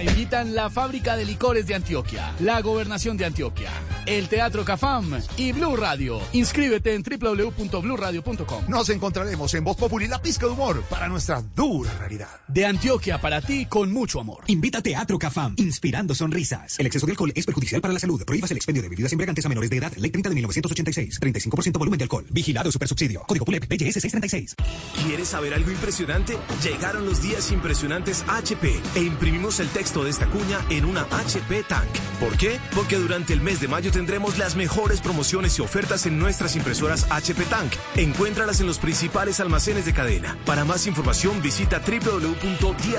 [0.00, 3.70] Invitan la Fábrica de Licores de Antioquia, la Gobernación de Antioquia,
[4.06, 6.20] el Teatro Cafam y Blue Radio.
[6.32, 8.64] Inscríbete en www.bluradio.com.
[8.68, 12.28] Nos encontraremos en Voz Populi, la pizca de humor para nuestra dura realidad.
[12.48, 14.44] De Antioquia para ti con mucho amor.
[14.48, 16.78] Invita a Teatro Cafam, inspirando sonrisas.
[16.78, 18.22] El exceso de alcohol es perjudicial para la salud.
[18.22, 19.90] Prohíbas el expendio de bebidas embriagantes a menores de edad.
[19.96, 21.20] Ley 30 de 1986.
[21.22, 22.26] 35% volumen de alcohol.
[22.28, 23.22] Vigilado Supersubsidio.
[23.22, 24.56] Código PULEP PGS 636.
[25.06, 26.36] ¿Quieres saber algo impresionante?
[26.62, 31.62] Llegaron los días impresionantes HP e imprimimos el texto de esta cuña en una HP
[31.62, 31.88] Tank.
[32.20, 32.58] ¿Por qué?
[32.74, 37.06] Porque durante el mes de mayo tendremos las mejores promociones y ofertas en nuestras impresoras
[37.10, 37.72] HP Tank.
[37.96, 40.36] Encuéntralas en los principales almacenes de cadena.
[40.44, 41.80] Para más información visita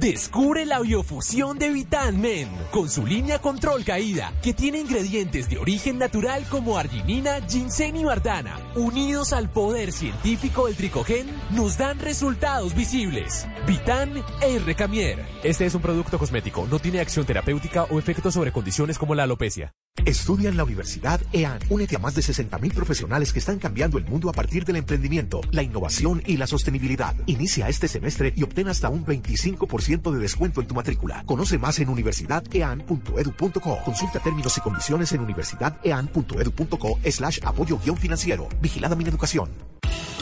[0.00, 5.98] Descubre la biofusión de Vitanmen con su línea control caída que tiene ingredientes de origen
[5.98, 8.60] natural como arginina, ginseng y bardana.
[8.76, 13.48] Unidos al poder científico del tricogen, nos dan resultados visibles.
[13.66, 15.26] Vitan e Recamier.
[15.42, 19.24] Este es un producto cosmético, no tiene acción terapéutica o efectos sobre condiciones como la
[19.24, 19.74] alopecia.
[20.04, 21.58] Estudia en la Universidad EAN.
[21.68, 25.40] Únete a más de 60.000 profesionales que están cambiando el mundo a partir del emprendimiento,
[25.50, 27.14] la innovación y la sostenibilidad.
[27.26, 31.22] Inicia este semestre y obtén hasta un 25% de descuento en tu matrícula.
[31.24, 33.78] Conoce más en universidadean.edu.co.
[33.84, 38.48] Consulta términos y condiciones en universidadean.edu.co slash apoyo guion financiero.
[38.60, 39.48] Vigilada mi educación.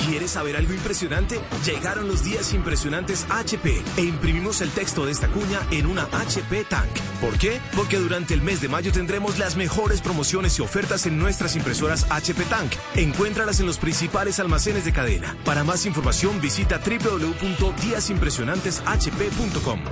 [0.04, 1.40] ¿Quieres saber algo impresionante?
[1.64, 6.64] Llegaron los días impresionantes HP e imprimimos el texto de esta cuña en una HP
[6.64, 6.90] Tank.
[7.20, 7.60] ¿Por qué?
[7.74, 12.06] Porque durante el mes de mayo tendremos las mejores promociones y ofertas en nuestras impresoras
[12.10, 12.72] HP Tank.
[12.94, 15.36] Encuéntralas en los principales almacenes de cadena.
[15.44, 19.55] Para más información visita www.díasimpresionanteshp.com.
[19.60, 19.90] Populi.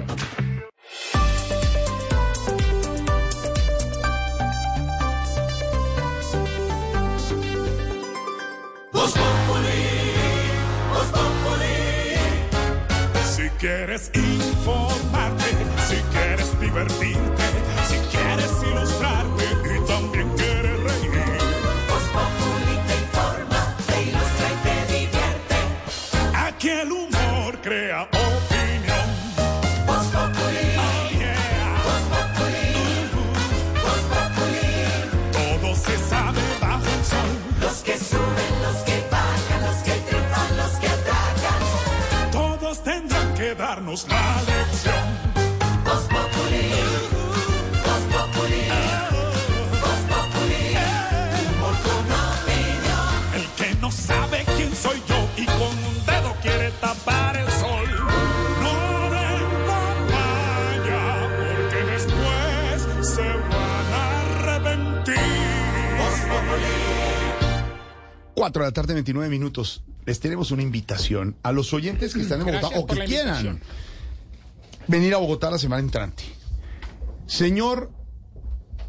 [13.34, 15.44] Si quieres informarte,
[15.88, 17.44] si quieres divertirte,
[17.88, 21.10] si quieres ilustrarte y también quieres reír.
[21.88, 25.56] Voz Populi te informa, te ilustra y te divierte.
[26.36, 28.08] Aquí el humor crea
[43.74, 44.93] darnos la lección.
[68.44, 69.82] 4 de la tarde, 29 minutos.
[70.04, 73.36] Les tenemos una invitación a los oyentes que están en Bogotá Gracias o que quieran
[73.46, 73.60] invitación.
[74.86, 76.24] venir a Bogotá la semana entrante.
[77.26, 77.90] Señor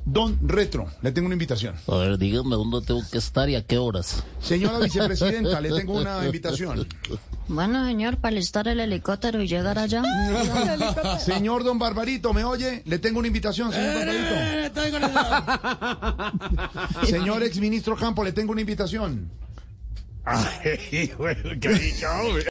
[0.06, 1.74] Don Retro, le tengo una invitación.
[1.88, 4.24] A ver, dígame dónde tengo que estar y a qué horas.
[4.40, 6.88] Señora vicepresidenta, le tengo una invitación.
[7.48, 10.04] Bueno, señor, para listar el helicóptero y llegar allá.
[11.20, 12.82] Señor Don Barbarito, ¿me oye?
[12.86, 14.92] Le tengo una invitación, señor Eh, Barbarito.
[17.08, 19.30] Señor exministro Campo, le tengo una invitación.
[20.28, 22.44] Ay, bueno, qué dicho, hombre.